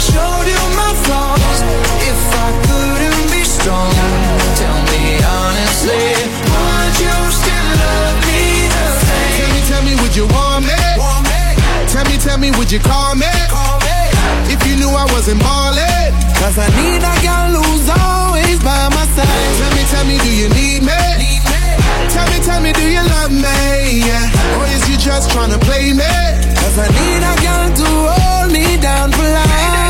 showed 0.00 0.48
you 0.48 0.62
my 0.80 0.92
flaws, 1.04 1.60
if 2.08 2.20
I 2.32 2.48
couldn't 2.66 3.24
be 3.28 3.42
strong, 3.44 3.92
tell 4.56 4.80
me 4.92 5.20
honestly, 5.20 6.04
would 6.48 6.94
you 7.04 7.16
still 7.28 7.68
love 7.84 8.18
me 8.24 8.42
the 8.72 8.86
same? 9.04 9.36
Tell 9.36 9.50
me, 9.52 9.60
tell 9.68 9.82
me, 9.84 9.92
would 10.00 10.14
you 10.16 10.26
want 10.32 10.64
me? 10.64 10.80
Tell 11.92 12.04
me, 12.06 12.16
tell 12.18 12.38
me, 12.38 12.50
would 12.56 12.70
you 12.72 12.80
call 12.80 13.14
me? 13.14 13.26
If 14.48 14.66
you 14.66 14.76
knew 14.76 14.90
I 14.90 15.04
wasn't 15.12 15.40
ballin'. 15.40 16.14
Cause 16.40 16.56
I 16.56 16.68
need 16.80 17.02
a 17.02 17.14
girl 17.20 17.62
who's 17.62 17.88
always 17.90 18.58
by 18.64 18.88
my 18.94 19.04
side. 19.14 19.28
Tell 19.60 19.72
me, 19.76 19.82
tell 19.92 20.04
me, 20.06 20.16
do 20.18 20.30
you 20.32 20.48
need 20.48 20.82
me? 20.82 21.00
Need 21.18 21.44
me. 21.44 21.62
Tell 22.14 22.26
me, 22.30 22.38
tell 22.42 22.60
me, 22.62 22.72
do 22.72 22.86
you 22.88 23.02
love 23.14 23.30
me? 23.30 24.06
Yeah. 24.06 24.56
Or 24.56 24.66
is 24.66 24.88
you 24.88 24.96
just 24.96 25.30
tryna 25.30 25.60
play 25.60 25.92
me? 25.92 26.14
Cause 26.56 26.78
I 26.78 26.88
need 26.88 27.22
a 27.22 27.34
girl 27.44 27.68
to 27.80 27.88
hold 28.14 28.52
me 28.52 28.76
down 28.80 29.12
for 29.12 29.22
life. 29.22 29.89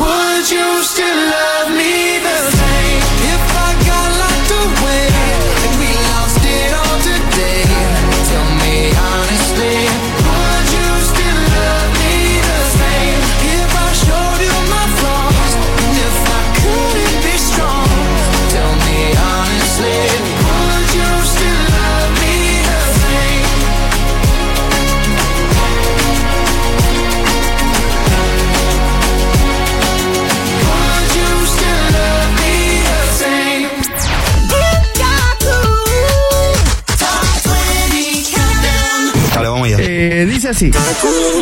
así. 40.51 40.71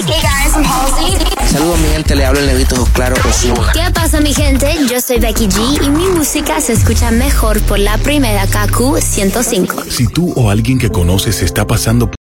Hey 0.08 0.22
guys, 0.22 0.56
I'm 0.56 0.64
Halsey. 0.64 1.18
Saludos, 1.48 1.80
mi 1.80 1.90
gente, 1.90 2.16
le 2.16 2.26
habla 2.26 2.40
el 2.40 2.48
negrito 2.48 2.88
claro 2.94 3.16
Osuna. 3.28 3.72
¿Qué 3.74 3.92
pasa, 3.94 4.22
mi 4.22 4.34
gente? 4.34 4.72
Yo 4.90 5.02
soy 5.02 5.20
Becky 5.20 5.48
G 5.48 5.84
y 5.84 5.90
mi 5.90 6.08
música 6.08 6.62
se 6.62 6.74
escucha 6.74 7.12
mejor 7.12 7.60
por 7.62 7.80
la 7.80 7.98
primera 7.98 8.46
KQ 8.46 9.00
105. 9.02 9.84
Si 9.90 10.08
tú 10.08 10.32
o 10.36 10.50
alguien 10.50 10.80
que 10.80 10.90
conoces 10.90 11.42
está 11.42 11.66
pasando 11.66 12.12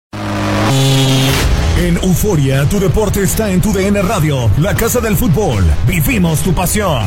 En 1.79 1.97
Euforia, 2.03 2.65
tu 2.69 2.81
deporte 2.81 3.23
está 3.23 3.51
en 3.51 3.61
tu 3.61 3.73
DN 3.73 4.03
Radio, 4.03 4.51
la 4.59 4.75
casa 4.75 5.01
del 5.01 5.17
fútbol. 5.17 5.65
Vivimos 5.87 6.41
tu 6.41 6.55
pasión. 6.55 7.05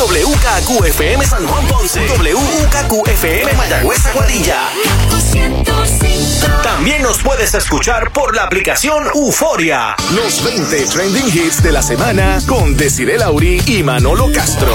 WKQFM 0.00 1.22
San 1.26 1.46
Juan 1.46 1.66
Ponce. 1.66 2.00
WKQFM 2.08 3.52
Mayagüez 3.54 4.06
Aguadilla. 4.06 4.70
También 6.62 7.02
nos 7.02 7.18
puedes 7.18 7.52
escuchar 7.52 8.10
por 8.10 8.34
la 8.34 8.44
aplicación 8.44 9.04
Euforia. 9.14 9.94
Los 10.14 10.42
20 10.42 10.86
trending 10.86 11.26
hits 11.26 11.62
de 11.62 11.72
la 11.72 11.82
semana 11.82 12.38
con 12.46 12.78
Desiree 12.78 13.18
Lauri 13.18 13.60
y 13.66 13.82
Manolo 13.82 14.32
Castro. 14.32 14.74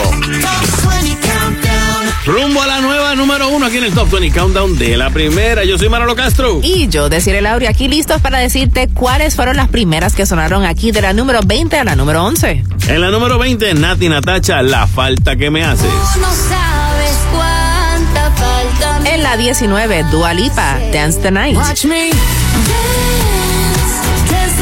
Rumbo 2.25 2.59
a 2.59 2.65
la 2.65 2.81
nueva 2.81 3.13
número 3.13 3.49
uno 3.49 3.67
aquí 3.67 3.77
en 3.77 3.83
el 3.83 3.93
Top 3.93 4.09
20 4.09 4.37
Countdown 4.37 4.77
de 4.79 4.97
la 4.97 5.11
primera. 5.11 5.63
Yo 5.63 5.77
soy 5.77 5.89
Manolo 5.89 6.15
Castro. 6.15 6.59
Y 6.63 6.87
yo, 6.87 7.07
Desiree 7.07 7.41
Lauri, 7.41 7.67
aquí 7.67 7.87
listos 7.87 8.19
para 8.19 8.39
decirte 8.39 8.87
cuáles 8.87 9.35
fueron 9.35 9.57
las 9.57 9.69
primeras 9.69 10.15
que 10.15 10.25
sonaron 10.25 10.65
aquí 10.65 10.91
de 10.91 11.01
la 11.01 11.13
número 11.13 11.41
20 11.45 11.77
a 11.77 11.83
la 11.83 11.95
número 11.95 12.23
11. 12.23 12.63
En 12.87 13.01
la 13.01 13.11
número 13.11 13.37
20, 13.37 13.75
Nati 13.75 14.09
Natacha, 14.09 14.63
La 14.63 14.87
falta 14.87 15.35
que 15.35 15.51
me 15.51 15.63
haces. 15.63 15.85
No 16.19 16.27
sabes 16.49 17.15
cuánta 17.31 18.31
falta 18.31 18.99
me 19.01 19.13
En 19.13 19.21
la 19.21 19.37
19, 19.37 20.05
Dua 20.09 20.33
Lipa, 20.33 20.79
Dance 20.91 21.19
the 21.19 21.29
Night. 21.29 21.55
Watch 21.55 21.85
me 21.85 22.09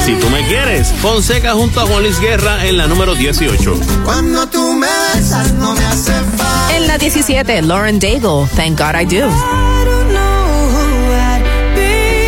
Si 0.06 0.16
tú 0.16 0.30
me 0.30 0.45
quieres, 0.47 0.91
Fonseca 1.01 1.54
junto 1.54 1.80
a 1.80 1.86
Juan 1.86 2.04
Luis 2.04 2.20
Guerra 2.20 2.66
en 2.66 2.78
la 2.78 2.88
número 2.88 3.16
18. 3.16 3.80
Cuando 4.04 4.45
tú 4.47 4.74
me 4.74 4.88
besas 5.14 5.54
no 5.54 5.74
me 5.74 5.86
hace 5.86 6.12
falta. 6.36 6.76
En 6.76 6.88
la 6.88 6.97
17, 6.97 7.62
Lauren 7.62 7.99
Daigle, 7.99 8.45
Thank 8.56 8.80
God 8.80 8.99
I 8.99 9.06
Do. 9.06 9.30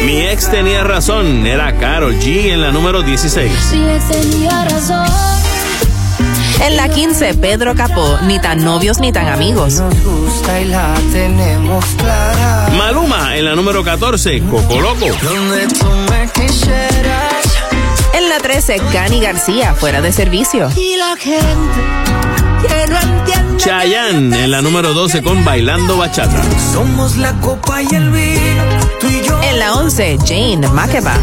Mi 0.05 0.21
ex 0.21 0.49
tenía 0.49 0.83
razón, 0.83 1.45
era 1.45 1.77
Carol 1.77 2.15
G 2.19 2.53
en 2.53 2.61
la 2.61 2.71
número 2.71 3.01
16. 3.01 3.51
Si 3.69 3.83
ex 3.83 4.07
tenía 4.07 4.65
razón. 4.65 5.05
En 6.61 6.77
la 6.77 6.87
15, 6.87 7.33
Pedro 7.35 7.75
Capó, 7.75 8.17
Ni 8.23 8.39
tan 8.39 8.63
novios 8.63 8.99
ni 8.99 9.11
tan 9.11 9.27
amigos. 9.27 9.75
Nos 9.75 10.03
gusta 10.03 10.61
y 10.61 10.65
la 10.65 10.93
tenemos 11.11 11.83
clara. 11.97 12.69
Maluma 12.77 13.35
en 13.35 13.45
la 13.45 13.55
número 13.55 13.83
14, 13.83 14.41
Coco 14.49 14.79
Loco. 14.79 15.07
Donde 15.21 15.67
tú 15.67 15.87
me 16.09 16.27
la 18.35 18.41
13, 18.41 18.81
Cani 18.91 19.21
García, 19.21 19.73
Fuera 19.73 20.01
de 20.01 20.11
Servicio. 20.11 20.69
Y 20.75 20.97
la 20.97 21.15
gente 21.15 21.45
que 22.61 22.87
no 22.87 22.99
entiende. 22.99 23.57
Chayanne 23.57 24.43
en 24.43 24.51
la 24.51 24.61
número 24.61 24.93
12 24.93 25.21
con 25.23 25.45
Bailando 25.45 25.95
Bachata. 25.97 26.43
Somos 26.73 27.15
la 27.15 27.33
copa 27.39 27.81
y 27.81 27.87
el 27.95 28.11
vino. 28.11 28.63
Tú 28.99 29.07
y 29.07 29.21
yo. 29.21 29.41
En 29.41 29.59
la 29.59 29.75
11, 29.75 30.17
Jane 30.25 30.67
Makeba. 30.67 31.13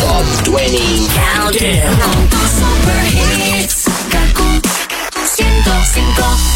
Top 0.00 0.54
20 0.54 0.78
Countdown. 1.14 3.11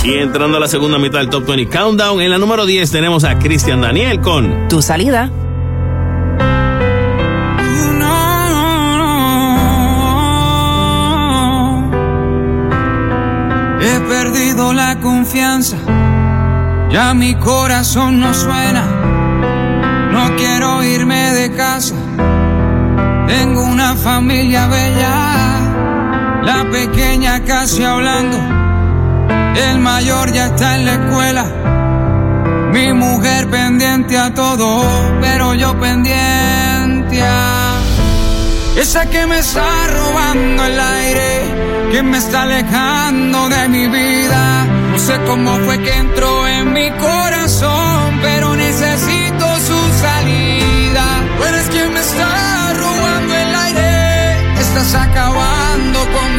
Y 0.04 0.14
entrando 0.14 0.56
a 0.56 0.60
la 0.60 0.68
segunda 0.68 0.98
mitad 0.98 1.18
del 1.18 1.30
Top 1.30 1.46
20 1.46 1.76
Countdown, 1.76 2.20
en 2.20 2.30
la 2.30 2.38
número 2.38 2.64
10 2.64 2.90
tenemos 2.90 3.24
a 3.24 3.38
Cristian 3.38 3.80
Daniel 3.80 4.20
con 4.20 4.68
Tu 4.68 4.80
salida. 4.80 5.30
He 13.80 14.00
perdido 14.08 14.72
la 14.72 14.98
confianza, 15.00 15.76
ya 16.90 17.12
mi 17.14 17.34
corazón 17.34 18.20
no 18.20 18.32
suena. 18.34 18.84
No 20.12 20.34
quiero 20.36 20.82
irme 20.82 21.32
de 21.32 21.52
casa, 21.52 21.94
tengo 23.26 23.64
una 23.64 23.94
familia 23.96 24.66
bella, 24.66 26.40
la 26.42 26.70
pequeña 26.70 27.44
casi 27.44 27.82
hablando, 27.84 28.38
el 29.56 29.78
mayor 29.78 30.32
ya 30.32 30.46
está 30.46 30.76
en 30.76 30.84
la 30.86 30.92
escuela. 30.92 31.44
Mi 32.72 32.92
mujer 32.92 33.48
pendiente 33.48 34.18
a 34.18 34.34
todo, 34.34 34.84
pero 35.20 35.54
yo 35.54 35.78
pendiente 35.80 37.22
a 37.22 37.80
Esa 38.76 39.06
que 39.06 39.26
me 39.26 39.38
está 39.38 39.86
robando 39.86 40.64
el 40.64 40.78
aire, 40.78 41.90
que 41.90 42.02
me 42.02 42.18
está 42.18 42.42
alejando 42.42 43.48
de 43.48 43.68
mi 43.68 43.86
vida. 43.88 44.66
No 44.92 44.98
sé 44.98 45.14
cómo 45.26 45.56
fue 45.64 45.78
que 45.82 45.94
entró 45.94 46.46
en 46.46 46.72
mi 46.72 46.90
corazón, 46.90 48.18
pero 48.20 48.54
necesito 48.54 49.46
su 49.68 49.80
salida. 50.00 51.04
Tú 51.36 51.44
eres 51.44 51.66
quien 51.68 51.92
me 51.94 52.00
está 52.00 52.72
robando 52.74 53.34
el 53.34 53.54
aire, 53.54 54.60
estás 54.60 54.94
acabando 54.94 55.98
con 56.14 56.35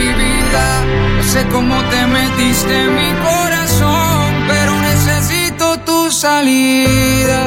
sé 1.37 1.47
cómo 1.49 1.75
te 1.91 2.07
metiste 2.07 2.73
en 2.83 2.95
mi 2.99 3.11
corazón, 3.29 4.23
pero 4.47 4.71
necesito 4.89 5.79
tu 5.87 6.11
salida. 6.11 7.41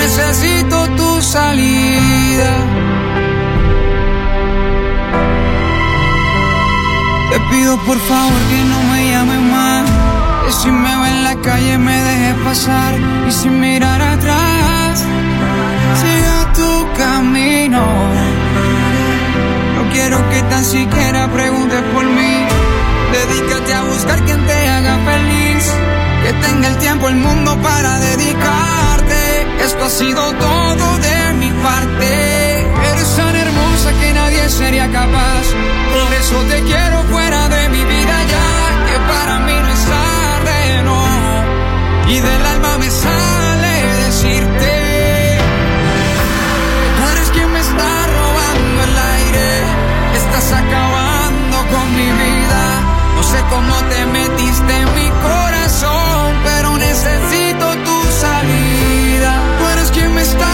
Necesito 0.00 0.76
tu 0.98 1.22
salida. 1.22 2.52
Te 7.30 7.38
pido 7.50 7.76
por 7.88 7.98
favor 8.10 8.40
que 8.50 8.60
no 8.72 8.78
me 8.90 9.10
llames 9.10 9.42
más. 9.54 9.84
Que 10.44 10.52
si 10.60 10.70
me 10.70 10.92
ve 11.00 11.08
en 11.14 11.24
la 11.28 11.34
calle 11.46 11.78
me 11.78 11.96
dejes 12.08 12.36
pasar. 12.44 12.92
Y 13.28 13.32
sin 13.32 13.60
mirar 13.60 14.00
atrás, 14.14 15.04
siga 16.00 16.52
tu 16.58 16.70
camino. 17.02 18.37
Quiero 19.98 20.30
que 20.30 20.40
tan 20.42 20.64
siquiera 20.64 21.26
preguntes 21.32 21.82
por 21.92 22.04
mí. 22.04 22.34
Dedícate 23.18 23.74
a 23.74 23.82
buscar 23.82 24.24
quien 24.24 24.46
te 24.46 24.68
haga 24.68 24.96
feliz. 25.10 25.64
Que 26.22 26.32
tenga 26.34 26.68
el 26.68 26.78
tiempo, 26.78 27.08
el 27.08 27.16
mundo 27.16 27.58
para 27.60 27.98
dedicarte. 27.98 29.20
Esto 29.64 29.84
ha 29.84 29.90
sido 29.90 30.22
todo 30.34 30.86
de 30.98 31.32
mi 31.40 31.50
parte. 31.66 32.10
Eres 32.92 33.16
tan 33.16 33.34
hermosa 33.34 33.90
que 34.00 34.12
nadie 34.12 34.48
sería 34.48 34.86
capaz. 34.92 35.44
Por 35.92 36.14
eso 36.14 36.36
te 36.48 36.62
quiero 36.62 37.02
fuera 37.10 37.48
de 37.48 37.68
mi 37.68 37.82
vida 37.84 38.16
ya. 38.34 38.48
Que 38.88 38.98
para 39.12 39.38
mí 39.40 39.56
no 39.64 39.68
es 39.68 39.84
tarde. 39.84 40.58
Y 42.14 42.20
del 42.20 42.46
alma 42.46 42.78
me 42.78 42.88
sale 42.88 43.74
decirte. 44.06 44.77
Estás 50.48 50.62
acabando 50.62 51.58
con 51.68 51.94
mi 51.94 52.10
vida. 52.24 52.62
No 53.16 53.22
sé 53.22 53.38
cómo 53.50 53.74
te 53.90 54.06
metiste 54.06 54.72
en 54.80 54.94
mi 54.94 55.10
corazón, 55.20 56.36
pero 56.42 56.78
necesito 56.78 57.66
tu 57.84 57.98
salida. 58.24 59.42
Tú 59.58 59.66
eres 59.74 59.90
quien 59.90 60.14
me 60.14 60.22
está 60.22 60.48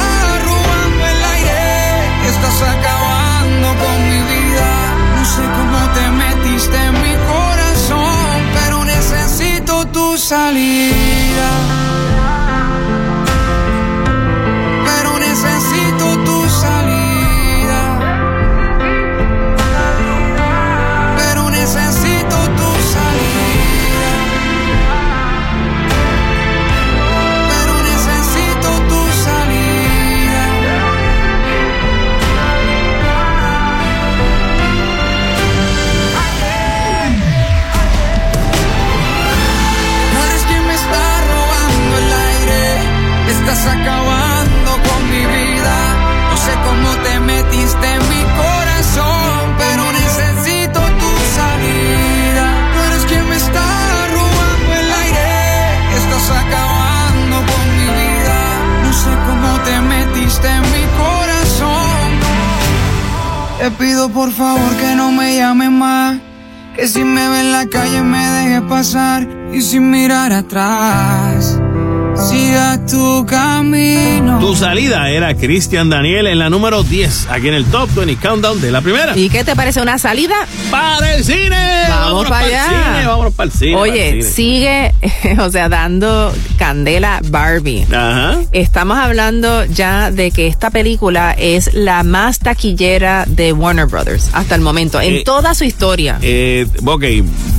robando 0.49 1.07
el 1.07 1.25
aire. 1.37 2.27
Estás 2.27 2.61
acabando 2.75 3.69
con 3.85 3.97
mi 4.11 4.21
vida. 4.35 4.69
No 5.15 5.25
sé 5.25 5.43
cómo 5.59 5.79
te 5.97 6.11
metiste 6.11 6.77
en 6.77 6.95
mi 6.95 7.15
corazón, 7.33 8.41
pero 8.53 8.85
necesito 8.85 9.87
tu 9.87 10.19
salida. 10.19 11.04
Estás 43.65 43.81
acabando 43.81 44.73
con 44.89 45.11
mi 45.11 45.25
vida. 45.25 45.77
No 46.31 46.37
sé 46.37 46.53
cómo 46.67 46.89
te 47.03 47.19
metiste 47.21 47.87
en 47.97 48.03
mi 48.13 48.23
corazón, 48.43 49.55
pero 49.57 49.83
necesito 49.93 50.81
tu 51.01 51.11
salida. 51.39 52.47
Tú 52.73 52.79
eres 52.89 53.05
quien 53.07 53.27
me 53.27 53.37
está 53.37 53.65
robando 54.17 54.71
el 54.81 54.93
aire. 55.03 55.29
Estás 55.97 56.27
acabando 56.43 57.37
con 57.51 57.65
mi 57.79 57.89
vida. 58.03 58.39
No 58.85 58.93
sé 58.93 59.13
cómo 59.27 59.51
te 59.67 59.81
metiste 59.81 60.47
en 60.47 60.63
mi 60.75 60.85
corazón. 61.03 62.07
Te 63.61 63.71
pido 63.71 64.11
por 64.11 64.31
favor 64.31 64.77
que 64.77 64.95
no 64.95 65.11
me 65.11 65.37
llames 65.37 65.71
más. 65.71 66.19
Que 66.77 66.87
si 66.87 67.03
me 67.03 67.31
ve 67.31 67.41
en 67.41 67.53
la 67.53 67.67
calle 67.67 68.03
me 68.03 68.29
dejes 68.29 68.63
pasar 68.69 69.27
y 69.55 69.63
sin 69.63 69.91
mirar 69.91 70.33
atrás. 70.33 71.34
Tu 72.89 73.27
camino. 73.27 74.39
Tu 74.39 74.55
salida 74.55 75.11
era 75.11 75.35
Cristian 75.35 75.91
Daniel 75.91 76.29
en 76.29 76.39
la 76.39 76.51
número 76.51 76.85
10, 76.85 77.29
aquí 77.29 77.49
en 77.49 77.55
el 77.55 77.65
Top 77.65 77.93
20 77.97 78.17
Countdown 78.17 78.61
de 78.61 78.71
la 78.71 78.81
primera. 78.81 79.17
¿Y 79.17 79.29
qué 79.29 79.43
te 79.43 79.57
parece 79.57 79.83
una 79.83 79.99
salida? 79.99 80.35
¡Para 80.75 81.15
el 81.15 81.25
cine! 81.25 81.85
Vamos 81.89 82.05
Vámonos 82.25 82.31
para 82.31 82.47
allá. 82.47 82.65
cine, 82.95 83.07
vámonos 83.07 83.35
para 83.35 83.47
el 83.47 83.53
cine. 83.53 83.77
Oye, 83.77 84.11
cine. 84.11 84.23
sigue, 84.23 84.95
o 85.41 85.51
sea, 85.51 85.69
dando 85.69 86.33
candela 86.59 87.21
Barbie. 87.29 87.87
Ajá. 87.93 88.39
Estamos 88.53 88.99
hablando 88.99 89.65
ya 89.67 90.11
de 90.11 90.31
que 90.31 90.47
esta 90.47 90.71
película 90.71 91.33
es 91.39 91.73
la 91.75 92.03
más 92.03 92.39
taquillera 92.39 93.25
de 93.27 93.53
Warner 93.53 93.87
Brothers 93.87 94.31
hasta 94.33 94.55
el 94.55 94.61
momento, 94.61 95.01
en 95.01 95.15
Eh, 95.15 95.23
toda 95.25 95.55
su 95.55 95.65
historia. 95.65 96.19
Eh, 96.23 96.67
ok, 96.85 97.05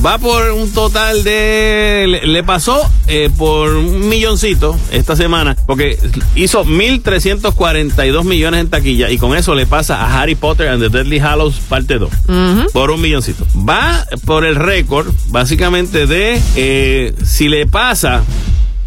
va 0.05 0.17
por 0.17 0.51
un 0.51 0.71
total 0.73 1.23
de. 1.23 2.05
Le, 2.07 2.27
le 2.27 2.43
pasó 2.43 2.89
eh, 3.07 3.29
por 3.37 3.69
un 3.75 4.07
milloncito 4.09 4.77
esta 4.91 5.15
semana, 5.15 5.55
porque 5.65 5.97
hizo 6.35 6.65
1.342 6.65 8.23
millones 8.23 8.61
en 8.61 8.69
taquilla 8.69 9.09
y 9.09 9.17
con 9.17 9.35
eso 9.35 9.55
le 9.55 9.65
pasa 9.65 10.01
a 10.01 10.21
Harry 10.21 10.35
Potter 10.35 10.67
and 10.69 10.81
the 10.81 10.89
Deadly 10.89 11.19
Hallows 11.19 11.55
parte 11.69 11.97
2. 11.99 12.09
Ujú. 12.27 12.71
Por 12.73 12.91
un 12.91 13.01
milloncito. 13.05 13.45
Va 13.57 14.05
por 14.25 14.45
el 14.45 14.55
récord, 14.55 15.07
básicamente, 15.29 16.07
de 16.07 16.41
eh, 16.55 17.13
si 17.23 17.47
le 17.49 17.65
pasa 17.67 18.23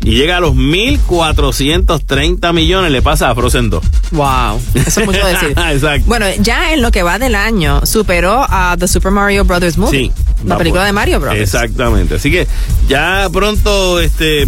y 0.00 0.12
llega 0.12 0.36
a 0.36 0.40
los 0.40 0.54
1.430 0.54 2.52
millones, 2.52 2.92
le 2.92 3.02
pasa 3.02 3.30
a 3.30 3.34
Frozen 3.34 3.68
2. 3.70 3.84
Wow, 4.12 4.60
eso 4.74 5.00
es 5.00 5.06
mucho 5.06 5.26
decir. 5.26 5.50
Exacto. 5.50 6.04
Bueno, 6.06 6.26
ya 6.40 6.72
en 6.72 6.82
lo 6.82 6.90
que 6.90 7.02
va 7.02 7.18
del 7.18 7.34
año 7.34 7.84
superó 7.84 8.46
a 8.48 8.76
The 8.78 8.86
Super 8.88 9.10
Mario 9.10 9.44
Brothers 9.44 9.76
Movie, 9.76 10.06
Sí, 10.06 10.12
la 10.46 10.56
película 10.56 10.82
por- 10.82 10.86
de 10.86 10.92
Mario 10.92 11.20
Brothers. 11.20 11.42
Exactamente. 11.42 12.14
Así 12.14 12.30
que 12.30 12.46
ya 12.88 13.28
pronto, 13.32 13.98
este, 14.00 14.46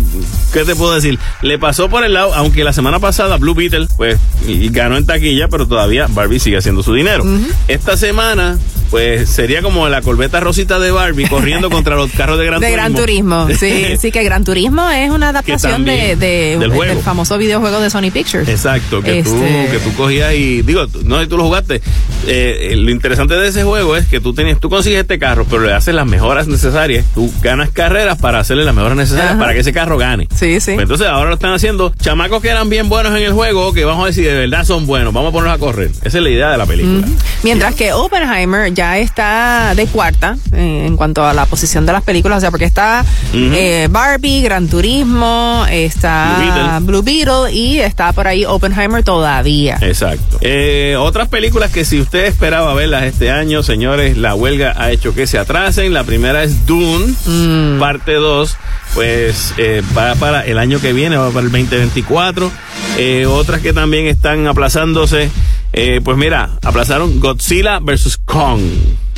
¿qué 0.53 0.65
te 0.65 0.77
puedo 0.77 0.95
decir? 0.95 1.19
Le 1.43 1.59
pasó 1.59 1.89
por 1.91 2.05
el 2.05 2.15
lado, 2.15 2.33
aunque 2.35 2.63
la 2.65 2.73
semana 2.73 3.01
pasada 3.01 3.37
Blue 3.37 3.55
Beetle, 3.55 3.89
pues, 3.97 4.19
y, 4.47 4.53
y 4.53 4.69
ganó 4.69 4.97
en 4.97 5.05
taquilla, 5.05 5.49
pero 5.49 5.67
todavía 5.67 6.07
Barbie 6.09 6.39
sigue 6.41 6.59
haciendo 6.59 6.83
su 6.85 6.95
dinero. 6.95 7.25
Esta 7.69 7.97
semana, 7.97 8.57
pues, 8.91 9.29
sería 9.31 9.63
como 9.63 9.89
la 9.89 10.03
corbeta 10.03 10.41
rosita 10.41 10.79
de 10.79 10.91
Barbie 10.91 11.29
corriendo 11.29 11.71
contra 11.71 11.97
los 11.97 12.11
carros 12.13 12.39
de 12.39 12.47
Gran 12.47 12.61
de 12.61 12.67
Turismo. 12.69 12.83
Gran 12.83 12.95
Turismo, 12.95 13.49
sí, 13.59 13.97
sí 13.99 14.11
que 14.13 14.23
Gran 14.25 14.45
Turismo 14.45 14.89
es 14.91 15.11
una 15.11 15.29
adaptación 15.31 15.85
de, 15.85 16.17
de- 16.17 16.57
del 16.59 16.71
juego. 16.73 16.95
del 16.95 17.03
famoso 17.03 17.39
videojuego 17.39 17.81
de 17.81 17.91
Sony 17.91 18.11
Pictures. 18.13 18.49
Exacto, 18.49 19.03
que, 19.03 19.23
tú, 19.23 19.35
Este- 19.43 19.71
que 19.73 19.79
tú 19.79 19.95
cogías 19.95 20.35
y 20.35 20.63
digo, 20.63 20.87
tú- 20.89 21.03
no 21.05 21.21
sé 21.21 21.27
tú 21.27 21.37
lo 21.37 21.45
jugaste. 21.45 21.81
Eh, 22.27 22.75
lo 22.77 22.91
interesante 22.91 23.35
de 23.35 23.49
ese 23.49 23.65
juego 23.65 23.97
es 23.97 24.07
que 24.07 24.21
tú 24.21 24.35
tienes, 24.35 24.59
tú 24.61 24.69
consigues 24.69 25.01
este 25.01 25.19
carro, 25.19 25.47
pero 25.49 25.63
le 25.63 25.73
haces 25.73 25.95
las 25.95 26.07
mejoras 26.07 26.47
necesarias. 26.49 27.05
Tú 27.15 27.33
ganas 27.43 27.71
carreras 27.71 28.19
para 28.19 28.41
hacerle 28.41 28.65
las 28.65 28.75
mejoras 28.75 28.97
necesarias 28.97 29.31
Ajá. 29.33 29.39
para 29.41 29.55
que 29.55 29.61
ese 29.61 29.73
carro 29.73 29.97
gane. 29.99 30.29
Sí, 30.35 30.61
sí. 30.61 30.73
Pues 30.73 30.83
entonces 30.83 31.07
ahora 31.07 31.29
lo 31.29 31.35
están 31.35 31.53
haciendo 31.53 31.93
chamacos 32.01 32.43
que 32.43 32.49
eran 32.49 32.69
bien 32.69 32.89
buenos 32.89 33.13
en 33.17 33.23
el 33.23 33.33
juego, 33.33 33.73
que 33.73 33.85
vamos 33.85 34.09
a 34.09 34.13
si 34.13 34.23
de 34.23 34.35
verdad 34.35 34.65
son 34.65 34.87
buenos. 34.87 35.13
Vamos 35.15 35.31
a 35.31 35.33
ponerlos 35.33 35.57
a 35.57 35.59
correr. 35.59 35.91
Esa 36.03 36.19
es 36.19 36.23
la 36.25 36.31
idea 36.31 36.51
de 36.51 36.59
la 36.59 36.67
película. 36.67 37.07
Mientras 37.43 37.75
que 37.75 37.93
Oppenheimer 37.93 38.73
ya 38.81 38.97
está 38.99 39.75
de 39.77 39.87
cuarta 39.87 40.39
eh, 40.55 40.85
en 40.87 40.97
cuanto 40.97 41.23
a 41.27 41.35
la 41.35 41.45
posición 41.45 41.85
de 41.85 41.93
las 41.93 42.03
películas, 42.03 42.39
o 42.39 42.41
sea, 42.41 42.51
porque 42.51 42.65
está 42.65 43.05
eh, 43.35 43.89
Barbie, 43.91 44.41
Gran 44.41 44.69
Turismo, 44.69 45.67
está 45.71 46.79
Blue 46.81 47.03
Beetle. 47.03 47.53
y 47.53 47.79
está 47.79 48.15
por 48.15 48.27
ahí 48.27 48.47
Oppenheimer 48.47 49.03
todavía. 49.05 49.77
Exacto. 49.83 50.39
Eh, 50.41 50.97
otras 50.99 51.29
películas 51.29 51.71
que 51.71 51.85
si 51.85 52.01
usted 52.01 52.25
esperaba 52.25 52.73
verlas 52.73 53.05
este 53.05 53.31
año, 53.31 53.63
señores, 53.63 54.17
la 54.17 54.35
huelga 54.35 54.73
ha 54.79 54.91
hecho 54.91 55.15
que 55.15 55.27
se 55.27 55.37
atrasen. 55.37 55.93
La 55.93 56.05
primera 56.05 56.43
es 56.43 56.65
Dune, 56.65 57.13
Mm. 57.27 57.79
parte 57.79 58.15
2. 58.15 58.57
Pues 58.95 59.53
eh, 59.59 59.83
va 59.97 60.15
para 60.15 60.47
el 60.47 60.59
año 60.59 60.81
que 60.81 60.95
viene, 60.95 61.19
va 61.19 61.29
para 61.29 61.45
el 61.45 61.53
2024. 61.53 62.51
Eh, 62.97 63.27
otras 63.27 63.61
que 63.61 63.75
también 63.75 64.07
están 64.07 64.47
aplazándose. 64.47 65.31
Eh, 65.73 66.01
pues 66.03 66.17
mira, 66.17 66.51
aplazaron 66.63 67.21
Godzilla 67.21 67.79
vs. 67.81 68.19
Kong. 68.25 68.61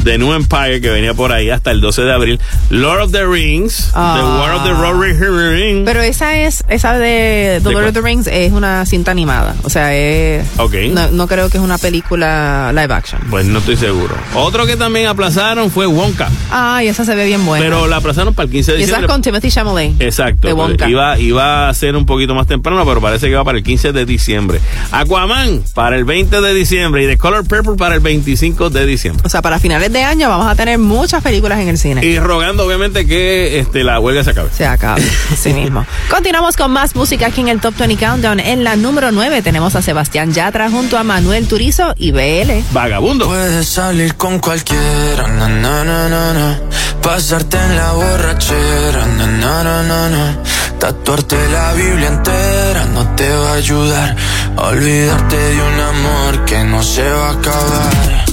The 0.05 0.19
New 0.19 0.33
Empire, 0.33 0.81
que 0.81 0.91
venía 0.91 1.15
por 1.15 1.33
ahí 1.33 1.51
hasta 1.51 1.71
el 1.71 1.81
12 1.81 2.03
de 2.03 2.13
abril. 2.13 2.41
Lord 2.71 3.03
of 3.03 3.13
the 3.13 3.25
Rings, 3.25 3.91
Ah. 3.95 4.17
The 4.19 4.23
War 4.25 4.55
of 4.55 4.65
the 4.65 4.73
Rory 4.73 5.13
Ring. 5.13 5.85
Pero 5.85 6.01
esa 6.03 6.37
es, 6.37 6.65
esa 6.69 6.99
de 6.99 7.61
The 7.63 7.69
¿De 7.69 7.75
Lord 7.75 7.87
of 7.89 7.95
the 7.95 8.01
Rings 8.01 8.27
es 8.27 8.53
una 8.53 8.85
cinta 8.87 9.11
animada. 9.13 9.55
O 9.63 9.71
sea, 9.71 9.95
es. 9.95 10.45
Ok. 10.59 10.75
No, 10.91 11.11
no 11.13 11.27
creo 11.29 11.49
que 11.51 11.59
es 11.59 11.63
una 11.63 11.79
película 11.79 12.73
live 12.75 12.93
action. 12.93 13.21
Pues 13.31 13.47
no 13.47 13.61
estoy 13.61 13.77
seguro. 13.77 14.15
Otro 14.35 14.67
que 14.67 14.77
también 14.77 15.07
aplazaron 15.07 15.71
fue 15.71 15.87
Wonka. 15.87 16.29
Ay, 16.51 16.89
esa 16.89 17.05
se 17.05 17.15
ve 17.15 17.27
bien 17.27 17.45
buena. 17.47 17.65
Pero 17.65 17.87
la 17.87 17.97
aplazaron 17.97 18.35
para 18.35 18.47
el 18.47 18.53
15 18.53 18.73
de 18.73 18.79
y 18.79 18.83
esa 18.83 18.91
es 18.93 18.97
diciembre. 18.97 19.09
con 19.13 19.23
Timothy 19.23 19.51
Chalamet. 19.51 20.01
Exacto. 20.01 20.47
De 20.49 20.53
Wonka. 20.53 20.89
Iba, 20.89 21.19
iba 21.19 21.69
a 21.69 21.75
ser 21.75 21.95
un 21.97 22.07
poquito 22.07 22.35
más 22.35 22.47
temprano, 22.47 22.85
pero 22.85 23.01
parece 23.01 23.29
que 23.29 23.35
va 23.37 23.45
para 23.45 23.59
el 23.59 23.65
15 23.65 23.93
de 23.93 24.05
diciembre. 24.05 24.61
Aquaman 24.91 25.63
para 25.75 25.97
el 25.97 26.05
20 26.05 26.41
de 26.41 26.55
diciembre 26.55 27.05
y 27.05 27.07
The 27.07 27.19
Color 27.19 27.45
Purple 27.47 27.77
para 27.77 27.95
el 27.95 28.01
25 28.01 28.71
de 28.71 28.87
diciembre. 28.87 29.23
O 29.25 29.29
sea, 29.29 29.43
para 29.43 29.59
finales 29.59 29.82
de 29.91 30.05
año 30.05 30.29
vamos 30.29 30.47
a 30.47 30.55
tener 30.55 30.79
muchas 30.79 31.23
películas 31.23 31.59
en 31.61 31.69
el 31.69 31.79
cine. 31.79 32.05
Y 32.05 32.19
rogando 32.19 32.67
obviamente 32.67 33.07
que 33.07 33.59
este, 33.59 33.83
la 33.85 33.99
huelga 33.99 34.23
se 34.23 34.31
acabe. 34.31 34.51
Se 34.53 34.67
acabe, 34.67 35.03
así 35.33 35.53
mismo. 35.55 35.87
Continuamos 36.11 36.57
con 36.57 36.71
más 36.71 36.95
música 36.95 37.27
aquí 37.27 37.41
en 37.41 37.49
el 37.49 37.61
Top 37.61 37.75
20 37.77 37.97
Countdown. 37.97 38.41
En 38.41 38.65
la 38.65 38.77
número 38.77 39.11
9 39.13 39.43
tenemos 39.43 39.75
a 39.75 39.83
Sebastián 39.83 40.33
Yatra 40.33 40.71
junto 40.71 40.99
a 40.99 41.03
Manuel 41.05 41.49
Turizo 41.49 41.95
y 41.97 42.13
BL. 42.13 42.63
Vagabundo. 42.73 43.27
Puedes 43.27 43.67
salir 43.69 44.15
con 44.17 44.39
cualquiera, 44.39 45.27
na, 45.29 45.49
na, 45.49 45.85
na, 45.85 46.09
na, 46.09 46.33
na. 46.33 46.61
Pasarte 47.03 47.57
en 47.57 47.77
la 47.77 47.93
borrachera, 47.93 49.07
na, 49.07 49.27
na, 49.27 49.65
na, 49.65 49.83
na, 49.83 50.09
na. 50.09 50.39
Tatuarte 50.79 51.37
la 51.53 51.73
Biblia 51.75 52.09
entera 52.09 52.87
no 52.87 53.07
te 53.15 53.29
va 53.29 53.51
a 53.51 53.55
ayudar. 53.55 54.17
a 54.57 54.63
Olvidarte 54.63 55.37
de 55.37 55.63
un 55.63 55.81
amor 55.81 56.45
que 56.45 56.65
no 56.65 56.83
se 56.83 57.09
va 57.09 57.29
a 57.29 57.33
acabar. 57.33 58.32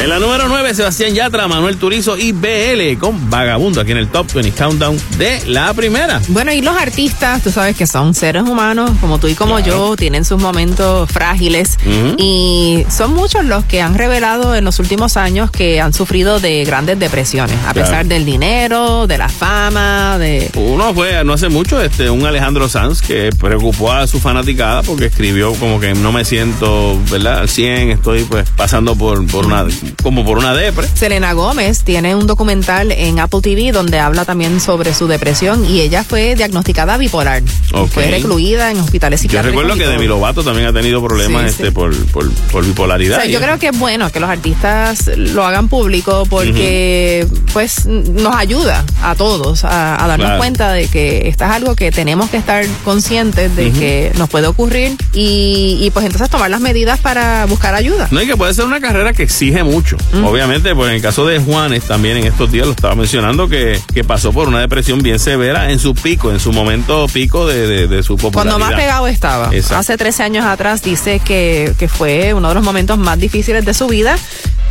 En 0.00 0.08
la 0.10 0.20
número 0.20 0.46
9, 0.48 0.74
Sebastián 0.76 1.12
Yatra, 1.12 1.48
Manuel 1.48 1.76
Turizo 1.76 2.16
y 2.16 2.30
BL 2.32 2.96
con 3.00 3.28
Vagabundo 3.28 3.80
aquí 3.80 3.90
en 3.90 3.98
el 3.98 4.06
Top 4.08 4.32
20 4.32 4.52
Countdown 4.52 4.96
de 5.18 5.42
la 5.48 5.74
primera. 5.74 6.20
Bueno, 6.28 6.52
y 6.52 6.62
los 6.62 6.76
artistas, 6.76 7.42
tú 7.42 7.50
sabes 7.50 7.76
que 7.76 7.86
son 7.86 8.14
seres 8.14 8.44
humanos, 8.44 8.92
como 9.00 9.18
tú 9.18 9.26
y 9.26 9.34
como 9.34 9.58
yo, 9.58 9.96
tienen 9.96 10.24
sus 10.24 10.40
momentos 10.40 11.10
frágiles 11.10 11.78
y 12.16 12.84
son 12.88 13.12
muchos 13.12 13.44
los 13.44 13.64
que 13.64 13.82
han 13.82 13.96
revelado 13.98 14.54
en 14.54 14.64
los 14.64 14.78
últimos 14.78 15.16
años 15.16 15.50
que 15.50 15.80
han 15.80 15.92
sufrido 15.92 16.38
de 16.38 16.64
grandes 16.64 16.98
depresiones, 16.98 17.56
a 17.66 17.72
Claro. 17.72 17.80
pesar 17.90 18.06
del 18.06 18.24
dinero, 18.24 19.06
de 19.08 19.18
la 19.18 19.28
fama, 19.28 20.16
de... 20.18 20.48
Uno 20.54 20.94
fue 20.94 21.22
no 21.24 21.32
hace 21.32 21.48
mucho, 21.48 21.82
este, 21.82 22.08
un 22.08 22.24
Alejandro 22.24 22.68
Sanz 22.68 23.02
que 23.02 23.30
preocupó 23.38 23.92
a 23.92 24.06
su 24.06 24.20
fanaticada 24.20 24.82
porque 24.84 25.06
escribió 25.06 25.52
como 25.54 25.80
que 25.80 25.92
no 25.94 26.12
me 26.12 26.24
siento, 26.24 26.98
¿verdad? 27.10 27.40
Al 27.40 27.48
100, 27.48 27.90
estoy 27.90 28.22
pues 28.24 28.48
pasando 28.56 28.94
por, 28.94 29.26
por 29.26 29.44
una, 29.46 29.66
como 30.02 30.24
por 30.24 30.38
una 30.38 30.54
depre. 30.54 30.86
Selena 30.94 31.32
Gómez 31.32 31.82
tiene 31.84 32.14
un 32.14 32.26
documental 32.26 32.92
en 32.92 33.18
Apple 33.20 33.40
TV 33.42 33.72
donde 33.72 33.98
habla 33.98 34.24
también 34.24 34.60
sobre 34.60 34.94
su 34.94 35.06
depresión 35.08 35.64
y 35.64 35.80
ella 35.80 36.04
fue 36.04 36.34
diagnosticada 36.34 36.96
bipolar. 36.96 37.42
Ok. 37.72 37.90
Fue 37.90 38.10
recluida 38.10 38.70
en 38.70 38.78
hospitales 38.80 39.20
Yo 39.20 39.22
psiquiátricos. 39.24 39.62
recuerdo 39.62 39.76
y 39.76 39.86
que. 39.86 39.92
Demi 39.92 40.06
Lovato 40.06 40.42
también 40.42 40.68
ha 40.68 40.72
tenido 40.72 41.02
problemas 41.02 41.42
Sí, 41.42 41.48
este 41.48 41.64
sí. 41.66 41.70
Por, 41.70 41.94
por, 42.06 42.30
por 42.50 42.62
O 42.64 42.66
bipolaridad. 42.66 43.16
sea, 43.16 43.26
yo 43.26 43.40
creo 43.40 43.58
que 43.58 43.68
es 43.68 43.78
bueno 43.78 44.10
que 44.10 44.20
los 44.20 44.28
artistas 44.30 45.06
lo 45.16 45.44
hagan 45.46 45.68
público 45.68 46.24
porque 46.28 47.26
pues 47.52 47.86
nos 47.86 48.34
ayuda 48.34 48.84
a 49.02 49.14
todos 49.14 49.64
a, 49.64 50.02
a 50.02 50.06
darnos 50.08 50.26
Claro. 50.28 50.38
cuenta 50.40 50.72
de 50.72 50.88
que 50.88 51.28
esto 51.28 51.44
es 51.44 51.50
algo 51.50 51.74
que 51.76 51.90
tenemos 51.90 52.28
que 52.28 52.36
estar 52.36 52.64
conscientes 52.84 53.54
de 53.56 53.70
que 53.70 54.12
nos 54.18 54.28
puede 54.28 54.46
ocurrir 54.46 54.96
y, 55.14 55.78
y, 55.80 55.90
pues 55.90 56.04
entonces 56.04 56.28
tomar 56.28 56.50
las 56.50 56.60
medidas 56.60 56.98
para 57.00 57.46
buscar 57.46 57.74
ayuda. 57.74 58.08
No, 58.10 58.20
y 58.20 58.26
que 58.26 58.36
puede 58.36 58.52
ser 58.52 58.64
una 58.64 58.80
carrera 58.80 59.12
que 59.12 59.22
exige 59.22 59.62
mucho. 59.62 59.77
Obviamente, 60.24 60.74
pues 60.74 60.88
en 60.90 60.96
el 60.96 61.02
caso 61.02 61.26
de 61.26 61.38
Juanes, 61.38 61.84
también 61.84 62.16
en 62.18 62.26
estos 62.26 62.50
días 62.50 62.66
lo 62.66 62.72
estaba 62.72 62.94
mencionando, 62.94 63.48
que, 63.48 63.80
que 63.94 64.04
pasó 64.04 64.32
por 64.32 64.48
una 64.48 64.60
depresión 64.60 65.00
bien 65.00 65.18
severa 65.18 65.70
en 65.70 65.78
su 65.78 65.94
pico, 65.94 66.30
en 66.30 66.40
su 66.40 66.52
momento 66.52 67.06
pico 67.12 67.46
de, 67.46 67.66
de- 67.66 67.88
de 67.88 68.02
su 68.02 68.16
popularidad. 68.16 68.56
Cuando 68.56 68.58
más 68.58 68.74
pegado 68.74 69.06
estaba. 69.08 69.48
Exacto. 69.54 69.76
Hace 69.78 69.96
13 69.96 70.22
años 70.22 70.44
atrás 70.46 70.82
dice 70.82 71.20
que, 71.20 71.72
que 71.78 71.88
fue 71.88 72.34
uno 72.34 72.48
de 72.48 72.54
los 72.54 72.64
momentos 72.64 72.98
más 72.98 73.18
difíciles 73.18 73.64
de 73.64 73.74
su 73.74 73.86
vida, 73.86 74.16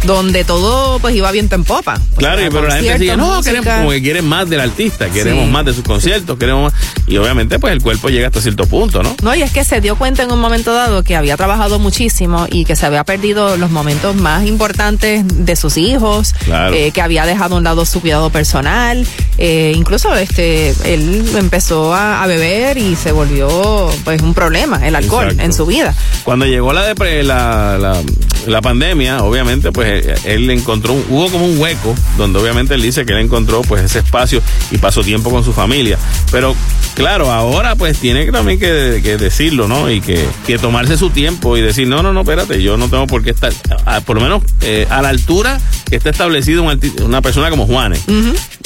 donde 0.03 0.43
todo 0.43 0.99
pues 0.99 1.15
iba 1.15 1.31
viento 1.31 1.55
en 1.55 1.63
popa. 1.63 1.99
Claro, 2.17 2.41
y 2.45 2.49
pero 2.49 2.67
la 2.67 2.75
gente 2.77 2.97
sigue, 2.99 3.17
no, 3.17 3.35
música. 3.35 3.51
queremos, 3.51 3.77
como 3.79 3.89
que 3.91 4.01
quieren 4.01 4.25
más 4.27 4.49
del 4.49 4.59
artista, 4.61 5.09
queremos 5.09 5.45
Sí. 5.45 5.51
más 5.51 5.65
de 5.65 5.73
sus 5.73 5.83
conciertos, 5.83 6.37
queremos 6.37 6.71
más. 6.71 6.81
Y 7.07 7.17
obviamente, 7.17 7.59
pues 7.59 7.73
el 7.73 7.81
cuerpo 7.81 8.09
llega 8.09 8.27
hasta 8.27 8.41
cierto 8.41 8.65
punto, 8.67 9.01
¿no? 9.03 9.15
No, 9.21 9.35
y 9.35 9.41
es 9.41 9.51
que 9.51 9.63
se 9.63 9.81
dio 9.81 9.95
cuenta 9.95 10.23
en 10.23 10.31
un 10.31 10.39
momento 10.39 10.73
dado 10.73 11.03
que 11.03 11.15
había 11.15 11.35
trabajado 11.37 11.79
muchísimo 11.79 12.47
y 12.49 12.65
que 12.65 12.75
se 12.75 12.85
había 12.85 13.03
perdido 13.03 13.57
los 13.57 13.71
momentos 13.71 14.15
más 14.15 14.45
importantes 14.45 15.23
de 15.27 15.55
sus 15.55 15.77
hijos, 15.77 16.33
Claro. 16.45 16.73
eh, 16.75 16.91
que 16.91 17.01
había 17.01 17.25
dejado 17.25 17.55
a 17.55 17.57
un 17.57 17.63
lado 17.63 17.85
su 17.85 18.01
cuidado 18.01 18.29
personal, 18.29 19.05
eh, 19.37 19.73
incluso 19.75 20.13
este, 20.15 20.73
él 20.85 21.25
empezó 21.37 21.93
a, 21.93 22.23
a 22.23 22.27
beber 22.27 22.77
y 22.77 22.95
se 22.95 23.11
volvió 23.11 23.89
pues 24.03 24.21
un 24.21 24.33
problema, 24.33 24.85
el 24.87 24.95
alcohol 24.95 25.25
Exacto. 25.25 25.43
en 25.43 25.53
su 25.53 25.65
vida. 25.65 25.93
Cuando 26.23 26.45
llegó 26.45 26.73
la, 26.73 26.93
depre- 26.93 27.23
la, 27.23 27.77
la, 27.79 28.01
la 28.47 28.61
pandemia, 28.61 29.23
obviamente, 29.23 29.71
pues 29.71 30.05
eh, 30.05 30.15
él 30.25 30.49
encontró, 30.49 30.93
hubo 30.93 31.29
como 31.29 31.45
un 31.45 31.59
hueco, 31.59 31.93
donde 32.17 32.39
obviamente 32.39 32.73
él 32.73 32.81
dice 32.81 33.05
que 33.05 33.13
él 33.13 33.19
encontró 33.19 33.61
pues 33.61 33.83
ese 33.83 33.99
espacio 33.99 34.41
y 34.71 34.77
pasó 34.77 35.03
tiempo 35.03 35.29
con 35.29 35.43
su 35.43 35.53
familia. 35.53 35.97
Pero 36.31 36.55
claro, 36.95 37.31
ahora 37.31 37.75
pues 37.75 37.97
tiene 37.99 38.25
que 38.25 38.31
también 38.31 38.59
que, 38.59 39.01
que 39.03 39.17
decirlo, 39.17 39.67
¿no? 39.67 39.89
Y 39.91 40.01
que, 40.01 40.25
que 40.45 40.57
tomarse 40.57 40.97
su 40.97 41.09
tiempo 41.09 41.57
y 41.57 41.61
decir, 41.61 41.87
no, 41.87 42.01
no, 42.03 42.13
no, 42.13 42.21
espérate, 42.21 42.61
yo 42.61 42.77
no 42.77 42.89
tengo 42.89 43.07
por 43.07 43.23
qué 43.23 43.31
estar, 43.31 43.51
a- 43.85 44.01
por 44.01 44.15
lo 44.17 44.21
menos 44.23 44.43
eh, 44.61 44.87
a 44.89 45.01
la 45.01 45.09
altura 45.09 45.59
que 45.89 45.95
está 45.95 46.09
establecido 46.09 46.63
una 47.03 47.21
persona 47.21 47.49
como 47.49 47.65
Juanes. 47.65 48.01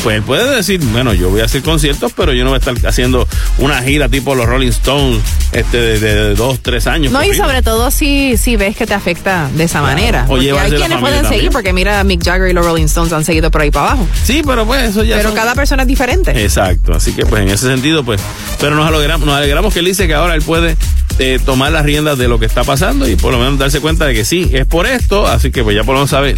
Pues 0.04 0.18
él 0.18 0.24
puede 0.24 0.56
decir, 0.56 0.80
bueno, 0.92 1.14
yo 1.14 1.30
voy 1.30 1.42
a 1.42 1.46
hacer 1.46 1.62
conciertos, 1.62 2.12
pero 2.16 2.34
yo 2.34 2.44
no 2.44 2.50
voy 2.50 2.58
a 2.58 2.60
estar 2.60 2.76
haciendo 2.88 3.28
una 3.60 3.82
gira 3.84 4.10
tipo 4.10 4.34
los 4.34 4.48
Rolling 4.48 4.70
Stones 4.70 5.20
este, 5.52 5.78
de, 5.78 6.00
de 6.00 6.36
dos, 6.36 6.60
tres 6.64 6.88
años. 6.88 7.12
No, 7.12 7.24
y 7.24 7.36
sobre 7.36 7.62
todo 7.62 7.92
si, 7.92 8.38
si 8.38 8.56
ves 8.56 8.76
que 8.76 8.88
te 8.88 8.96
afecta 8.96 9.50
de 9.56 9.68
esa 9.72 9.82
manera. 9.82 10.24
O 10.26 10.28
Porque 10.28 10.52
hay 10.52 10.70
quienes 10.72 11.00
pueden 11.00 11.22
también. 11.22 11.26
seguir, 11.26 11.52
porque 11.52 11.74
mira, 11.74 12.04
Mick 12.04 12.24
Jagger 12.24 12.50
y 12.50 12.54
los 12.54 12.66
Rolling 12.66 12.86
Stones 12.86 13.12
han 13.14 13.24
seguido 13.26 13.50
por 13.52 13.62
ahí 13.62 13.72
para 13.72 13.92
abajo. 13.92 14.08
Sí, 14.24 14.42
pero 14.46 14.66
pues 14.66 14.90
eso 14.90 15.04
ya 15.04 15.16
Pero 15.18 15.30
son- 15.30 15.38
cada 15.38 15.56
persona 15.56 15.84
es 15.84 15.88
diferente. 15.88 16.32
Exacto, 16.44 16.94
así 16.94 17.14
que 17.14 17.26
pues 17.26 17.42
en 17.42 17.50
ese 17.50 17.68
sentido 17.68 18.04
pues, 18.04 18.22
pero 18.60 18.76
nos 18.76 18.86
alegramos, 18.88 19.26
nos 19.26 19.36
alegramos 19.36 19.74
que 19.74 19.80
él 19.80 19.86
dice 19.86 20.08
que 20.08 20.14
ahora 20.14 20.36
él 20.36 20.42
puede 20.42 20.76
eh, 21.20 21.40
tomar 21.46 21.72
las 21.72 21.84
riendas 21.86 22.18
de 22.18 22.28
lo 22.28 22.40
que 22.40 22.46
está 22.46 22.64
pasando 22.64 23.08
y 23.08 23.16
por 23.16 23.32
lo 23.32 23.40
menos 23.40 23.58
darse 23.60 23.80
cuenta 23.80 24.06
de 24.06 24.14
que 24.14 24.26
sí, 24.26 24.50
es 24.54 24.66
por 24.66 24.86
esto, 24.88 25.28
así 25.28 25.52
que 25.52 25.64
pues 25.64 25.76
ya 25.76 25.84
por 25.84 25.94
lo 25.94 26.00
menos 26.00 26.10
sabe 26.10 26.36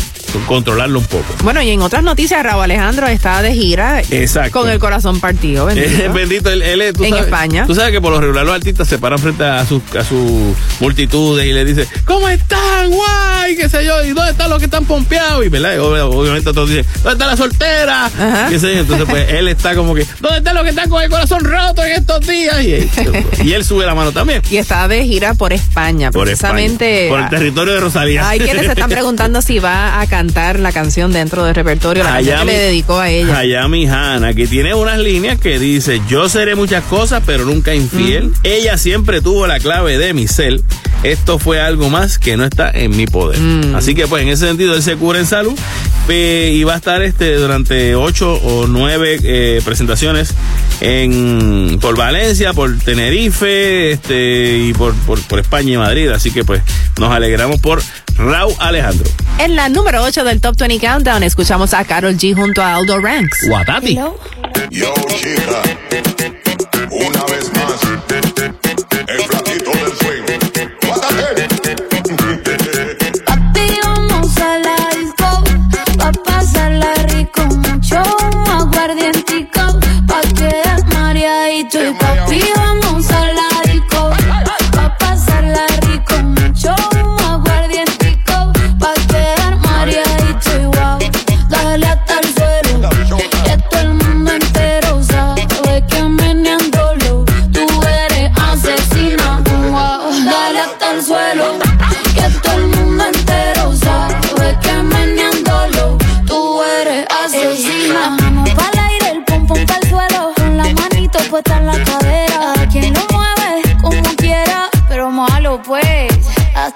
controlarlo 0.47 0.99
un 0.99 1.05
poco. 1.05 1.25
Bueno, 1.43 1.61
y 1.61 1.69
en 1.69 1.81
otras 1.81 2.03
noticias, 2.03 2.43
Raúl 2.43 2.63
Alejandro 2.63 3.07
está 3.07 3.41
de 3.41 3.53
gira 3.53 4.01
Exacto. 4.09 4.59
con 4.61 4.69
el 4.69 4.79
corazón 4.79 5.19
partido. 5.19 5.65
Bendito. 5.65 5.89
Eh, 6.03 6.07
bendito, 6.13 6.49
él, 6.51 6.61
él 6.61 6.81
es- 6.81 6.93
tú 6.93 7.03
En 7.03 7.11
sabes- 7.11 7.25
España. 7.25 7.65
Tú 7.67 7.75
sabes 7.75 7.91
que 7.91 8.01
por 8.01 8.11
lo 8.11 8.19
regular 8.19 8.45
los 8.45 8.55
artistas 8.55 8.87
se 8.87 8.97
paran 8.97 9.19
frente 9.19 9.43
a 9.43 9.65
sus 9.65 9.81
a 9.95 10.03
sus 10.03 10.55
multitudes 10.79 11.45
y 11.45 11.53
le 11.53 11.65
dicen, 11.65 11.87
¿cómo 12.05 12.27
están? 12.29 12.89
Guay, 12.89 13.55
qué 13.55 13.69
sé 13.69 13.85
yo, 13.85 14.03
y 14.03 14.09
dónde 14.13 14.31
están 14.31 14.49
los 14.49 14.59
que 14.59 14.65
están 14.65 14.85
pompeados, 14.85 15.45
y 15.45 15.49
verdad, 15.49 15.79
obviamente 15.79 16.49
otros 16.49 16.69
dicen, 16.69 16.85
¿dónde 17.03 17.11
está 17.13 17.27
la 17.27 17.37
soltera? 17.37 18.11
Qué 18.49 18.59
sé 18.59 18.73
yo, 18.75 18.79
entonces 18.81 19.05
pues 19.09 19.29
él 19.29 19.47
está 19.47 19.75
como 19.75 19.93
que, 19.95 20.05
¿dónde 20.19 20.39
están 20.39 20.55
los 20.55 20.63
que 20.63 20.69
están 20.71 20.89
con 20.89 21.01
el 21.03 21.09
corazón 21.09 21.43
roto 21.43 21.83
en 21.83 21.91
estos 21.93 22.25
días? 22.27 22.63
Y 22.63 22.73
él, 22.73 22.89
y 23.43 23.53
él 23.53 23.63
sube 23.63 23.85
la 23.85 23.95
mano 23.95 24.11
también. 24.11 24.41
Y 24.49 24.57
está 24.63 24.87
de 24.87 25.03
gira 25.05 25.33
por 25.33 25.53
España, 25.53 26.11
Por 26.11 26.25
precisamente. 26.25 27.05
España, 27.05 27.09
por 27.09 27.33
el 27.33 27.39
territorio 27.39 27.73
de 27.73 27.79
Rosalía. 27.81 28.27
Hay 28.27 28.39
quienes 28.39 28.65
se 28.65 28.71
están 28.71 28.89
preguntando 28.89 29.41
si 29.41 29.59
va 29.59 29.99
a 30.01 30.07
cantar 30.07 30.59
la 30.59 30.71
canción 30.71 31.11
dentro 31.11 31.43
del 31.43 31.53
repertorio, 31.53 32.03
la 32.03 32.13
canción 32.13 32.39
que 32.39 32.45
le 32.45 32.57
dedicó 32.57 32.99
a 32.99 33.09
ella. 33.09 33.37
Hayami 33.37 33.87
Hanna, 33.87 34.33
que 34.33 34.47
tiene 34.47 34.73
unas 34.73 34.97
líneas 34.99 35.37
que 35.39 35.59
dice, 35.59 36.01
yo 36.07 36.29
seré 36.29 36.55
muchas 36.55 36.83
cosas, 36.85 37.21
pero 37.25 37.45
nunca 37.45 37.75
infiel. 37.75 38.33
Ella 38.43 38.77
siempre 38.77 39.21
tuvo 39.21 39.47
la 39.47 39.59
clave 39.59 39.97
de 39.97 40.13
mi 40.13 40.27
ser. 40.27 40.61
Esto 41.03 41.37
fue 41.37 41.59
algo 41.59 41.89
más 41.89 42.17
que 42.17 42.37
no 42.37 42.45
está 42.45 42.71
en 42.71 42.95
mi 42.95 43.05
poder. 43.05 43.39
Mm. 43.39 43.75
Así 43.75 43.93
que 43.93 44.07
pues 44.07 44.23
en 44.23 44.29
ese 44.29 44.47
sentido 44.47 44.73
él 44.73 44.81
se 44.81 44.95
cura 44.95 45.19
en 45.19 45.25
salud 45.25 45.53
eh, 46.07 46.51
y 46.53 46.63
va 46.63 46.75
a 46.75 46.77
estar 46.77 47.01
este 47.01 47.35
durante 47.35 47.95
ocho 47.95 48.33
o 48.35 48.67
nueve 48.67 49.19
eh, 49.21 49.61
presentaciones 49.65 50.33
en 50.79 51.77
por 51.81 51.97
Valencia, 51.97 52.53
por 52.53 52.77
Tenerife, 52.79 53.91
este 53.91 54.52
y 54.53 54.73
por, 54.73 54.93
por, 55.05 55.21
por 55.23 55.39
España 55.39 55.73
y 55.73 55.77
Madrid. 55.77 56.09
Así 56.09 56.31
que 56.31 56.43
pues 56.43 56.61
nos 56.99 57.11
alegramos 57.11 57.59
por 57.59 57.81
Raúl 58.17 58.53
Alejandro. 58.59 59.09
En 59.39 59.55
la 59.55 59.69
número 59.69 60.03
8 60.03 60.23
del 60.23 60.41
Top 60.41 60.55
20 60.57 60.79
Countdown 60.85 61.23
escuchamos 61.23 61.73
a 61.73 61.83
Carol 61.85 62.15
G 62.15 62.35
junto 62.35 62.61
a 62.61 62.75
Aldo 62.75 62.99
Ranks. 62.99 63.47
Guatati. 63.47 63.95
Yo, 63.95 64.93
chica, 65.07 65.61
una 66.91 67.23
vez 67.25 67.51
más, 67.55 68.52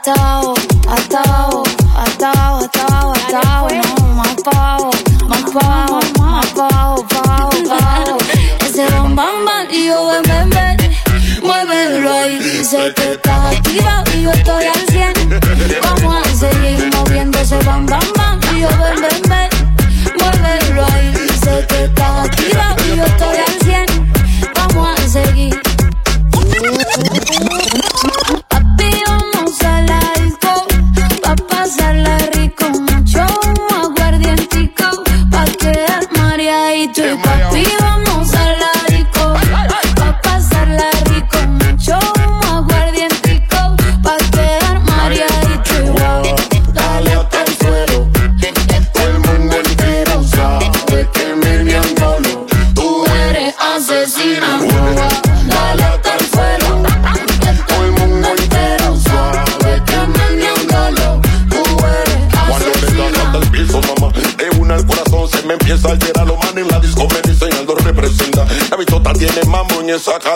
Hasta 0.08 0.22
abajo, 0.22 0.54
hasta 0.88 1.20
abajo, 1.20 1.64
hasta 1.98 2.32
abajo, 2.32 2.64
hasta 2.64 2.82
abajo, 2.86 3.12
hasta 3.12 3.40
abajo, 3.42 3.68
no, 3.76 4.14
más 4.16 4.36
pa' 4.42 4.52
abajo, 4.52 4.92
más 5.28 5.52
pa' 5.52 5.84
abajo, 5.84 6.00
más 6.18 6.46
pa' 6.48 6.68
abajo, 6.68 7.06
pa' 7.10 7.20
abajo, 7.20 7.50
pa' 7.68 7.76
abajo. 7.76 8.18
Ese 8.66 8.86
bam 8.86 9.16
bam 9.18 9.46
bam 9.46 9.68
y 9.70 9.88
yo 9.88 10.08
ven 10.08 10.24
ven 10.24 10.50
ven, 10.50 10.78
muévelo 11.44 12.14
ahí, 12.14 12.40
dice 12.40 12.94
que 12.96 13.12
estás 13.12 13.54
activa 13.54 14.04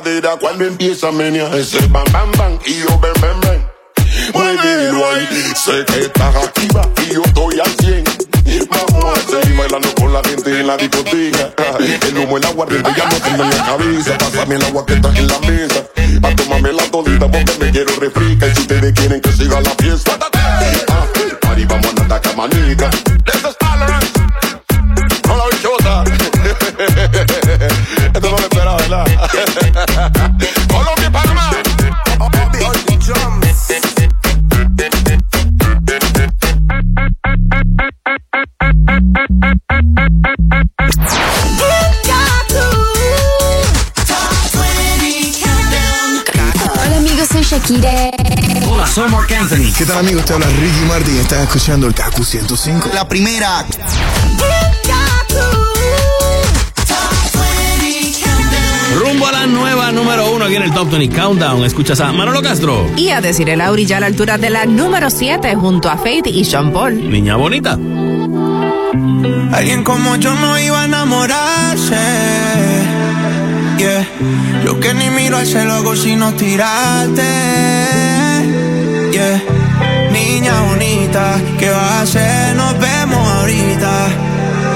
cadera. 0.01 0.37
Cuando 0.39 0.65
empieza 0.65 1.11
menia, 1.11 1.47
es 1.55 1.73
el 1.73 1.87
bam 1.87 2.05
bam 2.11 2.31
bam 2.37 2.59
y 2.65 2.79
yo 2.79 2.99
ven 2.99 3.13
ven 3.21 3.39
ven. 3.41 3.71
Muévelo 4.33 5.05
ahí, 5.11 5.27
sé 5.55 5.85
que 5.85 6.01
estás 6.01 6.35
activa 6.35 6.89
y 7.03 7.13
yo 7.13 7.21
estoy 7.23 7.59
al 7.59 7.71
100. 7.79 8.03
Vamos 8.69 9.17
a 9.17 9.21
seguir 9.21 9.57
bailando 9.57 9.93
con 9.95 10.13
la 10.13 10.21
gente 10.23 10.59
en 10.59 10.67
la 10.67 10.77
discoteca. 10.77 11.53
El 11.79 12.17
humo, 12.17 12.37
el 12.37 12.45
agua, 12.45 12.67
ya 12.69 13.05
no 13.05 13.15
tengo 13.21 13.43
en 13.43 13.49
la 13.49 13.65
cabeza. 13.65 14.17
Pásame 14.17 14.55
el 14.55 14.63
agua 14.63 14.85
que 14.85 14.93
está 14.93 15.09
en 15.09 15.27
la 15.27 15.39
mesa. 15.39 15.85
Pa' 16.21 16.35
tomarme 16.35 16.73
la 16.73 16.83
todita 16.83 17.31
porque 17.31 17.53
me 17.59 17.71
quiero 17.71 17.95
refrescar. 17.99 18.49
Y 18.49 18.55
si 18.55 18.61
ustedes 18.61 18.93
quieren 18.93 19.21
que 19.21 19.31
siga 19.31 19.61
la 19.61 19.71
fiesta, 19.71 20.17
ah, 20.89 21.05
party, 21.41 21.65
vamos 21.65 21.87
a 21.97 22.01
andar 22.01 22.21
camanita. 22.21 22.89
Colombia 30.67 31.07
y 31.07 31.11
Panamá. 31.11 31.51
Hola 46.73 46.97
amigos, 46.97 47.27
soy 47.31 47.43
Shakira. 47.43 48.11
Hola, 48.71 48.87
soy 48.87 49.09
Mark 49.09 49.31
Anthony. 49.33 49.71
¿Qué 49.77 49.85
tal 49.85 49.99
amigos? 49.99 50.25
Te 50.25 50.33
habla 50.33 50.47
Ricky 50.47 50.85
Martin. 50.87 51.17
Estás 51.17 51.43
escuchando 51.43 51.85
el 51.85 51.93
Kaku 51.93 52.23
105. 52.23 52.89
La 52.93 53.07
primera. 53.07 53.65
Nueva 59.51 59.91
número 59.91 60.31
uno 60.31 60.45
aquí 60.45 60.55
en 60.55 60.63
el 60.63 60.73
Top 60.73 60.89
20 60.89 61.15
Countdown. 61.15 61.63
Escuchas 61.65 61.99
a 61.99 62.11
Manolo 62.11 62.41
Castro. 62.41 62.89
Y 62.95 63.09
a 63.09 63.21
decir 63.21 63.49
el 63.49 63.61
Auri 63.61 63.85
ya 63.85 63.97
a 63.97 63.99
la 63.99 64.07
altura 64.07 64.37
de 64.37 64.49
la 64.49 64.65
número 64.65 65.09
7 65.09 65.55
junto 65.55 65.89
a 65.89 65.97
Faith 65.97 66.27
y 66.27 66.45
Sean 66.45 66.71
Paul. 66.71 67.09
Niña 67.09 67.35
bonita. 67.35 67.77
Alguien 69.51 69.83
como 69.83 70.15
yo 70.15 70.33
no 70.35 70.59
iba 70.59 70.81
a 70.81 70.85
enamorarse. 70.85 71.95
Yeah. 73.77 74.07
Yo 74.65 74.79
que 74.79 74.93
ni 74.93 75.09
miro 75.09 75.37
al 75.37 75.45
cielo 75.45 75.73
hago 75.73 75.95
sino 75.95 76.33
tirarte. 76.33 77.21
Yeah. 79.11 79.41
Niña 80.11 80.61
bonita, 80.61 81.39
¿qué 81.57 81.69
vas 81.69 81.91
a 81.91 82.01
hacer? 82.01 82.55
Nos 82.55 82.77
vemos 82.79 83.27
ahorita. 83.37 84.07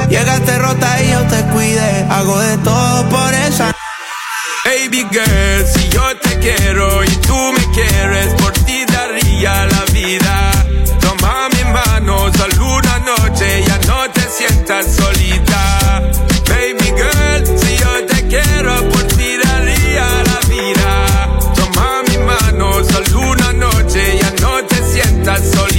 Llegaste 0.09 0.57
rota 0.59 1.03
y 1.03 1.11
yo 1.11 1.21
te 1.23 1.41
cuide. 1.53 2.05
Hago 2.09 2.39
de 2.39 2.57
todo 2.57 3.09
por 3.09 3.33
esa. 3.33 3.74
Si 4.95 5.89
yo 5.89 6.15
te 6.21 6.39
quiero 6.39 7.03
y 7.03 7.07
tú 7.27 7.35
me 7.35 7.73
quieres, 7.73 8.33
por 8.35 8.53
ti 8.53 8.85
daría 8.87 9.65
la 9.65 9.83
vida. 9.91 10.51
Toma 11.01 11.49
mi 11.49 11.63
mano, 11.65 12.31
solo 12.33 12.77
una 12.77 12.99
noche, 12.99 13.61
ya 13.67 13.77
no 13.87 14.09
te 14.11 14.21
sientas 14.21 14.85
solita. 14.95 15.04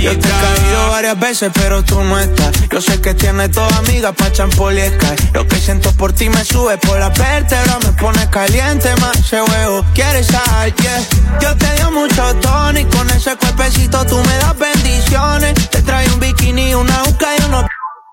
Yo 0.07 0.17
te 0.17 0.29
he 0.29 0.31
caído 0.31 0.91
varias 0.91 1.19
veces, 1.19 1.51
pero 1.53 1.83
tú 1.83 2.01
no 2.05 2.17
estás. 2.17 2.53
Yo 2.71 2.81
sé 2.81 3.01
que 3.01 3.13
tienes 3.13 3.51
dos 3.51 3.73
amigas 3.73 4.15
pa' 4.17 4.31
champol 4.31 4.79
y 4.79 4.83
Sky. 4.83 5.31
Lo 5.35 5.49
que 5.49 5.57
siento 5.57 5.91
por 5.95 6.13
ti 6.13 6.29
me 6.29 6.45
sube 6.45 6.79
por 6.79 6.97
la 7.01 7.09
vértebra, 7.09 7.77
me 7.85 7.91
pone 8.01 8.31
caliente 8.31 8.95
más 9.01 9.19
ese 9.19 9.43
huevo. 9.43 9.85
¿Quieres 9.95 10.29
sal? 10.29 10.73
Yeah. 10.77 11.03
Yo 11.41 11.57
te 11.57 11.75
dio 11.75 11.91
mucho 11.91 12.23
tono 12.37 12.79
y 12.79 12.85
con 12.85 13.11
ese 13.11 13.35
cuerpecito 13.35 14.07
tú 14.07 14.17
me 14.19 14.37
das 14.39 14.57
bendiciones. 14.57 15.71
Te 15.71 15.83
trae 15.83 16.09
un 16.13 16.21
bikini, 16.21 16.73
una 16.77 17.03
uca 17.09 17.27
y 17.37 17.43
unos 17.43 17.65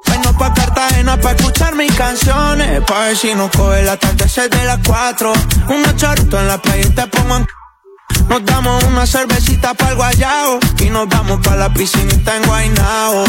Vengo 0.08 0.36
pa' 0.36 0.52
Cartagena 0.52 1.22
pa' 1.22 1.34
escuchar 1.34 1.76
mis 1.76 1.94
canciones 1.94 2.82
Pa' 2.88 3.06
ver 3.06 3.16
si 3.16 3.36
nos 3.36 3.52
coge 3.52 3.82
el 3.82 3.90
atardecer 3.90 4.50
de 4.50 4.66
las 4.66 4.80
cuatro 4.86 5.32
Unos 5.70 5.96
chorritos 5.96 6.42
en 6.42 6.48
la 6.50 6.62
playa 6.62 6.86
y 6.86 6.90
te 6.90 7.08
pongo 7.08 7.38
en 7.38 7.48
nos 8.30 8.46
damos 8.46 8.84
una 8.84 9.06
cervecita 9.06 9.74
para 9.74 9.92
el 9.92 9.98
guayao 9.98 10.60
y 10.80 10.90
nos 10.90 11.08
vamos 11.08 11.40
para 11.44 11.58
la 11.58 11.74
piscinita 11.74 12.38
en 12.38 12.44
Guaynao. 12.44 13.26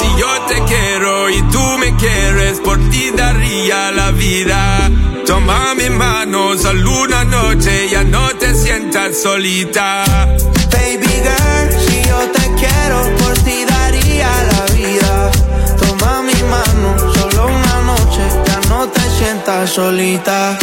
Si 0.00 0.20
yo 0.20 0.40
te 0.48 0.62
quiero 0.64 1.30
y 1.30 1.42
tú 1.50 1.62
me 1.78 1.94
quieres, 1.96 2.60
por 2.60 2.78
ti 2.90 3.10
daría 3.16 3.90
la 3.92 4.10
vida. 4.10 4.90
Toma 5.26 5.74
mi 5.74 5.90
mano, 5.90 6.56
solo 6.56 7.02
una 7.02 7.24
noche, 7.24 7.88
ya 7.90 8.04
no 8.04 8.28
te 8.36 8.54
sientas 8.54 9.20
solita. 9.22 10.04
Baby 10.70 11.06
girl, 11.06 11.80
si 11.88 12.02
yo 12.08 12.18
te 12.32 12.54
quiero, 12.54 13.25
sientas 19.16 19.70
solita. 19.70 20.56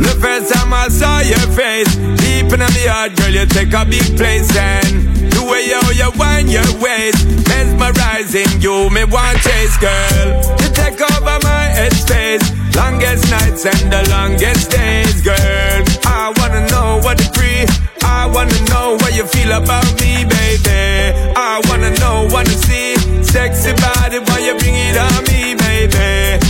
The 0.00 0.14
first 0.20 0.52
time 0.52 0.72
I 0.72 0.88
saw 0.88 1.20
your 1.20 1.46
face, 1.54 1.94
deep 2.18 2.52
in 2.52 2.60
my 2.60 2.70
heart, 2.88 3.14
girl, 3.16 3.30
you 3.30 3.46
take 3.46 3.72
a 3.72 3.84
big 3.84 4.16
place 4.16 4.50
and 4.56 5.06
the 5.30 5.42
way 5.44 5.68
you, 5.68 5.80
you 5.94 6.10
wind 6.18 6.50
your 6.50 6.66
waist, 6.80 7.20
mesmerizing 7.48 8.60
you, 8.60 8.90
me 8.90 9.04
want 9.04 9.38
chase, 9.44 9.76
girl. 9.78 10.26
You 10.60 10.68
take 10.72 10.98
over 11.00 11.38
my 11.44 11.64
headspace, 11.76 12.44
longest 12.74 13.30
nights 13.30 13.66
and 13.66 13.92
the 13.92 14.02
longest 14.10 14.70
days, 14.70 15.20
girl. 15.22 15.84
I 16.06 16.32
wanna 16.38 16.66
know 16.68 17.00
what 17.04 17.20
it's 17.20 17.30
free. 17.36 17.66
I 18.02 18.26
wanna 18.26 18.58
know 18.70 18.96
what 19.00 19.14
you 19.14 19.24
feel 19.24 19.52
about 19.52 19.86
me, 20.00 20.24
baby. 20.24 21.14
I 21.36 21.60
wanna 21.68 21.90
know, 22.00 22.28
wanna 22.32 22.56
see 22.66 22.96
sexy 23.22 23.72
body 23.74 24.18
when 24.18 24.40
you 24.44 24.54
bring 24.58 24.74
it 24.74 24.96
on 24.96 25.24
me, 25.28 25.54
baby. 25.54 26.49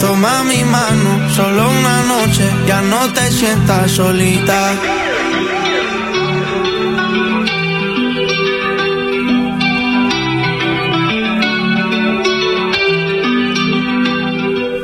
Toma 0.00 0.44
mi 0.44 0.62
mano, 0.64 1.28
solo 1.34 1.68
una 1.68 2.02
noche, 2.02 2.44
ya 2.66 2.80
no 2.82 3.12
te 3.12 3.30
sientas 3.30 3.90
solita. 3.90 4.74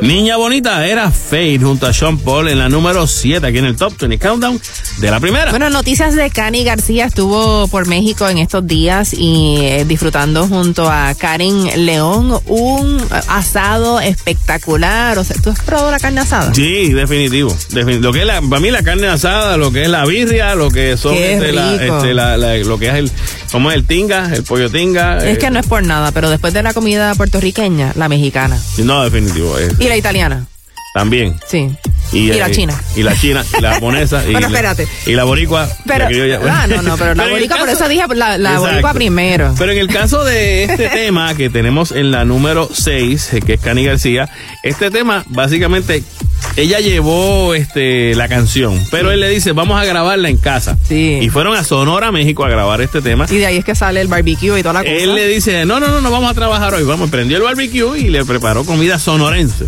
Niña 0.05 0.37
bonita 0.37 0.87
era 0.87 1.11
Faith 1.11 1.63
junto 1.63 1.87
a 1.87 1.93
Sean 1.95 2.19
Paul 2.19 2.49
en 2.49 2.59
la 2.59 2.69
número 2.69 3.07
7 3.07 3.47
aquí 3.47 3.57
en 3.57 3.65
el 3.65 3.75
Top 3.75 3.95
20 3.99 4.19
Countdown 4.19 4.61
de 5.05 5.11
la 5.11 5.21
primera. 5.21 5.51
Bueno, 5.51 5.69
noticias 5.69 6.15
de 6.17 6.31
Cani 6.31 6.65
García 6.65 7.05
estuvo 7.05 7.69
por 7.69 7.87
México 7.87 8.27
en 8.29 8.39
estos 8.39 8.67
días 8.67 9.13
y 9.13 9.59
eh, 9.61 9.85
disfrutando 9.87 10.47
junto 10.49 10.89
a 10.91 11.15
Karen 11.15 11.85
León 11.85 12.41
un 12.47 12.99
asado 13.29 14.01
espectacular. 14.01 15.19
O 15.19 15.25
sea, 15.25 15.37
¿tú 15.43 15.51
has 15.51 15.61
probado 15.61 15.91
la 15.91 15.99
carne 15.99 16.21
asada? 16.23 16.55
Sí, 16.55 16.93
definitivo. 16.93 17.51
Defin- 17.71 18.01
lo 18.01 18.13
que 18.15 18.21
es 18.21 18.27
la, 18.27 18.41
para 18.41 18.61
mí 18.61 18.71
la 18.71 18.83
carne 18.83 19.07
asada, 19.09 19.57
lo 19.59 19.71
que 19.73 19.83
es 19.83 19.89
la 19.91 20.07
birria, 20.07 20.55
lo 20.55 20.71
que 20.71 20.97
son 20.97 21.15
este, 21.15 21.53
la- 21.53 21.75
este, 21.75 22.15
la- 22.15 22.37
la- 22.39 22.55
lo 22.57 22.79
que 22.79 22.89
es 22.89 22.95
el, 22.95 23.11
¿cómo 23.53 23.71
es 23.71 23.77
el 23.77 23.85
tinga, 23.87 24.31
el 24.35 24.43
pollo 24.43 24.71
tinga. 24.71 25.19
Es 25.19 25.37
eh, 25.37 25.39
que 25.39 25.51
no 25.51 25.61
es 25.61 25.67
por 25.67 25.85
nada, 25.85 26.13
pero 26.13 26.31
después 26.31 26.55
de 26.55 26.63
la 26.63 26.73
comida 26.73 27.15
puertorriqueña, 27.15 27.93
la 27.97 28.09
mexicana 28.09 28.59
no, 28.79 29.05
definitivo. 29.05 29.59
eh, 29.59 29.69
y 29.79 29.85
la 29.89 29.97
italiana, 29.97 30.47
también. 30.95 31.35
sí. 31.47 31.69
Y, 32.13 32.31
Y 32.31 32.35
la 32.35 32.49
eh, 32.49 32.53
china. 32.53 32.81
Y 32.95 33.03
la 33.03 33.17
china, 33.19 33.45
y 33.59 33.61
la 33.61 33.75
japonesa. 33.75 34.23
y 34.29 34.33
Bueno, 34.33 34.41
la- 34.41 34.47
espérate. 34.47 34.89
Y 35.07 35.15
la 35.15 35.25
boricua. 35.25 35.69
Pero, 35.85 36.09
la 36.09 36.63
ah, 36.63 36.67
no, 36.69 36.83
no, 36.83 36.97
pero 36.97 37.15
la 37.15 37.25
el 37.27 37.31
boricua, 37.31 37.57
por 37.57 37.67
caso- 37.67 37.85
eso 37.85 37.89
dije 37.89 38.05
la, 38.15 38.39
la 38.39 38.59
boricua 38.61 38.95
primero. 38.95 39.53
Pero 39.59 39.73
en 39.73 39.79
el 39.79 39.89
caso 39.89 40.23
de 40.25 40.65
este 40.65 40.89
tema 40.95 41.35
que 41.35 41.51
tenemos 41.51 41.91
en 41.91 42.13
la 42.13 42.25
número 42.25 42.69
6, 42.73 43.31
que 43.45 43.55
es 43.55 43.61
Cani 43.61 43.85
García, 43.85 44.29
este 44.63 44.93
tema 44.93 45.25
básicamente 45.29 46.05
ella 46.57 46.79
llevó 46.79 47.55
este 47.55 48.15
la 48.15 48.29
canción, 48.29 48.81
pero 48.91 49.11
él 49.11 49.19
le 49.19 49.29
dice, 49.29 49.53
vamos 49.53 49.81
a 49.81 49.85
grabarla 49.85 50.29
en 50.29 50.37
casa. 50.37 50.79
Sí. 50.87 51.19
Y 51.21 51.29
fueron 51.31 51.57
a 51.57 51.65
Sonora, 51.65 52.13
México, 52.13 52.45
a 52.45 52.49
grabar 52.49 52.81
este 52.81 53.03
tema. 53.03 53.27
Y 53.29 53.39
de 53.39 53.47
ahí 53.47 53.57
es 53.57 53.65
que 53.65 53.75
sale 53.75 54.01
el 54.01 54.09
barbecue 54.09 54.61
y 54.61 54.63
toda 54.63 54.75
la 54.75 54.81
cosa. 54.81 54.93
Él 54.93 55.15
le 55.15 55.27
dice, 55.27 55.65
no, 55.65 55.81
no, 55.81 55.89
no, 55.89 56.01
no 56.01 56.11
vamos 56.13 56.31
a 56.31 56.35
trabajar 56.35 56.75
hoy. 56.75 56.85
Vamos, 56.85 57.11
prendió 57.11 57.39
el 57.39 57.43
barbecue 57.43 57.99
y 57.99 58.11
le 58.11 58.25
preparó 58.25 58.65
comida 58.65 58.99
sonorense. 59.01 59.65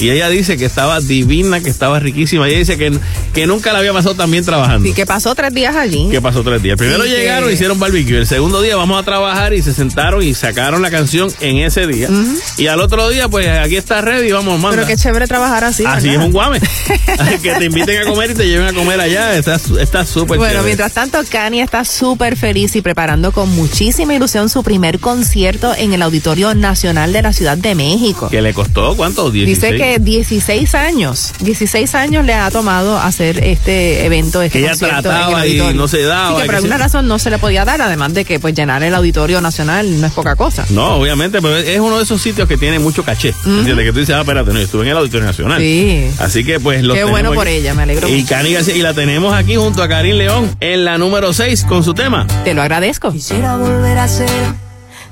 Y 0.00 0.10
ella 0.10 0.28
dice 0.28 0.56
que 0.56 0.63
estaba 0.66 1.00
divina, 1.00 1.60
que 1.60 1.70
estaba 1.70 1.98
riquísima. 2.00 2.46
Y 2.48 2.50
ella 2.52 2.58
dice 2.60 2.78
que, 2.78 2.92
que 3.32 3.46
nunca 3.46 3.72
la 3.72 3.80
había 3.80 3.92
pasado 3.92 4.14
tan 4.14 4.30
bien 4.30 4.44
trabajando. 4.44 4.88
Y 4.88 4.92
que 4.92 5.06
pasó 5.06 5.34
tres 5.34 5.52
días 5.52 5.74
allí. 5.76 6.08
¿Qué 6.10 6.20
pasó 6.20 6.42
tres 6.42 6.62
días? 6.62 6.76
Primero 6.76 7.02
Sí, 7.04 7.10
que- 7.10 7.16
llegaron, 7.16 7.52
hicieron 7.52 7.78
barbecue. 7.78 8.18
El 8.18 8.26
segundo 8.26 8.60
día 8.62 8.76
vamos 8.76 9.00
a 9.00 9.04
trabajar 9.04 9.52
y 9.54 9.62
se 9.62 9.72
sentaron 9.72 10.22
y 10.22 10.34
sacaron 10.34 10.82
la 10.82 10.90
canción 10.90 11.30
en 11.40 11.58
ese 11.58 11.86
día. 11.86 12.08
Y 12.56 12.66
al 12.66 12.80
otro 12.80 13.08
día, 13.10 13.28
pues 13.28 13.46
aquí 13.48 13.76
está 13.76 14.00
ready, 14.00 14.30
vamos, 14.32 14.60
manda. 14.60 14.76
Pero 14.76 14.86
qué 14.86 14.96
chévere 14.96 15.26
trabajar 15.26 15.64
así. 15.64 15.84
Así 15.86 16.08
¿verdad? 16.08 16.22
es 16.22 16.26
un 16.26 16.32
guame. 16.32 16.60
que 17.42 17.54
te 17.54 17.64
inviten 17.64 18.02
a 18.02 18.04
comer 18.10 18.30
y 18.30 18.34
te 18.34 18.46
lleven 18.46 18.66
a 18.68 18.72
comer 18.72 19.00
allá. 19.00 19.36
Está 19.36 19.56
está 19.80 20.04
súper 20.06 20.38
Bueno, 20.38 20.52
chévere. 20.52 20.64
mientras 20.66 20.92
tanto, 20.92 21.18
Kanye 21.28 21.62
está 21.62 21.84
súper 21.84 22.36
feliz 22.36 22.74
y 22.76 22.82
preparando 22.82 23.32
con 23.32 23.48
muchísima 23.50 24.14
ilusión 24.14 24.48
su 24.48 24.62
primer 24.62 25.00
concierto 25.00 25.74
en 25.76 25.92
el 25.92 26.02
Auditorio 26.02 26.54
Nacional 26.54 27.12
de 27.12 27.22
la 27.22 27.32
Ciudad 27.32 27.56
de 27.56 27.74
México. 27.74 28.28
Que 28.28 28.42
le 28.42 28.52
costó, 28.54 28.96
¿cuánto? 28.96 29.30
16. 29.30 29.72
Dice 29.72 29.76
que 29.82 29.98
16 29.98 30.53
años, 30.74 31.32
16 31.40 31.94
años 31.94 32.24
le 32.24 32.32
ha 32.34 32.50
tomado 32.50 32.98
hacer 32.98 33.42
este 33.44 34.04
evento, 34.06 34.40
este 34.42 34.58
Que 34.60 34.64
ella 34.66 34.76
trataba 34.76 35.44
en 35.44 35.50
el 35.60 35.70
y 35.72 35.74
no 35.76 35.88
se 35.88 36.02
daba, 36.02 36.30
Y 36.38 36.42
que 36.42 36.46
por 36.46 36.50
que 36.50 36.56
alguna 36.56 36.76
se- 36.76 36.82
razón 36.82 37.08
no 37.08 37.18
se 37.18 37.30
le 37.30 37.38
podía 37.38 37.64
dar, 37.64 37.80
además 37.82 38.14
de 38.14 38.24
que 38.24 38.38
pues 38.38 38.54
llenar 38.54 38.82
el 38.82 38.94
Auditorio 38.94 39.40
Nacional 39.40 40.00
no 40.00 40.06
es 40.06 40.12
poca 40.12 40.36
cosa. 40.36 40.64
No, 40.70 40.94
obviamente, 40.96 41.42
pero 41.42 41.56
es 41.56 41.80
uno 41.80 41.96
de 41.98 42.04
esos 42.04 42.22
sitios 42.22 42.46
que 42.48 42.56
tiene 42.56 42.78
mucho 42.78 43.04
caché. 43.04 43.34
¿Entiendes? 43.44 43.84
Que 43.86 43.92
tú 43.92 43.98
dices, 43.98 44.14
ah, 44.14 44.20
espérate, 44.20 44.52
no, 44.52 44.58
yo 44.58 44.64
estuve 44.64 44.82
en 44.84 44.90
el 44.92 44.96
Auditorio 44.98 45.26
Nacional. 45.26 45.60
Sí. 45.60 46.08
Así 46.18 46.44
que, 46.44 46.60
pues, 46.60 46.82
lo 46.84 46.94
Qué 46.94 47.04
bueno 47.04 47.32
por 47.32 47.48
ella, 47.48 47.74
me 47.74 47.82
alegro 47.82 48.08
Y 48.08 48.20
mucho. 48.22 48.26
Cani 48.28 48.52
García, 48.52 48.76
y 48.76 48.82
la 48.82 48.94
tenemos 48.94 49.34
aquí 49.34 49.56
junto 49.56 49.82
a 49.82 49.88
Karim 49.88 50.16
León 50.16 50.50
en 50.60 50.84
la 50.84 50.96
número 50.98 51.32
6 51.32 51.64
con 51.64 51.82
su 51.84 51.94
tema. 51.94 52.26
Te 52.44 52.54
lo 52.54 52.62
agradezco. 52.62 53.12
Quisiera 53.12 53.56
volver 53.56 53.98
a 53.98 54.08
ser 54.08 54.28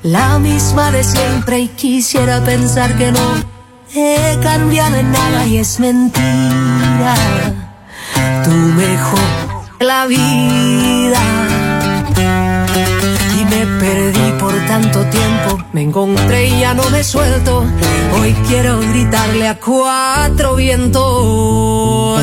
la 0.03 0.39
misma 0.39 0.91
de 0.93 1.05
siempre 1.05 1.61
y 1.61 1.69
quisiera 1.69 2.43
pensar 2.45 2.97
que 2.97 3.13
no 3.13 3.62
he 3.95 4.39
cambiado 4.43 4.97
en 4.97 5.13
nada 5.13 5.47
y 5.47 5.59
es 5.59 5.79
mentira. 5.81 7.15
Tú 8.45 8.51
mejor 8.51 9.21
la 9.81 10.07
vida. 10.07 11.21
Y 13.39 13.45
me 13.45 13.67
perdí 13.81 14.33
por 14.39 14.55
tanto 14.67 15.05
tiempo, 15.07 15.59
me 15.73 15.83
encontré 15.83 16.49
y 16.49 16.61
ya 16.61 16.75
no 16.75 16.89
me 16.91 17.03
suelto. 17.05 17.65
Hoy 18.21 18.33
quiero 18.49 18.81
gritarle 18.81 19.49
a 19.49 19.59
cuatro 19.59 20.55
vientos. 20.57 22.23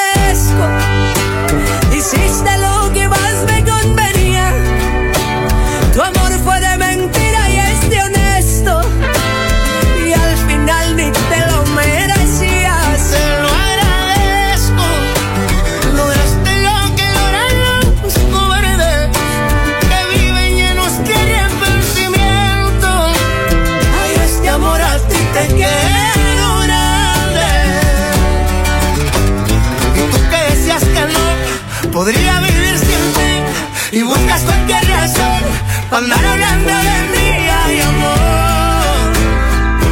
Andar 35.97 36.25
hablando 36.25 36.73
de 36.73 36.97
mí. 37.11 37.47
Ay, 37.63 37.81
amor, 37.81 39.11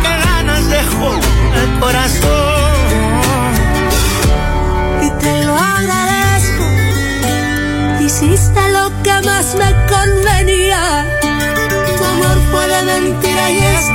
qué 0.01 0.13
ganas 0.25 0.69
dejó 0.69 1.11
el 1.61 1.79
corazón. 1.79 2.59
y 5.01 5.09
te 5.21 5.43
lo 5.45 5.55
agradezco. 5.55 6.65
Hiciste 8.01 8.61
lo 8.71 8.91
que 9.03 9.13
más 9.25 9.55
me 9.55 9.69
convenía. 9.87 11.05
Tu 11.97 12.03
amor 12.03 12.37
fue 12.51 12.67
de 12.67 12.83
mentira 12.83 13.51
y 13.51 13.57
es 13.57 13.85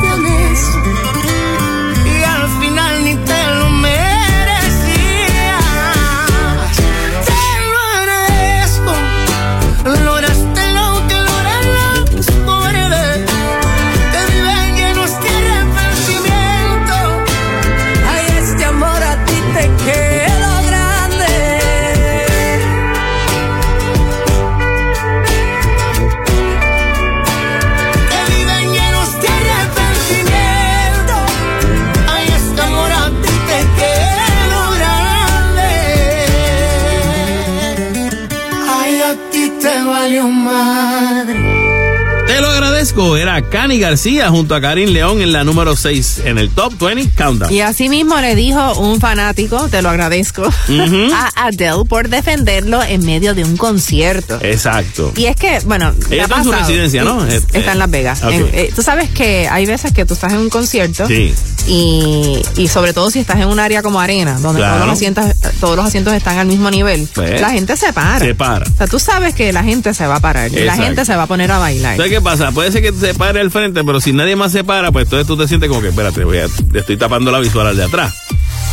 Era 42.94 43.42
Cani 43.42 43.80
García 43.80 44.28
junto 44.30 44.54
a 44.54 44.60
Karim 44.60 44.90
León 44.90 45.20
en 45.20 45.32
la 45.32 45.42
número 45.42 45.74
6 45.76 46.22
en 46.26 46.38
el 46.38 46.48
Top 46.50 46.74
20 46.78 47.10
Countdown. 47.16 47.52
Y 47.52 47.60
así 47.60 47.88
mismo 47.88 48.20
le 48.20 48.34
dijo 48.36 48.78
un 48.78 49.00
fanático, 49.00 49.68
te 49.68 49.82
lo 49.82 49.90
agradezco, 49.90 50.44
a 51.14 51.46
Adele 51.46 51.84
por 51.88 52.08
defenderlo 52.08 52.82
en 52.82 53.04
medio 53.04 53.34
de 53.34 53.42
un 53.44 53.56
concierto. 53.56 54.38
Exacto. 54.42 55.12
Y 55.16 55.24
es 55.26 55.34
que, 55.36 55.58
bueno, 55.66 55.92
Ella 56.08 56.22
está 56.24 56.38
en 56.38 56.44
su 56.44 56.52
residencia, 56.52 57.02
¿no? 57.04 57.26
Eh, 57.26 57.36
Está 57.36 57.58
eh, 57.58 57.72
en 57.72 57.78
Las 57.78 57.90
Vegas. 57.90 58.22
En- 58.22 58.48
eh, 58.52 58.70
tú 58.74 58.82
sabes 58.82 59.10
que 59.10 59.48
hay 59.48 59.66
veces 59.66 59.92
que 59.92 60.04
tú 60.04 60.14
estás 60.14 60.32
en 60.32 60.38
un 60.38 60.48
concierto 60.50 61.06
Sí. 61.08 61.34
Y, 61.66 62.42
y 62.56 62.68
sobre 62.68 62.92
todo 62.92 63.10
si 63.10 63.18
estás 63.20 63.36
en 63.40 63.48
un 63.48 63.58
área 63.58 63.82
como 63.82 64.00
arena, 64.00 64.38
donde 64.40 64.60
Claro. 64.60 64.74
todos, 64.76 64.86
los 64.88 64.96
asientos, 64.96 65.24
todos 65.60 65.76
los 65.76 65.86
asientos 65.86 66.12
están 66.14 66.38
al 66.38 66.46
mismo 66.46 66.70
nivel, 66.70 67.08
Pues, 67.14 67.40
la 67.40 67.50
gente 67.50 67.76
se 67.76 67.92
para. 67.92 68.18
se 68.18 68.34
para. 68.34 68.66
O 68.66 68.76
sea, 68.76 68.86
tú 68.86 68.98
sabes 68.98 69.34
que 69.34 69.52
la 69.52 69.62
gente 69.64 69.94
se 69.94 70.06
va 70.06 70.16
a 70.16 70.20
parar 70.20 70.52
y 70.52 70.64
la 70.64 70.76
gente 70.76 71.04
se 71.04 71.14
va 71.16 71.24
a 71.24 71.26
poner 71.26 71.50
a 71.52 71.58
bailar. 71.58 71.96
¿Sabes 71.96 72.12
qué 72.12 72.20
pasa? 72.20 72.52
Puede 72.52 72.70
ser 72.72 72.82
que 72.82 72.92
se 72.92 73.14
pare 73.14 73.40
al 73.40 73.50
frente, 73.50 73.82
pero 73.84 74.00
si 74.00 74.12
nadie 74.12 74.36
más 74.36 74.52
se 74.52 74.64
para, 74.64 74.92
pues 74.92 75.04
entonces 75.04 75.26
tú 75.26 75.36
te 75.36 75.48
sientes 75.48 75.68
como 75.68 75.80
que, 75.80 75.88
espérate, 75.88 76.24
voy 76.24 76.38
a- 76.38 76.48
estoy 76.74 76.96
tapando 76.96 77.30
la 77.30 77.38
visual 77.40 77.66
al 77.66 77.76
de 77.76 77.84
atrás. 77.84 78.14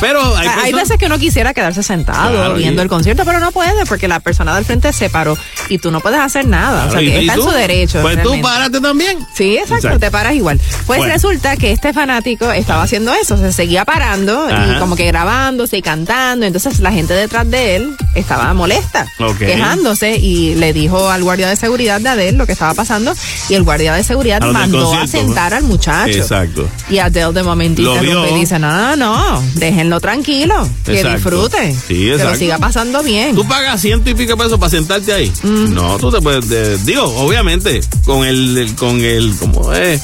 Pero 0.01 0.19
hay, 0.35 0.47
Hay, 0.47 0.53
personas- 0.55 0.81
veces 0.81 0.97
que 0.97 1.05
uno 1.05 1.17
quisiera 1.19 1.53
quedarse 1.53 1.81
sentado 1.83 2.31
Claro, 2.31 2.55
viendo 2.55 2.81
y- 2.81 2.83
el 2.83 2.89
concierto, 2.89 3.23
pero 3.23 3.39
no 3.39 3.51
puede 3.53 3.85
porque 3.85 4.07
la 4.09 4.19
persona 4.19 4.53
del 4.55 4.65
frente 4.65 4.91
se 4.91 5.09
paró 5.09 5.37
y 5.69 5.77
tú 5.77 5.91
no 5.91 6.01
puedes 6.01 6.19
hacer 6.19 6.45
nada. 6.47 6.87
o 6.87 6.91
sea, 6.91 6.99
que 6.99 7.05
¿y- 7.05 7.09
y 7.09 7.19
está 7.29 7.35
en 7.35 7.41
su 7.41 7.51
derecho. 7.51 8.01
Pues 8.01 8.21
tú 8.23 8.41
párate 8.41 8.81
también. 8.81 9.17
Sí, 9.33 9.53
exacto, 9.53 9.75
Exacto. 9.75 9.99
te 9.99 10.11
paras 10.11 10.33
igual. 10.33 10.59
Pues 10.87 10.97
Bueno. 10.99 11.13
resulta 11.13 11.55
que 11.55 11.71
este 11.71 11.93
fanático 11.93 12.51
estaba 12.51 12.83
haciendo 12.83 13.13
eso, 13.13 13.37
se 13.37 13.51
seguía 13.53 13.85
parando 13.85 14.47
Ajá. 14.49 14.73
y 14.75 14.79
como 14.79 14.95
que 14.95 15.05
grabándose 15.05 15.77
y 15.77 15.81
cantando. 15.81 16.45
Entonces 16.45 16.79
la 16.79 16.91
gente 16.91 17.13
detrás 17.13 17.49
de 17.49 17.75
él 17.77 17.95
estaba 18.15 18.53
molesta, 18.53 19.07
quejándose 19.39 20.17
y 20.17 20.55
le 20.55 20.73
dijo 20.73 21.09
al 21.09 21.23
guardia 21.23 21.47
de 21.47 21.55
seguridad 21.55 22.01
de 22.01 22.09
Adele 22.09 22.37
lo 22.37 22.45
que 22.45 22.53
estaba 22.53 22.73
pasando 22.73 23.13
y 23.49 23.53
el 23.53 23.63
guardia 23.63 23.93
de 23.93 24.03
seguridad 24.03 24.41
A 24.43 24.47
mandó 24.51 24.79
a 24.93 24.97
concierto, 24.99 25.11
sentar 25.27 25.51
¿no? 25.51 25.57
al 25.57 25.63
muchacho. 25.63 26.09
Exacto. 26.17 26.67
Y 26.89 26.97
Adele 26.99 27.33
de 27.33 27.43
Lo 27.43 27.99
vio. 27.99 28.27
y 28.35 28.39
dice, 28.39 28.57
no, 28.59 28.71
no, 28.71 28.95
no, 28.95 29.43
déjenlo 29.55 29.90
tranquilo, 29.99 30.67
que 30.85 30.93
Exacto. 30.99 31.15
disfrute, 31.17 31.75
Sí, 31.87 31.95
que 32.17 32.23
lo 32.23 32.35
siga 32.35 32.57
pasando 32.57 33.03
bien. 33.03 33.35
Tú 33.35 33.47
pagas 33.47 33.81
ciento 33.81 34.09
y 34.09 34.13
pico 34.13 34.37
pesos 34.37 34.57
para 34.59 34.69
sentarte 34.69 35.11
ahí. 35.13 35.31
Mm. 35.43 35.73
No, 35.73 35.97
tú 35.97 36.11
te 36.11 36.21
puedes. 36.21 36.47
de- 36.49 36.77
digo, 36.79 37.03
obviamente, 37.03 37.81
con 38.05 38.25
el, 38.25 38.57
el- 38.57 38.75
con 38.75 39.01
el, 39.01 39.35
como 39.37 39.73
es, 39.73 40.01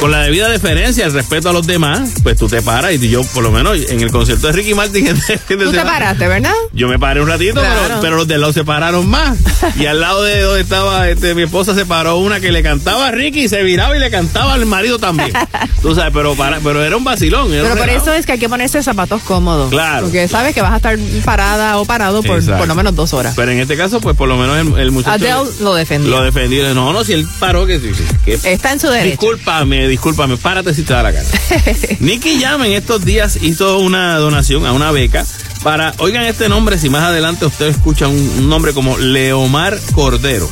con 0.00 0.10
la 0.10 0.22
debida 0.22 0.48
deferencia, 0.48 1.06
el 1.06 1.12
respeto 1.12 1.48
a 1.50 1.52
los 1.52 1.66
demás, 1.66 2.10
pues 2.22 2.36
tú 2.36 2.48
te 2.48 2.60
paras 2.60 2.92
y 2.92 3.08
yo, 3.08 3.22
por 3.22 3.42
lo 3.44 3.52
menos, 3.52 3.78
en 3.88 4.00
el 4.00 4.10
concierto 4.10 4.48
de 4.48 4.52
Ricky 4.52 4.74
Martin. 4.74 5.06
Tú 5.48 5.70
te 5.70 5.80
paraste, 5.82 6.26
¿verdad? 6.26 6.52
Yo 6.72 6.88
me 6.88 6.98
paré 6.98 7.20
un 7.20 7.28
ratito, 7.28 7.60
pero, 7.60 7.72
Claro. 7.74 7.98
pero 8.00 8.16
los 8.16 8.26
de 8.26 8.38
lado 8.38 8.52
se 8.52 8.64
pararon 8.64 9.06
más. 9.08 9.38
Y 9.78 9.86
al 9.86 10.00
lado 10.00 10.22
de 10.24 10.40
donde 10.40 10.60
estaba 10.62 11.08
este, 11.08 11.34
mi 11.34 11.42
esposa 11.42 11.74
se 11.74 11.86
paró 11.86 12.16
una 12.16 12.40
que 12.40 12.50
le 12.50 12.62
cantaba 12.62 13.08
a 13.08 13.10
Ricky 13.12 13.44
y 13.44 13.48
se 13.48 13.62
viraba 13.62 13.96
y 13.96 14.00
le 14.00 14.10
cantaba 14.10 14.54
al 14.54 14.66
marido 14.66 14.98
también. 14.98 15.32
Tú 15.82 15.94
sabes, 15.94 16.12
pero 16.12 16.34
para, 16.34 16.58
pero 16.60 16.82
era 16.82 16.96
un 16.96 17.04
vacilón. 17.04 17.52
era 17.52 17.62
Pero 17.62 17.74
un 17.74 17.78
por 17.80 17.88
eso 17.90 18.12
es 18.12 18.26
que 18.26 18.32
hay 18.32 18.38
que 18.38 18.48
ponerse 18.48 18.82
zapatos 18.82 19.22
cómodos. 19.22 19.70
Claro. 19.70 20.04
Porque 20.06 20.26
sabes 20.26 20.54
que 20.54 20.62
vas 20.62 20.72
a 20.72 20.76
estar 20.76 20.98
parada 21.24 21.78
o 21.78 21.84
parado 21.84 22.22
por 22.22 22.44
por 22.44 22.66
lo 22.66 22.74
menos 22.74 22.94
dos 22.96 23.12
horas. 23.12 23.34
Pero 23.36 23.52
en 23.52 23.60
este 23.60 23.76
caso, 23.76 24.00
pues 24.00 24.16
por 24.16 24.28
lo 24.28 24.36
menos 24.36 24.58
el, 24.58 24.80
el 24.80 24.90
muchacho. 24.90 25.12
Adele 25.12 25.50
lo 25.60 25.74
defendió. 25.74 26.10
Lo 26.10 26.22
defendió. 26.24 26.74
No, 26.74 26.92
no, 26.92 27.04
si 27.04 27.12
él 27.12 27.26
paró, 27.38 27.66
que, 27.66 27.80
que 28.24 28.34
Está 28.52 28.72
en 28.72 28.80
su 28.80 28.88
derecho. 28.88 29.10
Discúlpame, 29.20 29.81
discúlpame, 29.88 30.36
párate 30.36 30.74
si 30.74 30.82
te 30.82 30.92
da 30.92 31.02
la 31.02 31.10
gana. 31.12 31.28
Nicky 32.00 32.40
Jam 32.40 32.62
en 32.64 32.72
estos 32.72 33.04
días 33.04 33.38
hizo 33.42 33.78
una 33.78 34.16
donación 34.16 34.66
a 34.66 34.72
una 34.72 34.90
beca 34.90 35.24
para, 35.62 35.94
oigan 35.98 36.24
este 36.24 36.48
nombre, 36.48 36.78
si 36.78 36.88
más 36.90 37.02
adelante 37.04 37.46
usted 37.46 37.66
escucha 37.66 38.08
un, 38.08 38.16
un 38.38 38.48
nombre 38.48 38.72
como 38.72 38.98
Leomar 38.98 39.78
Cordero. 39.94 40.50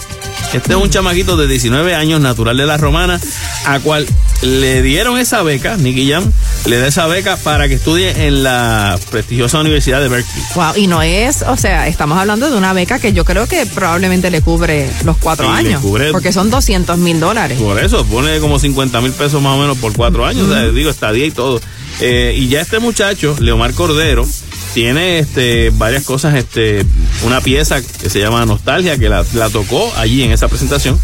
Este 0.52 0.72
es 0.72 0.76
un 0.78 0.90
chamaquito 0.90 1.36
de 1.36 1.46
19 1.46 1.94
años, 1.94 2.20
natural 2.20 2.56
de 2.56 2.66
la 2.66 2.76
Romana, 2.76 3.20
a 3.66 3.78
cual 3.78 4.04
le 4.42 4.82
dieron 4.82 5.16
esa 5.16 5.42
beca, 5.44 5.76
Nicky 5.76 6.10
Jam, 6.10 6.24
le 6.66 6.78
da 6.78 6.88
esa 6.88 7.06
beca 7.06 7.36
para 7.36 7.68
que 7.68 7.74
estudie 7.74 8.26
en 8.26 8.42
la 8.42 8.98
prestigiosa 9.12 9.60
Universidad 9.60 10.00
de 10.00 10.08
Berkeley. 10.08 10.42
Wow, 10.56 10.72
y 10.76 10.88
no 10.88 11.02
es, 11.02 11.42
o 11.42 11.56
sea, 11.56 11.86
estamos 11.86 12.18
hablando 12.18 12.50
de 12.50 12.56
una 12.56 12.72
beca 12.72 12.98
que 12.98 13.12
yo 13.12 13.24
creo 13.24 13.46
que 13.46 13.64
probablemente 13.66 14.28
le 14.32 14.42
cubre 14.42 14.90
los 15.04 15.18
cuatro 15.18 15.48
años. 15.48 15.80
cubre- 15.82 16.10
Porque 16.10 16.32
son 16.32 16.50
200 16.50 16.98
mil 16.98 17.20
dólares. 17.20 17.60
Por 17.60 17.78
eso, 17.78 18.04
pone 18.06 18.40
como 18.40 18.58
50 18.58 19.00
mil 19.00 19.12
pesos 19.12 19.40
más 19.40 19.56
o 19.56 19.60
menos 19.60 19.78
por 19.78 19.92
cuatro 19.92 20.26
años, 20.26 20.48
o 20.48 20.52
sea, 20.52 20.68
digo, 20.70 20.90
estadía 20.90 21.26
y 21.26 21.30
todo. 21.30 21.60
Eh, 22.00 22.34
y 22.36 22.48
ya 22.48 22.60
este 22.60 22.80
muchacho, 22.80 23.36
Leomar 23.38 23.72
Cordero, 23.74 24.26
tiene 24.72 25.18
este 25.18 25.70
varias 25.70 26.04
cosas, 26.04 26.34
este 26.36 26.84
una 27.24 27.40
pieza 27.40 27.82
que 27.82 28.10
se 28.10 28.20
llama 28.20 28.46
Nostalgia, 28.46 28.98
que 28.98 29.08
la, 29.08 29.24
la 29.34 29.50
tocó 29.50 29.92
allí 29.96 30.22
en 30.22 30.32
esa 30.32 30.48
presentación. 30.48 30.98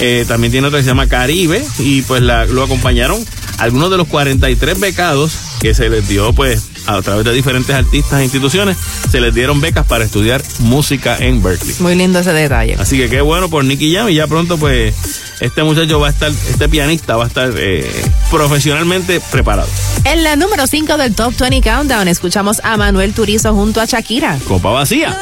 Eh, 0.00 0.24
también 0.26 0.52
tiene 0.52 0.66
otra 0.66 0.78
que 0.78 0.84
se 0.84 0.90
llama 0.90 1.08
Caribe, 1.08 1.64
y 1.78 2.02
pues 2.02 2.22
la, 2.22 2.44
lo 2.46 2.62
acompañaron 2.62 3.24
algunos 3.58 3.90
de 3.90 3.96
los 3.96 4.08
43 4.08 4.80
becados 4.80 5.32
que 5.60 5.74
se 5.74 5.88
les 5.88 6.08
dio 6.08 6.32
pues 6.32 6.71
a 6.86 7.00
través 7.02 7.24
de 7.24 7.32
diferentes 7.32 7.74
artistas 7.74 8.20
e 8.20 8.24
instituciones, 8.24 8.76
se 9.10 9.20
les 9.20 9.34
dieron 9.34 9.60
becas 9.60 9.86
para 9.86 10.04
estudiar 10.04 10.42
música 10.60 11.16
en 11.18 11.42
Berkeley. 11.42 11.76
Muy 11.80 11.94
lindo 11.94 12.18
ese 12.18 12.32
detalle. 12.32 12.76
Así 12.78 12.96
que 12.96 13.08
qué 13.08 13.20
bueno 13.20 13.48
por 13.48 13.64
Nicky 13.64 13.94
Jam 13.94 14.08
y 14.08 14.14
ya 14.14 14.26
pronto 14.26 14.58
pues 14.58 14.94
este 15.40 15.62
muchacho 15.62 15.98
va 16.00 16.08
a 16.08 16.10
estar, 16.10 16.30
este 16.30 16.68
pianista 16.68 17.16
va 17.16 17.24
a 17.24 17.26
estar 17.28 17.52
eh, 17.56 17.90
profesionalmente 18.30 19.20
preparado. 19.30 19.68
En 20.04 20.22
la 20.22 20.36
número 20.36 20.66
5 20.66 20.96
del 20.96 21.14
Top 21.14 21.34
20 21.38 21.60
Countdown 21.68 22.08
escuchamos 22.08 22.60
a 22.64 22.76
Manuel 22.76 23.12
Turizo 23.14 23.54
junto 23.54 23.80
a 23.80 23.84
Shakira. 23.84 24.38
Copa 24.46 24.70
vacía. 24.70 25.16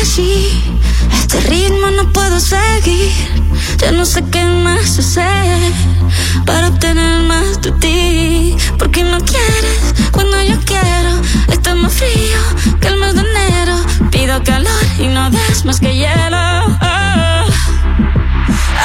Así, 0.00 0.62
este 1.12 1.40
ritmo 1.40 1.90
no 1.90 2.12
puedo 2.12 2.40
seguir. 2.40 3.12
Ya 3.78 3.92
no 3.92 4.04
sé 4.04 4.24
qué 4.30 4.44
más 4.44 4.98
hacer 4.98 5.72
para 6.46 6.68
obtener 6.68 7.22
más 7.24 7.60
de 7.60 7.72
ti. 7.72 8.56
Porque 8.78 9.02
no 9.02 9.18
quieres 9.18 9.94
cuando 10.10 10.42
yo 10.42 10.58
quiero. 10.64 11.10
Está 11.48 11.74
más 11.74 11.92
frío 11.92 12.40
que 12.80 12.88
el 12.88 12.98
mes 12.98 13.14
de 13.14 13.20
enero. 13.20 13.76
Pido 14.10 14.42
calor 14.44 14.84
y 14.98 15.08
no 15.08 15.30
des 15.30 15.64
más 15.64 15.80
que 15.80 15.94
hielo. 15.94 16.66
Oh. 16.80 17.46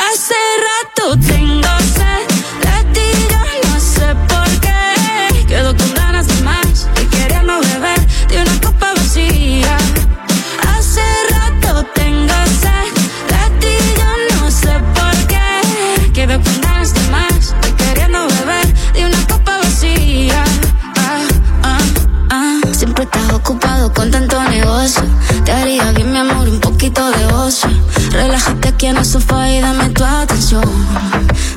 Hace 0.06 0.40
rato 0.68 1.18
tengo 1.20 1.70
sed 1.96 2.28
de 2.64 2.78
ti, 2.94 3.10
con 23.94 24.12
tanto 24.12 24.42
negocio. 24.44 25.04
Te 25.46 25.52
haría 25.52 25.92
bien, 25.92 26.12
mi 26.12 26.18
amor, 26.18 26.48
un 26.50 26.60
poquito 26.60 27.10
de 27.12 27.26
ocio. 27.28 27.70
Relájate 28.12 28.70
aquí 28.70 28.88
en 28.88 28.98
el 28.98 29.06
sofá 29.06 29.50
y 29.50 29.62
dame 29.62 29.90
tu 29.90 30.04
atención. 30.04 30.64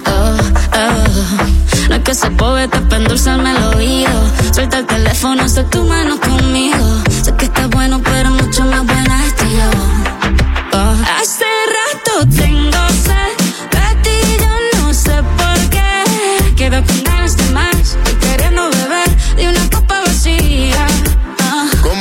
Oh, 0.06 0.36
oh. 0.76 1.88
No 1.88 1.96
es 1.96 2.02
que 2.02 2.14
se 2.14 2.30
poeta 2.30 2.80
para 2.88 3.02
endulzarme 3.02 3.50
el 3.50 3.62
oído. 3.76 4.20
Suelta 4.52 4.78
el 4.78 4.86
teléfono, 4.86 5.42
haz 5.42 5.58
tu 5.70 5.84
mano 5.84 6.20
conmigo. 6.20 6.86
Sé 7.22 7.34
que 7.36 7.46
estás 7.46 7.68
bueno, 7.70 8.00
pero 8.02 8.30
mucho 8.30 8.64
más 8.64 8.86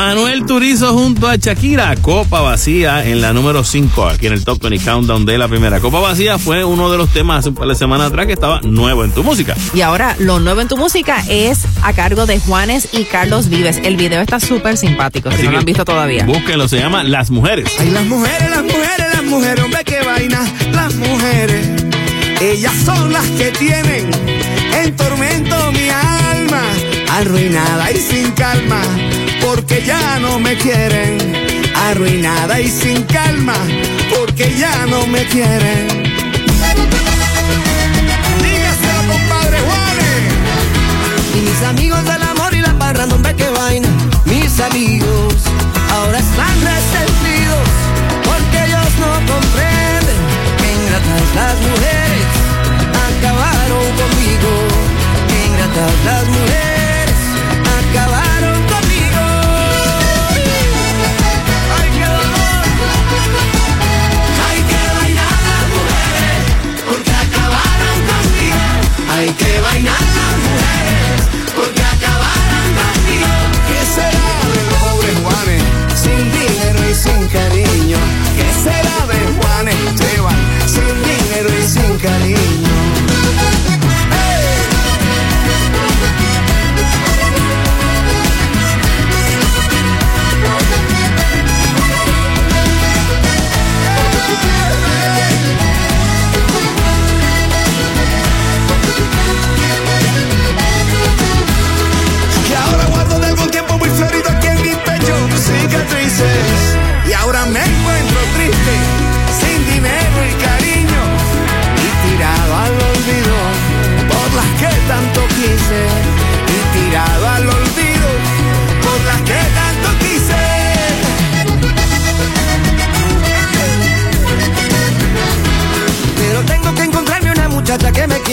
Manuel 0.00 0.46
Turizo 0.46 0.92
junto 0.92 1.26
a 1.26 1.34
Shakira, 1.34 1.96
Copa 1.96 2.40
Vacía 2.40 3.04
en 3.04 3.20
la 3.20 3.32
número 3.32 3.64
5, 3.64 4.06
aquí 4.06 4.28
en 4.28 4.32
el 4.32 4.44
Top 4.44 4.62
20 4.62 4.84
Countdown 4.84 5.26
de 5.26 5.36
la 5.36 5.48
primera. 5.48 5.80
Copa 5.80 5.98
Vacía 5.98 6.38
fue 6.38 6.64
uno 6.64 6.88
de 6.88 6.96
los 6.96 7.12
temas 7.12 7.40
hace 7.40 7.48
un 7.48 7.56
par 7.56 7.66
de 7.66 7.74
semanas 7.74 8.06
atrás 8.06 8.26
que 8.26 8.34
estaba 8.34 8.60
nuevo 8.60 9.02
en 9.02 9.10
tu 9.10 9.24
música. 9.24 9.56
Y 9.74 9.80
ahora 9.80 10.14
lo 10.20 10.38
nuevo 10.38 10.60
en 10.60 10.68
tu 10.68 10.76
música 10.76 11.24
es 11.28 11.64
a 11.82 11.92
cargo 11.94 12.26
de 12.26 12.38
Juanes 12.38 12.90
y 12.92 13.06
Carlos 13.06 13.48
Vives. 13.48 13.80
El 13.82 13.96
video 13.96 14.20
está 14.20 14.38
súper 14.38 14.76
simpático, 14.76 15.32
si 15.32 15.42
no 15.42 15.50
lo 15.50 15.58
han 15.58 15.64
visto 15.64 15.84
todavía. 15.84 16.24
Búsquenlo, 16.24 16.68
se 16.68 16.78
llama 16.78 17.02
Las 17.02 17.32
Mujeres. 17.32 17.68
Ay, 17.80 17.90
las 17.90 18.06
mujeres, 18.06 18.50
las 18.50 18.62
mujeres, 18.62 19.06
las 19.14 19.24
mujeres, 19.24 19.64
hombre, 19.64 19.82
qué 19.84 20.00
vaina, 20.02 20.40
las 20.70 20.94
mujeres. 20.94 21.68
Ellas 22.40 22.74
son 22.84 23.12
las 23.12 23.26
que 23.30 23.50
tienen 23.50 24.08
en 24.74 24.94
tormento 24.94 25.72
mi 25.72 25.88
alma, 25.88 26.62
arruinada 27.10 27.90
y 27.90 27.96
sin 27.96 28.30
calma, 28.30 28.80
porque 29.58 29.82
ya 29.84 30.20
no 30.20 30.38
me 30.38 30.56
quieren. 30.56 31.18
Arruinada 31.90 32.60
y 32.60 32.68
sin 32.68 33.02
calma, 33.02 33.56
porque 34.14 34.54
ya 34.56 34.86
no 34.86 35.04
me 35.08 35.24
quieren. 35.26 35.88
Dígaselo, 38.42 39.02
compadre 39.12 39.58
Juanes. 39.66 40.22
Y 41.34 41.40
mis 41.40 41.62
amigos 41.62 42.04
del 42.04 42.22
amor 42.22 42.54
y 42.54 42.60
la 42.60 42.78
parranda, 42.78 43.16
hombre, 43.16 43.34
qué 43.34 43.48
vaina. 43.50 43.88
Mis 44.26 44.60
amigos 44.60 45.34
ahora 45.92 46.18
están 46.18 46.56
resentidos 46.72 47.68
porque 48.28 48.56
ellos 48.64 48.90
no 49.02 49.10
comprenden 49.32 50.20
que 50.58 50.66
ingratas 50.78 51.24
las 51.34 51.56
mujeres 51.68 52.28
acabaron 53.08 53.86
conmigo. 54.00 54.50
Que 55.28 55.46
ingratas 55.48 55.94
las 56.04 56.24
mujeres 56.28 57.18
acabaron 57.78 58.47
dinero 82.00 82.67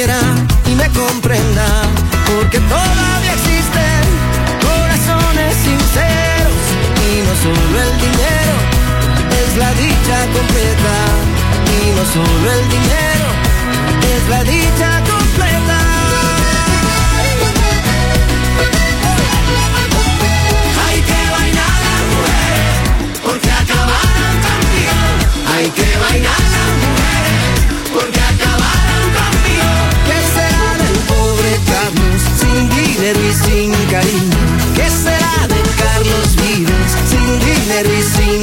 y 0.08 0.76
me 0.76 0.88
comprenda. 0.90 1.66
Porque 2.28 2.60
todavía 2.60 3.34
existen 3.34 4.04
corazones 4.62 5.56
sinceros. 5.64 6.64
Y 7.10 7.24
no 7.26 7.34
solo 7.42 7.82
el 7.82 7.98
dinero 7.98 8.56
es 9.42 9.58
la 9.58 9.72
dicha 9.74 10.18
completa. 10.36 10.96
Y 11.74 11.96
no 11.98 12.04
solo 12.14 12.52
el 12.52 12.70
dinero 12.70 13.28
es 14.16 14.30
la 14.30 14.44
dicha 14.44 15.02
completa. 15.10 15.95
Cariño? 33.96 34.38
¿Qué 34.76 34.90
será 34.90 35.48
de 35.48 35.62
Carlos 35.82 36.36
Vives 36.36 36.92
sin 37.10 37.40
dinero 37.40 37.90
y 37.94 38.04
sin 38.04 38.35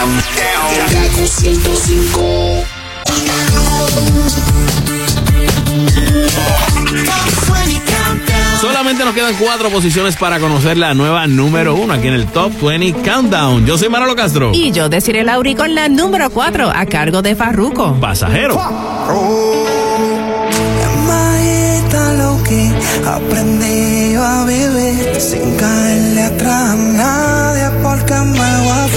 20 0.00 0.22
Countdown. 0.36 0.86
Kaku 0.92 1.26
105. 1.26 2.64
Solamente 8.60 9.04
nos 9.04 9.14
quedan 9.14 9.34
cuatro 9.36 9.68
posiciones 9.70 10.16
para 10.16 10.38
conocer 10.40 10.76
la 10.78 10.94
nueva 10.94 11.26
número 11.26 11.74
uno 11.74 11.92
aquí 11.94 12.08
en 12.08 12.14
el 12.14 12.26
Top 12.26 12.52
20 12.62 13.02
Countdown. 13.02 13.66
Yo 13.66 13.76
soy 13.76 13.88
Manolo 13.88 14.16
Castro. 14.16 14.52
Y 14.54 14.72
yo 14.72 14.88
deciré 14.88 15.22
Lauri 15.24 15.54
con 15.54 15.74
la 15.74 15.88
número 15.88 16.30
4 16.30 16.70
a 16.74 16.86
cargo 16.86 17.20
de 17.22 17.36
Farruko. 17.36 17.94
Pasajero. 18.00 18.58
Lo 22.18 22.42
que 22.42 22.70
aprendí 23.06 24.14
a 24.14 24.44
vivir 24.44 25.20
sin 25.20 25.56
caerle 25.56 26.22
atrás 26.24 26.70
a 26.70 26.74
nadie 26.74 27.70
porque 27.82 28.14
me 28.14 28.58
voy 28.60 28.68
a 28.68 28.88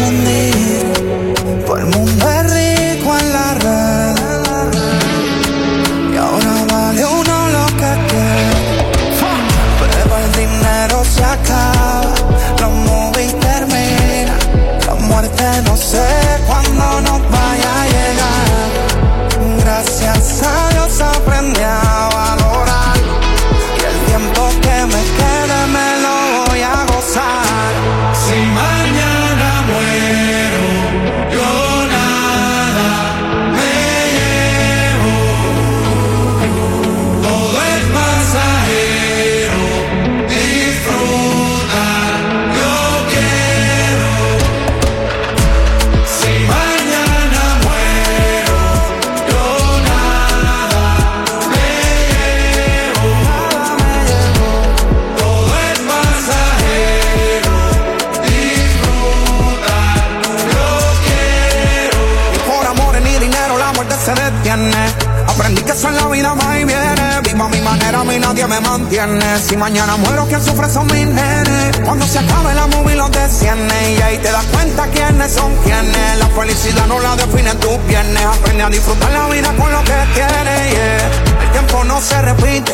Si 69.03 69.57
mañana 69.57 69.97
muero, 69.97 70.25
quien 70.27 70.41
sufre 70.41 70.69
son 70.69 70.87
mis 70.87 71.05
nenes. 71.05 71.77
Cuando 71.83 72.07
se 72.07 72.19
acabe 72.19 72.53
la 72.53 72.67
movie 72.67 72.95
los 72.95 73.11
desciende. 73.11 73.97
Y 73.97 74.01
ahí 74.01 74.17
te 74.17 74.31
das 74.31 74.45
cuenta 74.45 74.87
quiénes 74.87 75.33
son 75.33 75.53
quienes. 75.57 76.17
La 76.19 76.27
felicidad 76.27 76.87
no 76.87 77.01
la 77.01 77.17
definen 77.17 77.59
tus 77.59 77.77
piernas. 77.79 78.23
Aprende 78.23 78.63
a 78.63 78.69
disfrutar 78.69 79.11
la 79.11 79.27
vida 79.27 79.53
con 79.57 79.69
lo 79.73 79.83
que 79.83 79.93
tienes. 80.13 81.03
El 81.41 81.51
tiempo 81.51 81.83
no 81.83 81.99
se 81.99 82.21
repite. 82.21 82.73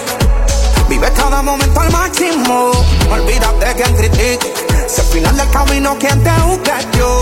Vive 0.87 1.11
cada 1.13 1.41
momento 1.41 1.81
al 1.81 1.91
máximo. 1.91 2.73
Olvídate 3.11 3.73
quien 3.81 3.95
critique. 3.95 4.53
Si 4.87 5.01
al 5.01 5.07
final 5.07 5.35
del 5.35 5.49
camino 5.49 5.97
quien 5.97 6.23
te 6.23 6.29
es 6.29 6.91
yo. 6.95 7.21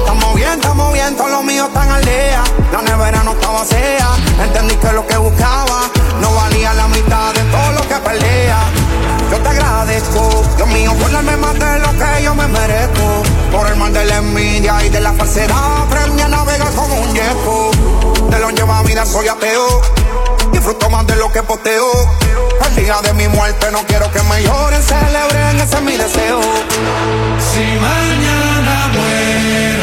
Estamos 0.00 0.34
bien, 0.34 0.50
estamos 0.50 0.92
bien, 0.92 1.16
todos 1.16 1.30
los 1.30 1.44
míos 1.44 1.68
están 1.68 1.90
al 1.90 2.04
día. 2.04 2.42
La 2.72 2.82
nevera 2.82 3.22
no 3.22 3.32
estaba 3.32 3.60
vacía. 3.60 4.08
Entendí 4.42 4.74
que 4.74 4.92
lo 4.92 5.06
que 5.06 5.16
buscaba 5.16 5.87
no 6.20 6.34
valía 6.34 6.74
la 6.74 6.88
mitad 6.88 7.34
de 7.34 7.42
todo 7.44 7.72
lo 7.72 7.82
que 7.88 7.94
pelea. 7.96 8.58
Yo 9.30 9.38
te 9.38 9.48
agradezco, 9.48 10.42
Dios 10.56 10.68
mío, 10.68 10.94
por 10.94 11.10
darme 11.10 11.36
más 11.36 11.54
de 11.54 11.78
lo 11.80 11.90
que 11.92 12.22
yo 12.22 12.34
me 12.34 12.46
merezco. 12.48 13.22
Por 13.52 13.66
el 13.68 13.76
mal 13.76 13.92
de 13.92 14.04
la 14.04 14.16
envidia 14.16 14.84
y 14.84 14.88
de 14.88 15.00
la 15.00 15.12
falsedad, 15.12 15.82
aprendí 15.82 16.22
a 16.22 16.28
navegar 16.28 16.72
como 16.74 16.94
un 16.94 17.14
yeco. 17.14 17.70
De 18.30 18.38
lo 18.38 18.50
lleva 18.50 18.82
vida 18.82 19.04
soy 19.04 19.28
ateo. 19.28 19.82
Disfruto 20.52 20.90
más 20.90 21.06
de 21.06 21.16
lo 21.16 21.30
que 21.30 21.42
posteo. 21.42 21.90
El 22.66 22.76
día 22.76 22.96
de 23.02 23.12
mi 23.14 23.28
muerte 23.28 23.70
no 23.70 23.84
quiero 23.86 24.10
que 24.10 24.22
me 24.22 24.42
lloren, 24.42 24.82
celebren, 24.82 25.60
ese 25.60 25.76
es 25.76 25.82
mi 25.82 25.96
deseo. 25.96 26.40
Si 27.52 27.64
mañana 27.80 28.88
muero, 28.92 29.77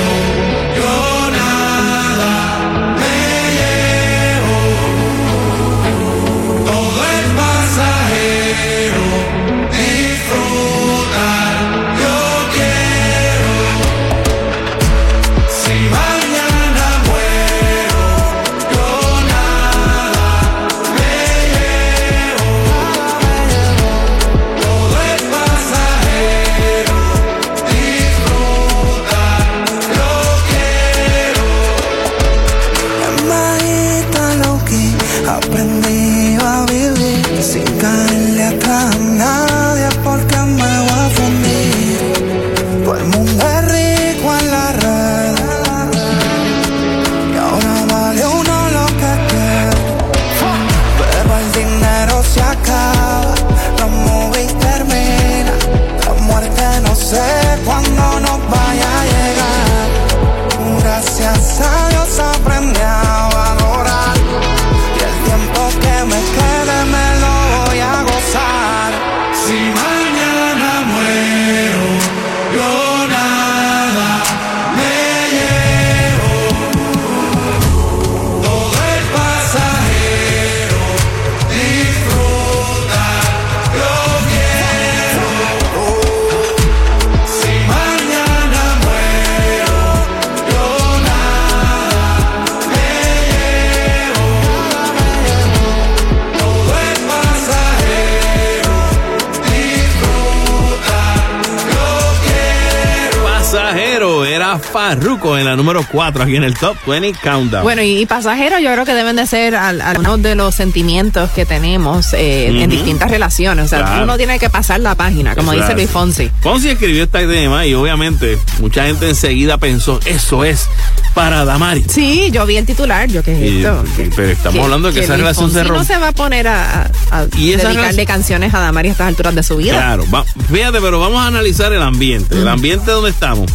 Farruko 104.90 105.38
en 105.38 105.45
la 105.45 105.56
número 105.56 105.86
4 105.91 106.24
aquí 106.24 106.36
en 106.36 106.44
el 106.44 106.53
Top 106.53 106.78
20 106.86 107.18
Countdown. 107.24 107.64
Bueno, 107.64 107.82
y, 107.82 107.99
y 108.02 108.06
pasajeros 108.06 108.62
yo 108.62 108.72
creo 108.72 108.86
que 108.86 108.94
deben 108.94 109.16
de 109.16 109.26
ser 109.26 109.56
al- 109.56 109.82
algunos 109.82 110.22
de 110.22 110.36
los 110.36 110.53
sentimientos 110.56 111.30
que 111.32 111.45
tenemos 111.45 112.14
eh, 112.14 112.48
en 112.48 112.70
distintas 112.70 113.10
relaciones. 113.10 113.66
O 113.66 113.68
sea, 113.68 113.80
Claro. 113.80 114.03
uno 114.03 114.18
tiene 114.18 114.38
que 114.40 114.49
pasar 114.49 114.80
la 114.80 114.95
página, 114.95 115.36
como 115.36 115.52
dice 115.53 115.74
Luis. 115.74 115.90
Fonsi. 115.90 116.30
Fonsi 116.41 116.70
escribió 116.70 117.03
este 117.03 117.28
tema 117.28 117.66
y 117.66 117.74
obviamente 117.74 118.38
mucha 118.60 118.86
gente 118.86 119.10
enseguida 119.10 119.57
pensó, 119.57 119.99
eso 120.06 120.44
es 120.44 120.68
para 121.14 121.45
Damari. 121.45 121.86
Sí, 121.90 122.30
yo 122.32 122.45
vi 122.45 122.57
el 122.57 122.66
titular, 122.66 123.07
yo 123.10 123.24
qué 123.24 123.34
es 123.34 123.52
Y- 123.52 123.57
esto. 123.66 123.84
pero 124.16 124.32
estamos 124.32 124.64
hablando 124.64 124.90
de 124.90 124.94
que, 124.94 124.99
esa 125.02 125.14
Luis 125.14 125.22
relación 125.22 125.49
se 125.52 125.56
Fonsi 125.60 125.68
no 125.70 125.76
rompe. 125.76 125.94
se 125.94 125.99
va 125.99 126.07
a 126.10 126.12
poner 126.12 126.48
a, 126.48 126.84
a- 127.12 127.26
Y 127.38 127.53
esa 127.53 127.70
dedicarle 127.70 128.06
canciones 128.06 128.53
a 128.53 128.60
Damari 128.60 128.90
a 128.90 128.91
estas 128.91 129.07
alturas 129.07 129.34
de 129.36 129.44
su 129.44 129.57
vida. 129.57 129.74
Claro, 129.74 130.06
va- 130.14 130.26
fíjate, 130.52 130.80
pero 130.82 130.99
vamos 130.99 131.22
a 131.22 131.28
analizar 131.28 131.72
el 131.74 131.82
ambiente. 131.82 132.36
El 132.38 132.48
ambiente 132.48 132.91
donde 132.91 133.10
estamos. 133.12 133.49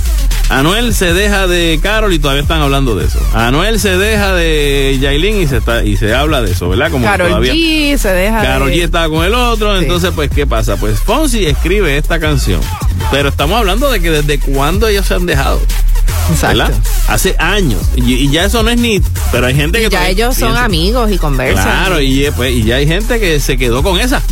Anuel 0.50 0.92
se 0.94 1.12
deja 1.14 1.46
de 1.46 1.78
Carol 1.80 2.12
y 2.12 2.18
todavía 2.18 2.42
están 2.42 2.60
hablando 2.60 2.96
de 2.96 3.06
eso. 3.06 3.20
Anuel 3.34 3.78
se 3.78 3.96
deja 3.96 4.34
de 4.34 4.98
Yailin 5.00 5.40
y 5.42 5.46
se 5.46 5.58
está 5.58 5.84
y 5.84 5.96
se 5.96 6.12
habla 6.12 6.42
de 6.42 6.50
eso, 6.50 6.68
¿verdad? 6.68 6.90
Como 6.90 7.06
Carol 7.06 7.28
todavía 7.28 7.52
G 7.54 7.96
se 7.96 8.08
deja 8.12 8.42
Karol 8.42 8.68
de- 8.70 8.76
G 8.76 8.82
estaba 8.84 9.08
con 9.08 9.24
el 9.24 9.32
otro, 9.34 9.78
entonces 9.78 10.10
pues 10.14 10.28
¿qué 10.30 10.46
pasa? 10.48 10.76
Pues 10.76 10.98
Fonsi 10.98 11.46
escribe 11.46 11.96
esta 11.96 12.18
canción. 12.18 12.60
Pero 13.12 13.28
estamos 13.28 13.58
hablando 13.58 13.90
de 13.90 14.00
que 14.00 14.10
desde 14.10 14.38
cuándo 14.40 14.88
ellos 14.88 15.06
se 15.06 15.14
han 15.14 15.24
dejado. 15.26 15.60
¿Verdad? 16.40 16.70
Hace 17.08 17.34
años. 17.38 17.80
Y, 17.96 18.14
y 18.14 18.30
ya 18.30 18.44
eso 18.44 18.62
no 18.62 18.70
es 18.70 18.78
ni. 18.78 19.00
Pero 19.32 19.46
hay 19.46 19.54
gente 19.54 19.78
que. 19.78 19.84
ya 19.84 19.90
todavía 19.90 20.10
ellos 20.10 20.36
son 20.36 20.56
amigos 20.56 21.10
y 21.10 21.18
conversan. 21.18 21.64
Claro, 21.64 22.00
y, 22.00 22.24
eh, 22.26 22.32
pues, 22.32 22.52
y 22.52 22.64
ya 22.64 22.76
hay 22.76 22.86
gente 22.86 23.18
que 23.20 23.40
se 23.40 23.56
quedó 23.56 23.82
con 23.82 23.98
esa. 24.00 24.22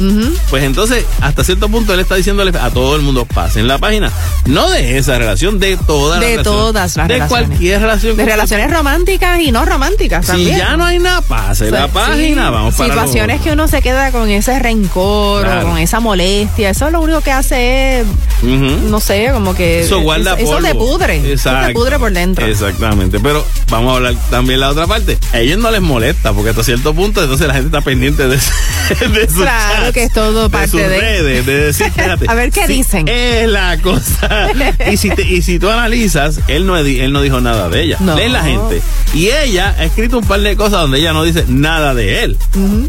Pues 0.51 0.63
entonces, 0.65 1.05
hasta 1.21 1.45
cierto 1.45 1.69
punto, 1.69 1.95
él 1.95 2.01
está 2.01 2.15
diciéndole 2.15 2.57
a 2.59 2.71
todo 2.71 2.97
el 2.97 3.03
mundo, 3.03 3.25
pasen 3.27 3.67
la 3.69 3.79
página. 3.79 4.11
No 4.47 4.71
de 4.71 4.99
esa 4.99 5.19
relación, 5.19 5.59
de 5.59 5.77
todas 5.77 6.21
las 6.21 6.29
de 6.29 6.37
relaciones. 6.37 6.45
todas 6.45 6.97
las 6.97 7.09
De 7.09 7.15
relaciones. 7.15 7.29
cualquier 7.49 7.81
relación. 7.81 8.17
De 8.17 8.25
relaciones 8.25 8.71
románticas 8.71 9.41
y 9.41 9.51
no 9.53 9.65
románticas 9.65 10.25
Si 10.27 10.33
también. 10.33 10.59
ya 10.59 10.77
no 10.77 10.85
hay 10.85 10.99
nada, 10.99 11.21
pase 11.23 11.71
la 11.71 11.87
Sí, 11.87 11.91
página, 11.93 12.51
vamos 12.51 12.75
para 12.75 12.91
Situaciones 12.93 13.41
que 13.41 13.53
uno 13.53 13.69
se 13.69 13.83
queda 13.83 14.11
con 14.13 14.29
ese 14.31 14.59
rencor 14.59 15.45
Claro. 15.45 15.67
o 15.67 15.71
con 15.71 15.79
esa 15.79 16.01
molestia. 16.01 16.71
Eso 16.71 16.91
lo 16.91 17.01
único 17.01 17.21
que 17.21 17.33
hace 17.33 18.01
es, 18.01 18.07
no 18.43 19.01
sé, 19.01 19.31
como 19.33 19.55
que. 19.55 19.81
Eso 19.81 20.01
guarda 20.01 20.35
eso, 20.35 20.53
polvo. 20.53 20.67
te 20.69 20.75
pudre. 20.75 21.17
Eso 21.19 21.29
Exacto. 21.51 21.67
te 21.69 21.73
pudre 21.75 21.88
por 21.97 22.13
dentro. 22.13 22.45
Exactamente. 22.47 23.21
Pero 23.21 23.45
vamos 23.71 23.93
a 23.93 23.97
hablar 23.97 24.15
también 24.31 24.61
la 24.61 24.71
otra 24.71 24.87
parte. 24.87 25.17
A 25.33 25.39
ellos 25.39 25.59
no 25.59 25.71
les 25.71 25.81
molesta, 25.81 26.33
porque 26.33 26.51
hasta 26.51 26.65
cierto 26.65 26.93
punto, 26.95 27.23
entonces 27.23 27.47
la 27.47 27.55
gente 27.55 27.69
está 27.69 27.81
pendiente 27.81 28.25
de, 28.29 28.37
de 29.09 29.27
sus 29.29 29.37
Claro 29.43 29.75
chats, 29.85 29.93
que 29.93 30.03
es 30.05 30.13
todo 30.13 30.45
de 30.45 30.51
parte 30.51 30.69
sus 30.71 30.81
de- 30.81 30.89
redes, 31.01 31.47
de 31.47 31.55
decir, 31.67 31.87
espérate, 31.89 32.27
A 32.29 32.35
ver 32.35 32.51
qué 32.51 32.67
dicen. 32.67 33.07
Es 33.09 33.49
la 33.49 33.79
cosa. 33.81 34.49
y, 34.91 34.97
si 34.97 35.11
te- 35.11 35.23
y 35.23 35.41
si 35.43 35.59
tú 35.59 35.71
analizas, 35.71 36.41
él 36.49 36.67
no, 36.67 36.77
él 36.77 37.13
no 37.13 37.23
dijo 37.23 37.41
nada 37.41 37.69
de 37.69 37.83
ella. 37.83 37.97
No. 38.01 38.19
Es 38.19 38.31
la 38.31 38.43
gente. 38.43 38.83
Y 39.15 39.29
ella 39.29 39.75
ha 39.79 39.85
escrito 39.85 40.19
un 40.19 40.25
par 40.27 40.41
de 40.41 40.57
cosas 40.57 40.81
donde 40.83 40.99
ella 40.99 41.13
no 41.13 41.23
dice 41.23 41.45
nada 41.49 41.95
de 41.95 42.25
él. 42.25 42.37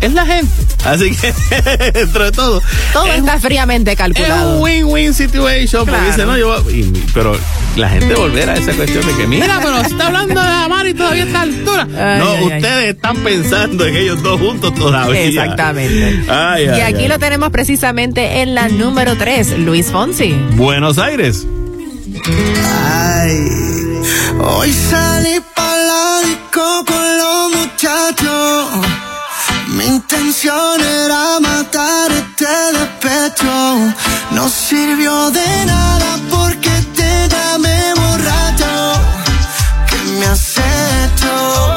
Es 0.01 0.13
la 0.13 0.25
gente. 0.25 0.51
Así 0.83 1.15
que, 1.15 1.33
dentro 1.93 2.25
de 2.25 2.31
todo. 2.31 2.61
Todo 2.93 3.05
es 3.07 3.19
está 3.19 3.39
fríamente 3.39 3.91
es 3.91 3.97
calculado. 3.97 4.55
un 4.57 4.61
win-win 4.63 5.13
situation. 5.13 5.85
Porque 5.85 5.91
Claro. 5.99 6.11
dice, 6.11 6.25
no, 6.25 6.37
yo. 6.37 6.69
y- 6.71 7.05
pero 7.13 7.37
la 7.75 7.89
gente 7.89 8.15
volverá 8.15 8.53
a 8.53 8.55
esa 8.55 8.73
cuestión 8.73 8.88
de 8.93 9.15
que, 9.15 9.27
mira, 9.27 9.59
pero 9.61 9.81
se 9.81 9.87
está 9.89 10.07
hablando 10.07 10.41
de 10.41 10.47
amar 10.47 10.87
y 10.87 10.93
todavía 10.93 11.23
está 11.23 11.39
a 11.39 11.41
altura. 11.43 11.83
Ay, 11.83 12.19
no, 12.19 12.31
ay, 12.31 12.37
ay. 12.37 12.57
ustedes 12.57 12.95
están 12.95 13.17
pensando 13.17 13.85
en 13.85 13.95
ellos 13.95 14.23
dos 14.23 14.39
juntos 14.39 14.73
todavía. 14.73 15.25
Exactamente. 15.25 16.25
Ay, 16.27 16.65
y 16.65 16.69
ay, 16.69 16.81
aquí 16.81 17.03
ay. 17.03 17.07
lo 17.07 17.19
tenemos 17.19 17.49
precisamente 17.51 18.41
en 18.41 18.55
la 18.55 18.67
número 18.67 19.15
3, 19.15 19.59
Luis 19.59 19.87
Fonsi. 19.91 20.33
Buenos 20.55 20.97
Aires. 20.97 21.45
Ay, 22.65 23.47
hoy 24.41 24.73
salí 24.73 25.39
para 25.55 25.83
la 25.83 26.21
disco 26.25 26.85
con 26.85 27.17
los 27.17 27.51
muchachos. 27.55 28.69
Mi 29.67 29.85
intención 29.85 30.81
era 30.81 31.39
matar 31.39 32.11
este 32.11 32.45
despecho. 32.73 33.93
No 34.31 34.49
sirvió 34.49 35.29
de 35.29 35.65
nada 35.65 36.17
porque 36.29 36.78
me 40.19 40.25
has 40.25 41.68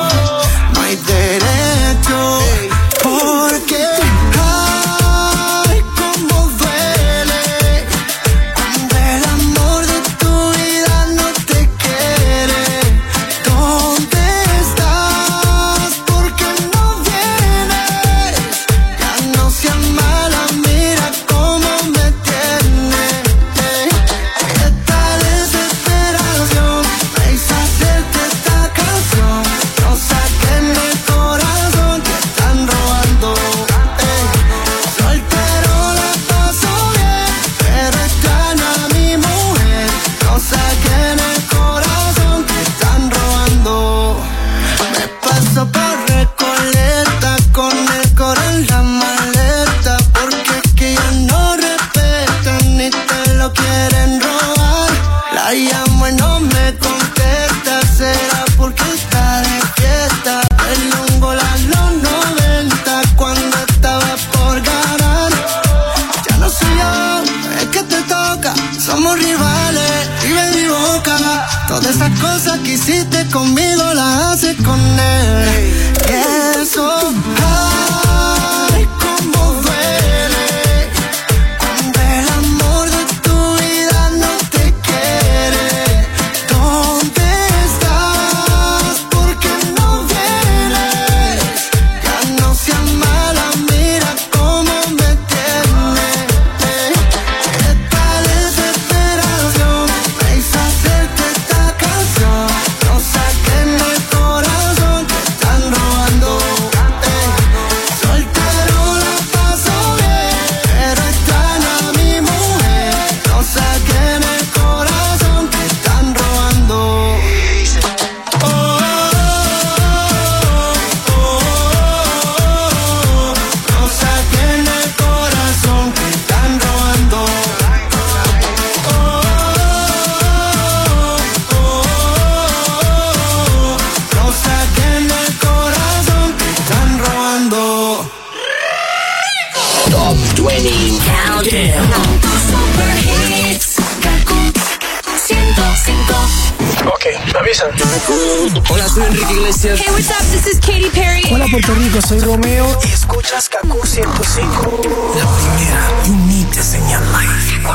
Rico, 151.92 152.06
soy 152.06 152.20
Romeo. 152.20 152.66
Y 152.84 152.92
escuchas 152.92 153.48
Kaku 153.48 153.86
105. 153.86 154.80
La 155.16 155.26
primera 155.26 155.90
y 156.06 156.10
única 156.10 156.62
señal 156.62 157.02
live. 157.12 157.68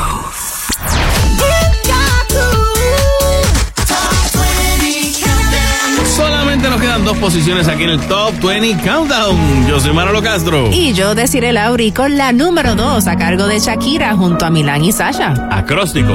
Solamente 6.16 6.68
nos 6.68 6.80
quedan 6.80 7.04
dos 7.04 7.16
posiciones 7.18 7.68
aquí 7.68 7.84
en 7.84 7.90
el 7.90 8.00
Top 8.08 8.34
20 8.42 8.82
Countdown. 8.82 9.68
Yo 9.68 9.78
soy 9.78 9.92
Manolo 9.92 10.20
Castro. 10.20 10.68
Y 10.72 10.94
yo 10.94 11.14
deciré 11.14 11.52
Lauri 11.52 11.92
con 11.92 12.16
la 12.16 12.32
número 12.32 12.74
2 12.74 13.06
a 13.06 13.16
cargo 13.16 13.46
de 13.46 13.60
Shakira 13.60 14.16
junto 14.16 14.44
a 14.46 14.50
Milán 14.50 14.84
y 14.84 14.90
Sasha. 14.90 15.34
Acróstico. 15.50 16.14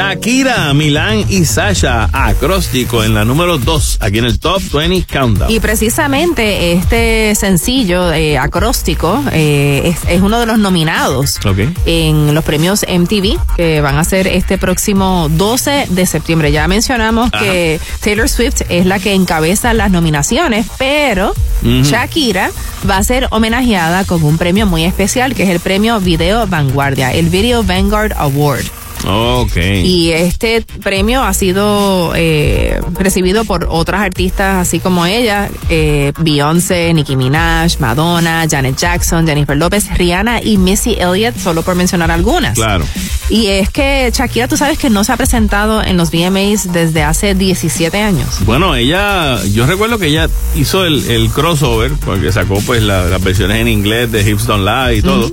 Shakira, 0.00 0.72
Milán 0.72 1.26
y 1.28 1.44
Sasha, 1.44 2.08
acróstico 2.10 3.04
en 3.04 3.12
la 3.12 3.26
número 3.26 3.58
2, 3.58 3.98
aquí 4.00 4.16
en 4.16 4.24
el 4.24 4.38
Top 4.38 4.62
20 4.72 5.06
Countdown. 5.06 5.50
Y 5.50 5.60
precisamente 5.60 6.72
este 6.72 7.34
sencillo 7.34 8.10
eh, 8.10 8.38
acróstico 8.38 9.22
eh, 9.30 9.82
es, 9.84 9.98
es 10.10 10.22
uno 10.22 10.40
de 10.40 10.46
los 10.46 10.58
nominados 10.58 11.38
en 11.84 12.34
los 12.34 12.42
premios 12.44 12.86
MTV 12.88 13.38
que 13.56 13.82
van 13.82 13.98
a 13.98 14.04
ser 14.04 14.26
este 14.26 14.56
próximo 14.56 15.28
12 15.32 15.88
de 15.90 16.06
septiembre. 16.06 16.50
Ya 16.50 16.66
mencionamos 16.66 17.28
Ajá. 17.30 17.44
que 17.44 17.78
Taylor 18.02 18.30
Swift 18.30 18.62
es 18.70 18.86
la 18.86 19.00
que 19.00 19.12
encabeza 19.12 19.74
las 19.74 19.90
nominaciones, 19.90 20.66
pero. 20.78 21.34
Shakira 21.62 22.50
va 22.88 22.96
a 22.96 23.04
ser 23.04 23.28
homenajeada 23.32 24.06
con 24.06 24.24
un 24.24 24.38
premio 24.38 24.64
muy 24.64 24.84
especial 24.84 25.34
que 25.34 25.42
es 25.42 25.50
el 25.50 25.60
premio 25.60 26.00
Video 26.00 26.46
Vanguardia, 26.46 27.12
el 27.12 27.28
Video 27.28 27.62
Vanguard 27.62 28.14
Award. 28.16 28.79
Ok. 29.06 29.56
Y 29.56 30.10
este 30.12 30.62
premio 30.82 31.22
ha 31.22 31.32
sido 31.34 32.12
eh, 32.14 32.80
recibido 32.98 33.44
por 33.44 33.66
otras 33.68 34.02
artistas 34.02 34.56
así 34.56 34.80
como 34.80 35.06
ella, 35.06 35.48
eh, 35.68 36.12
Beyoncé, 36.18 36.92
Nicki 36.92 37.16
Minaj, 37.16 37.78
Madonna, 37.80 38.46
Janet 38.50 38.76
Jackson, 38.76 39.26
Jennifer 39.26 39.56
López, 39.56 39.88
Rihanna 39.96 40.42
y 40.42 40.58
Missy 40.58 40.96
Elliott, 40.98 41.36
solo 41.36 41.62
por 41.62 41.74
mencionar 41.74 42.10
algunas. 42.10 42.54
Claro. 42.54 42.84
Y 43.30 43.46
es 43.46 43.70
que 43.70 44.10
Shakira, 44.12 44.48
tú 44.48 44.56
sabes 44.56 44.76
que 44.76 44.90
no 44.90 45.04
se 45.04 45.12
ha 45.12 45.16
presentado 45.16 45.82
en 45.82 45.96
los 45.96 46.10
VMAs 46.10 46.72
desde 46.72 47.04
hace 47.04 47.34
17 47.34 47.96
años. 48.02 48.26
Bueno, 48.44 48.74
ella, 48.74 49.40
yo 49.52 49.66
recuerdo 49.66 49.98
que 49.98 50.06
ella 50.08 50.28
hizo 50.56 50.84
el, 50.84 51.08
el 51.08 51.30
crossover, 51.30 51.92
porque 52.04 52.32
sacó 52.32 52.60
pues 52.66 52.82
la- 52.82 53.04
las 53.06 53.22
versiones 53.22 53.58
en 53.60 53.68
inglés 53.68 54.10
de 54.10 54.28
Hips 54.28 54.46
Don't 54.46 54.64
Lie 54.66 54.98
y 54.98 55.02
todo. 55.02 55.30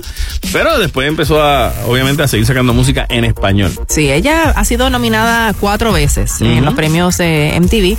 Pero 0.52 0.78
después 0.78 1.08
empezó 1.08 1.42
a, 1.42 1.72
obviamente, 1.86 2.22
a 2.22 2.28
seguir 2.28 2.46
sacando 2.46 2.72
música 2.72 3.04
en 3.08 3.24
español. 3.24 3.72
Sí, 3.88 4.10
ella 4.10 4.52
ha 4.54 4.64
sido 4.64 4.88
nominada 4.90 5.52
cuatro 5.58 5.92
veces 5.92 6.40
en 6.40 6.52
Ujú. 6.58 6.64
los 6.66 6.74
premios 6.74 7.18
de 7.18 7.58
MTV. 7.60 7.96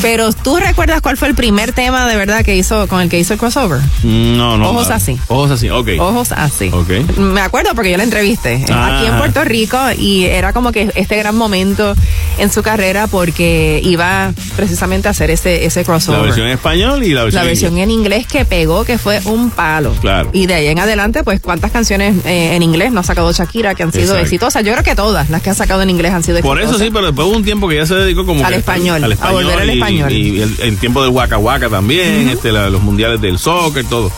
Pero 0.00 0.32
¿tú 0.32 0.56
recuerdas 0.56 1.02
cuál 1.02 1.16
fue 1.18 1.28
el 1.28 1.34
primer 1.34 1.72
tema 1.72 2.08
de 2.08 2.16
verdad 2.16 2.42
que 2.44 2.56
hizo 2.56 2.88
con 2.88 3.02
el 3.02 3.10
que 3.10 3.18
hizo 3.18 3.34
el 3.34 3.38
crossover? 3.38 3.80
No, 4.02 4.56
no. 4.56 4.70
Ojos 4.70 4.88
ah, 4.90 4.94
así. 4.94 5.18
Ojos 5.28 5.50
así, 5.50 5.68
ok. 5.68 5.88
Ojos 5.98 6.32
así. 6.32 6.70
Ok. 6.72 7.18
Me 7.18 7.42
acuerdo 7.42 7.70
porque 7.74 7.90
yo 7.90 7.98
la 7.98 8.04
entrevisté 8.04 8.54
eh, 8.54 8.66
Ah. 8.70 8.96
aquí 8.98 9.06
en 9.06 9.18
Puerto 9.18 9.41
Rico 9.44 9.78
y 9.98 10.24
era 10.24 10.52
como 10.52 10.72
que 10.72 10.90
este 10.94 11.16
gran 11.16 11.36
momento 11.36 11.94
en 12.38 12.50
su 12.52 12.62
carrera 12.62 13.06
porque 13.06 13.80
iba 13.84 14.32
precisamente 14.56 15.08
a 15.08 15.12
hacer 15.12 15.30
ese, 15.30 15.64
ese 15.64 15.80
La 15.80 15.84
crossover. 15.86 16.22
versión 16.22 16.46
en 16.46 16.52
español 16.54 17.02
y 17.04 17.12
la 17.14 17.24
versión, 17.24 17.40
La 17.40 17.42
en 17.44 17.48
versión 17.50 17.72
inglés. 17.72 17.84
en 17.84 17.90
inglés 17.90 18.26
que 18.26 18.44
pegó, 18.44 18.84
que 18.84 18.98
fue 18.98 19.20
un 19.24 19.50
palo. 19.50 19.92
Claro. 20.00 20.30
Y 20.32 20.46
de 20.46 20.54
ahí 20.54 20.66
en 20.68 20.78
adelante, 20.78 21.22
pues, 21.24 21.40
¿cuántas 21.40 21.70
canciones 21.70 22.14
eh, 22.24 22.54
en 22.56 22.62
inglés 22.62 22.92
no 22.92 23.00
ha 23.00 23.04
sacado 23.04 23.32
Shakira 23.32 23.74
que 23.74 23.82
han 23.82 23.92
sido 23.92 24.04
Exacto. 24.04 24.22
exitosas? 24.24 24.64
Yo 24.64 24.72
creo 24.72 24.84
que 24.84 24.94
todas 24.94 25.30
las 25.30 25.42
que 25.42 25.50
ha 25.50 25.54
sacado 25.54 25.82
en 25.82 25.90
inglés 25.90 26.12
han 26.12 26.22
sido 26.22 26.40
Por 26.40 26.58
exitosas. 26.58 26.76
eso 26.80 26.84
sí, 26.86 26.90
pero 26.92 27.06
después 27.06 27.28
hubo 27.28 27.36
un 27.36 27.44
tiempo 27.44 27.68
que 27.68 27.76
ya 27.76 27.86
se 27.86 27.94
dedicó 27.94 28.24
como 28.26 28.44
Al 28.44 28.52
que 28.52 28.58
español, 28.58 29.02
al 29.04 29.12
a 29.20 29.30
volver 29.30 29.58
al 29.60 29.68
y- 29.70 29.72
español. 29.74 30.12
Y, 30.12 30.40
el, 30.40 30.56
el 30.60 30.76
tiempo 30.78 31.02
del 31.02 31.10
Waka 31.10 31.38
Waka 31.38 31.68
también, 31.68 32.28
este, 32.28 32.52
la- 32.52 32.70
los 32.70 32.82
mundiales 32.82 33.20
del 33.20 33.38
soccer, 33.38 33.84
todo. 33.84 34.10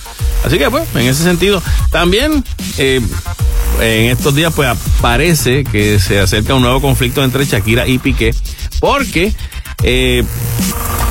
Así 0.45 0.59
que 0.59 0.71
pues, 0.71 0.85
en 0.95 1.03
ese 1.07 1.23
sentido, 1.25 1.63
también 1.91 2.45
eh, 2.79 3.01
en 3.81 4.11
estos 4.11 4.35
días 4.35 4.53
pues 4.55 4.71
parece 5.01 5.65
que 5.65 5.99
se 5.99 6.21
acerca 6.21 6.55
un 6.55 6.63
nuevo 6.63 6.81
conflicto 6.81 7.23
entre 7.25 7.45
Shakira 7.45 7.87
y 7.87 7.99
Piqué, 7.99 8.35
porque 8.81 9.33
eh, 9.83 10.25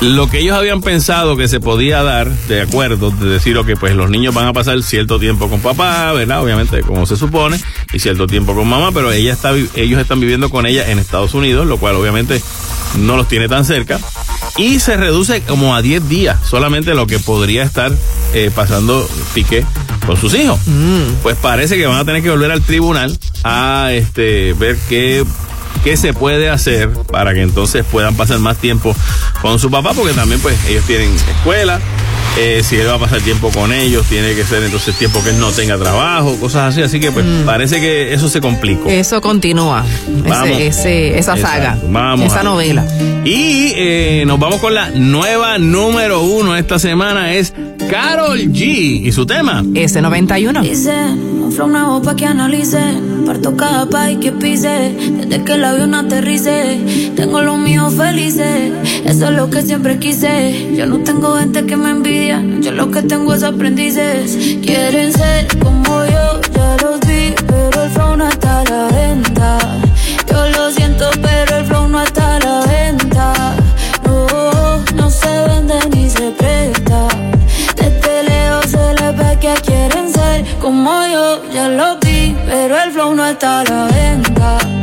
lo 0.00 0.28
que 0.28 0.40
ellos 0.40 0.56
habían 0.56 0.80
pensado 0.80 1.36
que 1.36 1.48
se 1.48 1.60
podía 1.60 2.02
dar 2.02 2.30
de 2.48 2.62
acuerdo, 2.62 3.10
de 3.10 3.28
decir, 3.28 3.58
que 3.64 3.76
pues 3.76 3.94
los 3.94 4.10
niños 4.10 4.34
van 4.34 4.46
a 4.46 4.52
pasar 4.52 4.82
cierto 4.82 5.18
tiempo 5.18 5.48
con 5.48 5.60
papá, 5.60 6.12
¿verdad? 6.12 6.42
Obviamente, 6.42 6.82
como 6.82 7.06
se 7.06 7.16
supone, 7.16 7.58
y 7.92 7.98
cierto 7.98 8.26
tiempo 8.26 8.54
con 8.54 8.68
mamá, 8.68 8.90
pero 8.92 9.12
ella 9.12 9.32
está, 9.32 9.52
ellos 9.52 10.00
están 10.00 10.20
viviendo 10.20 10.50
con 10.50 10.66
ella 10.66 10.90
en 10.90 10.98
Estados 10.98 11.34
Unidos, 11.34 11.66
lo 11.66 11.78
cual 11.78 11.96
obviamente 11.96 12.42
no 12.98 13.16
los 13.16 13.28
tiene 13.28 13.48
tan 13.48 13.64
cerca. 13.64 13.98
Y 14.56 14.78
se 14.78 14.96
reduce 14.96 15.42
como 15.42 15.74
a 15.74 15.82
10 15.82 16.08
días 16.08 16.38
solamente 16.46 16.94
lo 16.94 17.06
que 17.06 17.18
podría 17.18 17.64
estar 17.64 17.92
eh, 18.34 18.50
pasando 18.54 19.08
Piqué 19.32 19.64
con 20.06 20.16
sus 20.16 20.34
hijos. 20.34 20.60
Pues 21.22 21.36
parece 21.36 21.76
que 21.76 21.86
van 21.86 21.98
a 21.98 22.04
tener 22.04 22.22
que 22.22 22.30
volver 22.30 22.50
al 22.50 22.62
tribunal 22.62 23.16
a 23.42 23.90
este 23.92 24.52
ver 24.54 24.76
qué 24.88 25.24
qué 25.84 25.98
se 25.98 26.14
puede 26.14 26.48
hacer 26.48 26.88
para 26.88 27.34
que 27.34 27.42
entonces 27.42 27.84
puedan 27.84 28.16
pasar 28.16 28.38
más 28.38 28.56
tiempo 28.56 28.96
con 29.42 29.58
su 29.58 29.70
papá, 29.70 29.92
porque 29.94 30.14
también 30.14 30.40
pues 30.40 30.56
ellos 30.66 30.84
tienen 30.86 31.14
escuela, 31.14 31.78
eh, 32.38 32.62
si 32.64 32.76
él 32.76 32.88
va 32.88 32.94
a 32.94 32.98
pasar 32.98 33.20
tiempo 33.20 33.50
con 33.50 33.72
ellos, 33.72 34.06
tiene 34.08 34.34
que 34.34 34.44
ser 34.44 34.62
entonces 34.62 34.96
tiempo 34.96 35.22
que 35.22 35.30
él 35.30 35.38
no 35.38 35.50
tenga 35.52 35.78
trabajo, 35.78 36.36
cosas 36.36 36.72
así, 36.72 36.82
así 36.82 36.98
que 37.00 37.12
pues 37.12 37.24
parece 37.46 37.80
que 37.80 38.12
eso 38.12 38.28
se 38.28 38.40
complicó. 38.40 38.88
Eso 38.88 39.20
continúa, 39.20 39.84
Vamos. 40.28 40.48
ese, 40.50 40.66
ese- 40.66 41.18
esa 41.18 41.36
saga, 41.36 41.64
Exacto. 41.74 41.86
Vamos 41.90 42.26
esa 42.26 42.40
a- 42.40 42.44
novela. 42.44 42.84
Y 43.24 43.72
eh, 43.76 44.24
nos 44.26 44.38
vamos 44.38 44.60
con 44.60 44.74
la 44.74 44.90
nueva 44.90 45.58
número 45.58 46.22
uno 46.22 46.56
esta 46.56 46.78
semana, 46.78 47.32
es 47.34 47.54
Carol 47.90 48.38
G 48.38 49.06
y 49.06 49.12
su 49.12 49.24
tema. 49.26 49.64
Ese 49.74 50.02
91. 50.02 50.60
Dice, 50.62 50.92
un 50.92 51.52
flow 51.52 51.68
nuevo 51.68 52.02
pa' 52.02 52.16
que 52.16 52.26
analice. 52.26 52.80
Parto 53.24 53.56
cada 53.56 53.88
país 53.88 54.18
que 54.20 54.32
pise. 54.32 54.92
Desde 55.26 55.42
que 55.44 55.52
el 55.54 55.64
avión 55.64 55.94
aterrice. 55.94 57.12
Tengo 57.16 57.40
los 57.42 57.58
míos 57.58 57.94
felices. 57.94 58.72
Eso 59.06 59.24
es 59.26 59.30
lo 59.36 59.48
que 59.48 59.62
siempre 59.62 59.98
quise. 59.98 60.72
Yo 60.76 60.84
no 60.86 60.98
tengo 60.98 61.36
gente 61.38 61.64
que 61.64 61.76
me 61.76 61.90
Yo 62.26 62.72
lo 62.72 62.90
que 62.90 63.02
tengo 63.02 63.34
es 63.34 63.42
aprendices. 63.42 64.56
Quieren 64.62 65.12
ser 65.12 65.46
como 65.58 66.06
yo, 66.06 66.40
ya 66.54 66.76
los 66.82 66.98
vi. 67.00 67.34
Pero 67.46 67.84
el 67.84 67.90
flow 67.90 68.16
no 68.16 68.26
está 68.26 68.60
a 68.60 68.64
la 68.64 68.88
venta. 68.88 69.58
Yo 70.30 70.48
lo 70.48 70.70
siento, 70.70 71.10
pero 71.20 71.58
el 71.58 71.66
flow 71.66 71.86
no 71.86 72.00
está 72.02 72.36
a 72.36 72.40
la 72.40 72.60
venta. 72.66 73.56
No, 74.06 74.82
no 74.94 75.10
se 75.10 75.46
vende 75.48 75.74
ni 75.92 76.08
se 76.08 76.30
presta. 76.30 77.08
Desde 77.76 78.22
lejos 78.22 78.70
se 78.70 78.94
les 78.94 79.16
ve 79.18 79.38
que 79.38 79.54
quieren 79.66 80.10
ser 80.10 80.46
como 80.60 81.06
yo, 81.06 81.42
ya 81.52 81.68
lo 81.68 81.98
vi, 81.98 82.34
pero 82.46 82.82
el 82.82 82.90
flow 82.90 83.14
no 83.14 83.26
está 83.26 83.60
a 83.60 83.64
la 83.64 83.84
venta. 83.88 84.73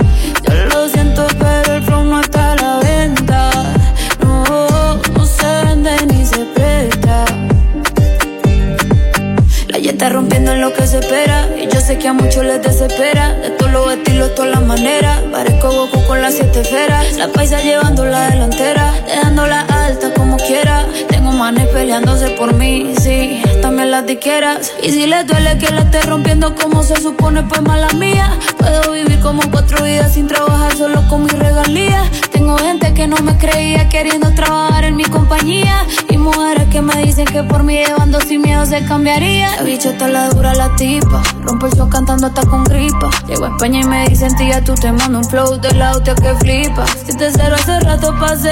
Está 10.02 10.16
rompiendo 10.16 10.52
en 10.52 10.62
lo 10.62 10.74
que 10.74 10.88
se 10.88 10.98
espera. 10.98 11.48
Y 11.56 11.68
yo 11.68 11.80
sé 11.80 12.00
que 12.00 12.08
a 12.08 12.14
muchos 12.14 12.44
les 12.44 12.60
desespera. 12.60 13.34
De 13.34 13.52
todos 13.52 13.72
los 13.72 13.94
estilos, 13.94 14.34
todas 14.34 14.50
las 14.50 14.64
maneras. 14.64 15.20
Parezco 15.32 15.70
Goku 15.72 16.04
con 16.08 16.24
las 16.24 16.34
siete 16.34 16.62
esferas. 16.62 17.18
La 17.18 17.28
paisa 17.28 17.62
llevando 17.62 18.04
la 18.06 18.32
delantera. 18.32 18.94
Dejándola 19.06 19.62
alta 19.62 20.12
como 20.16 20.38
quiera. 20.38 20.88
Manes 21.32 21.68
peleándose 21.70 22.32
por 22.32 22.54
mí, 22.54 22.94
sí. 23.02 23.42
También 23.62 23.92
las 23.92 24.06
diqueras. 24.06 24.72
Y 24.84 24.92
si 24.92 25.08
les 25.08 25.26
duele 25.26 25.58
que 25.58 25.72
la 25.72 25.82
esté 25.82 26.02
rompiendo 26.02 26.56
como 26.56 26.84
se 26.84 26.96
supone, 26.98 27.44
pues 27.44 27.62
mala 27.62 27.88
mía. 27.94 28.38
Puedo 28.58 28.92
vivir 28.92 29.20
como 29.22 29.42
cuatro 29.50 29.84
vidas 29.84 30.14
sin 30.14 30.28
trabajar 30.28 30.76
solo 30.76 31.08
con 31.08 31.24
mis 31.24 31.34
regalías. 31.38 32.10
Tengo 32.32 32.58
gente 32.58 32.94
que 32.94 33.08
no 33.08 33.18
me 33.18 33.38
creía 33.38 33.90
queriendo 33.90 34.34
trabajar 34.36 34.84
en 34.84 34.96
mi 34.96 35.04
compañía. 35.06 35.86
Y 36.10 36.18
mujeres 36.18 36.68
que 36.70 36.82
me 36.82 36.96
dicen 37.04 37.26
que 37.26 37.44
por 37.44 37.64
mí 37.64 37.76
llevando 37.76 38.20
sin 38.22 38.42
miedo 38.42 38.66
se 38.66 38.86
cambiaría. 38.86 39.56
La 39.56 39.64
bicha 39.64 39.92
está 39.92 40.08
la 40.08 40.30
dura 40.30 40.54
la 40.54 40.76
tipa. 40.76 41.24
Rompo 41.42 41.68
el 41.68 41.74
show 41.74 41.90
cantando 41.90 42.28
hasta 42.28 42.46
con 42.46 42.64
gripa. 42.64 43.10
Llego 43.28 43.46
a 43.46 43.50
España 43.50 43.80
y 43.82 43.84
me 43.86 44.08
dicen 44.10 44.36
tía, 44.36 44.64
tú 44.64 44.76
te 44.76 44.92
mando 44.92 45.20
un 45.20 45.26
flow 45.26 45.60
de 45.60 45.74
la 45.74 45.92
hostia 45.92 46.16
que 46.16 46.36
flipa. 46.36 46.86
Si 47.06 47.16
te 47.18 47.32
cero 47.32 47.56
hace 47.58 47.80
rato 47.80 48.14
pasé. 48.20 48.52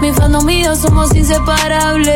Mi 0.00 0.12
fandom 0.12 0.48
y 0.50 0.64
yo 0.64 0.74
somos 0.74 1.14
inseparables. 1.14 2.15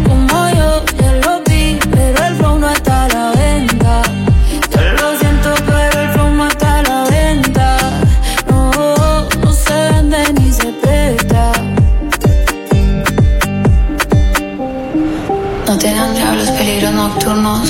nocturnos, 17.11 17.69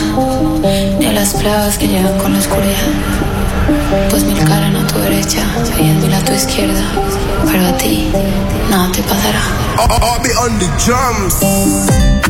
ni 1.00 1.06
a 1.08 1.14
las 1.14 1.34
plagas 1.34 1.78
que 1.78 1.88
llegan 1.88 2.18
con 2.20 2.34
la 2.34 2.40
oscuridad. 2.40 2.76
Pues 4.10 4.24
mil 4.24 4.38
caras 4.44 4.74
a 4.76 4.88
tu 4.88 5.00
derecha, 5.00 5.42
diez 5.78 5.96
mil 5.98 6.14
a 6.14 6.20
tu 6.24 6.34
izquierda, 6.34 6.84
pero 7.52 7.68
a 7.68 7.78
ti 7.78 8.12
nada 8.70 8.92
te 8.92 9.02
pasará. 9.04 9.42
I'll 9.80 10.22
be 10.22 10.30
on 10.36 10.60
the 10.60 10.68
drums. 10.86 12.21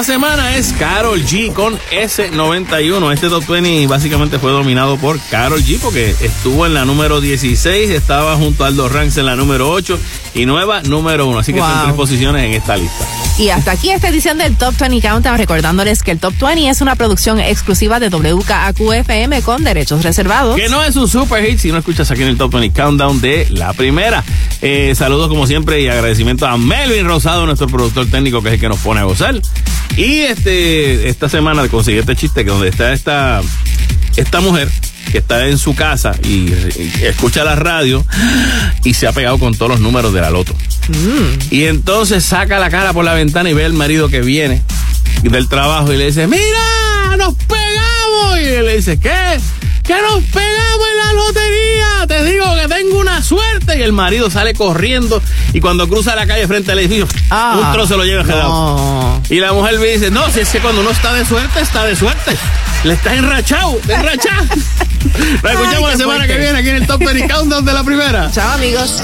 Esta 0.00 0.14
semana 0.14 0.56
es 0.56 0.72
Carol 0.78 1.20
G 1.26 1.52
con 1.52 1.78
S91. 1.92 3.12
Este 3.12 3.28
top 3.28 3.46
20 3.46 3.86
básicamente 3.86 4.38
fue 4.38 4.50
dominado 4.50 4.96
por 4.96 5.20
Carol 5.30 5.62
G 5.62 5.78
porque 5.78 6.14
estuvo 6.22 6.64
en 6.64 6.72
la 6.72 6.86
número 6.86 7.20
16, 7.20 7.90
estaba 7.90 8.34
junto 8.36 8.64
a 8.64 8.68
Aldo 8.68 8.88
Ranks 8.88 9.18
en 9.18 9.26
la 9.26 9.36
número 9.36 9.70
8 9.70 9.98
y 10.34 10.46
nueva 10.46 10.80
número 10.82 11.26
uno. 11.26 11.40
Así 11.40 11.52
que 11.52 11.58
Wow. 11.60 11.68
están 11.68 11.84
tres 11.84 11.96
posiciones 11.96 12.44
en 12.44 12.52
esta 12.52 12.78
lista. 12.78 13.04
Y 13.38 13.50
hasta 13.50 13.72
aquí 13.72 13.90
esta 13.90 14.08
edición 14.08 14.38
del 14.38 14.56
Top 14.56 14.74
20 14.78 15.06
Countdown, 15.06 15.36
recordándoles 15.36 16.02
que 16.02 16.12
el 16.12 16.18
Top 16.18 16.32
20 16.40 16.70
es 16.70 16.80
una 16.80 16.96
producción 16.96 17.38
exclusiva 17.38 18.00
de 18.00 18.10
WKAQ-FM 18.10 19.42
con 19.42 19.64
derechos 19.64 20.02
reservados. 20.02 20.56
Que 20.56 20.70
no 20.70 20.82
es 20.82 20.96
un 20.96 21.08
super 21.08 21.44
hit 21.44 21.58
si 21.58 21.72
no 21.72 21.78
escuchas 21.78 22.10
aquí 22.10 22.22
en 22.22 22.28
el 22.28 22.38
Top 22.38 22.52
20 22.52 22.72
Countdown 22.80 23.20
de 23.20 23.48
la 23.50 23.74
primera. 23.74 24.24
Eh, 24.62 24.94
saludos 24.96 25.28
como 25.28 25.46
siempre 25.46 25.82
y 25.82 25.88
agradecimiento 25.88 26.46
a 26.46 26.56
Melvin 26.56 27.06
Rosado, 27.06 27.44
nuestro 27.44 27.66
productor 27.66 28.06
técnico, 28.06 28.40
que 28.42 28.48
es 28.48 28.54
el 28.54 28.60
que 28.60 28.68
nos 28.68 28.78
pone 28.78 29.00
a 29.00 29.04
gozar. 29.04 29.34
Y 29.96 30.20
este 30.20 31.08
esta 31.08 31.28
semana 31.28 31.66
conseguí 31.68 31.98
este 31.98 32.16
chiste 32.16 32.44
que 32.44 32.50
donde 32.50 32.68
está 32.68 32.92
esta, 32.92 33.42
esta 34.16 34.40
mujer 34.40 34.68
que 35.10 35.18
está 35.18 35.46
en 35.48 35.58
su 35.58 35.74
casa 35.74 36.12
y, 36.22 36.52
y 36.52 36.92
escucha 37.02 37.42
la 37.42 37.56
radio 37.56 38.04
y 38.84 38.94
se 38.94 39.06
ha 39.08 39.12
pegado 39.12 39.38
con 39.38 39.54
todos 39.54 39.72
los 39.72 39.80
números 39.80 40.12
de 40.12 40.20
la 40.20 40.30
loto. 40.30 40.54
Y 41.50 41.64
entonces 41.64 42.24
saca 42.24 42.58
la 42.58 42.70
cara 42.70 42.92
por 42.92 43.04
la 43.04 43.14
ventana 43.14 43.50
y 43.50 43.54
ve 43.54 43.64
al 43.64 43.72
marido 43.72 44.08
que 44.08 44.20
viene 44.20 44.62
del 45.22 45.48
trabajo 45.48 45.92
y 45.92 45.96
le 45.96 46.06
dice, 46.06 46.26
mira, 46.26 47.16
nos 47.18 47.34
pegamos. 47.34 48.40
Y 48.40 48.44
él 48.44 48.66
le 48.66 48.76
dice, 48.76 48.98
¿qué? 48.98 49.38
Que 49.90 50.00
nos 50.02 50.22
pegamos 50.22 50.86
en 50.88 50.98
la 50.98 51.12
lotería. 51.14 52.06
Te 52.06 52.22
digo 52.22 52.44
que 52.54 52.68
tengo 52.68 53.00
una 53.00 53.24
suerte. 53.24 53.76
Y 53.76 53.82
el 53.82 53.92
marido 53.92 54.30
sale 54.30 54.54
corriendo 54.54 55.20
y 55.52 55.60
cuando 55.60 55.88
cruza 55.88 56.14
la 56.14 56.28
calle 56.28 56.46
frente 56.46 56.70
al 56.70 56.78
edificio, 56.78 57.08
un 57.32 57.72
trozo 57.72 57.96
lo 57.96 58.04
lleva 58.04 58.22
quedado. 58.22 59.20
Y 59.28 59.40
la 59.40 59.52
mujer 59.52 59.80
me 59.80 59.86
dice, 59.86 60.12
no, 60.12 60.30
si 60.30 60.40
es 60.40 60.48
que 60.48 60.60
cuando 60.60 60.82
uno 60.82 60.90
está 60.90 61.12
de 61.12 61.26
suerte, 61.26 61.60
está 61.60 61.84
de 61.86 61.96
suerte. 61.96 62.36
Le 62.84 62.94
está 62.94 63.16
enrachado, 63.16 63.80
enrachado. 63.88 64.44
Nos 65.42 65.52
escuchamos 65.52 65.90
la 65.90 65.96
semana 65.96 66.26
que 66.28 66.36
viene 66.36 66.56
aquí 66.56 66.68
en 66.68 66.76
el 66.76 66.86
Top 66.86 67.02
20 67.04 67.26
Countdown 67.26 67.64
de 67.64 67.72
la 67.72 67.82
primera. 67.82 68.30
Chao, 68.30 68.52
amigos. 68.52 69.02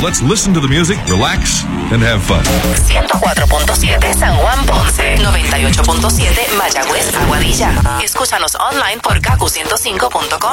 Let's 0.00 0.22
listen 0.22 0.52
to 0.54 0.60
the 0.60 0.68
music, 0.68 0.98
relax, 1.06 1.64
and 1.92 2.02
have 2.02 2.22
fun. 2.22 2.42
104.7 2.44 4.14
San 4.14 4.36
Juan 4.38 4.64
Ponce, 4.66 5.16
98.7 5.16 6.56
Mayagüez 6.56 7.14
Aguadilla. 7.14 8.00
Escúchanos 8.02 8.54
online 8.56 9.00
por 9.02 9.20
kaku105.com. 9.20 10.50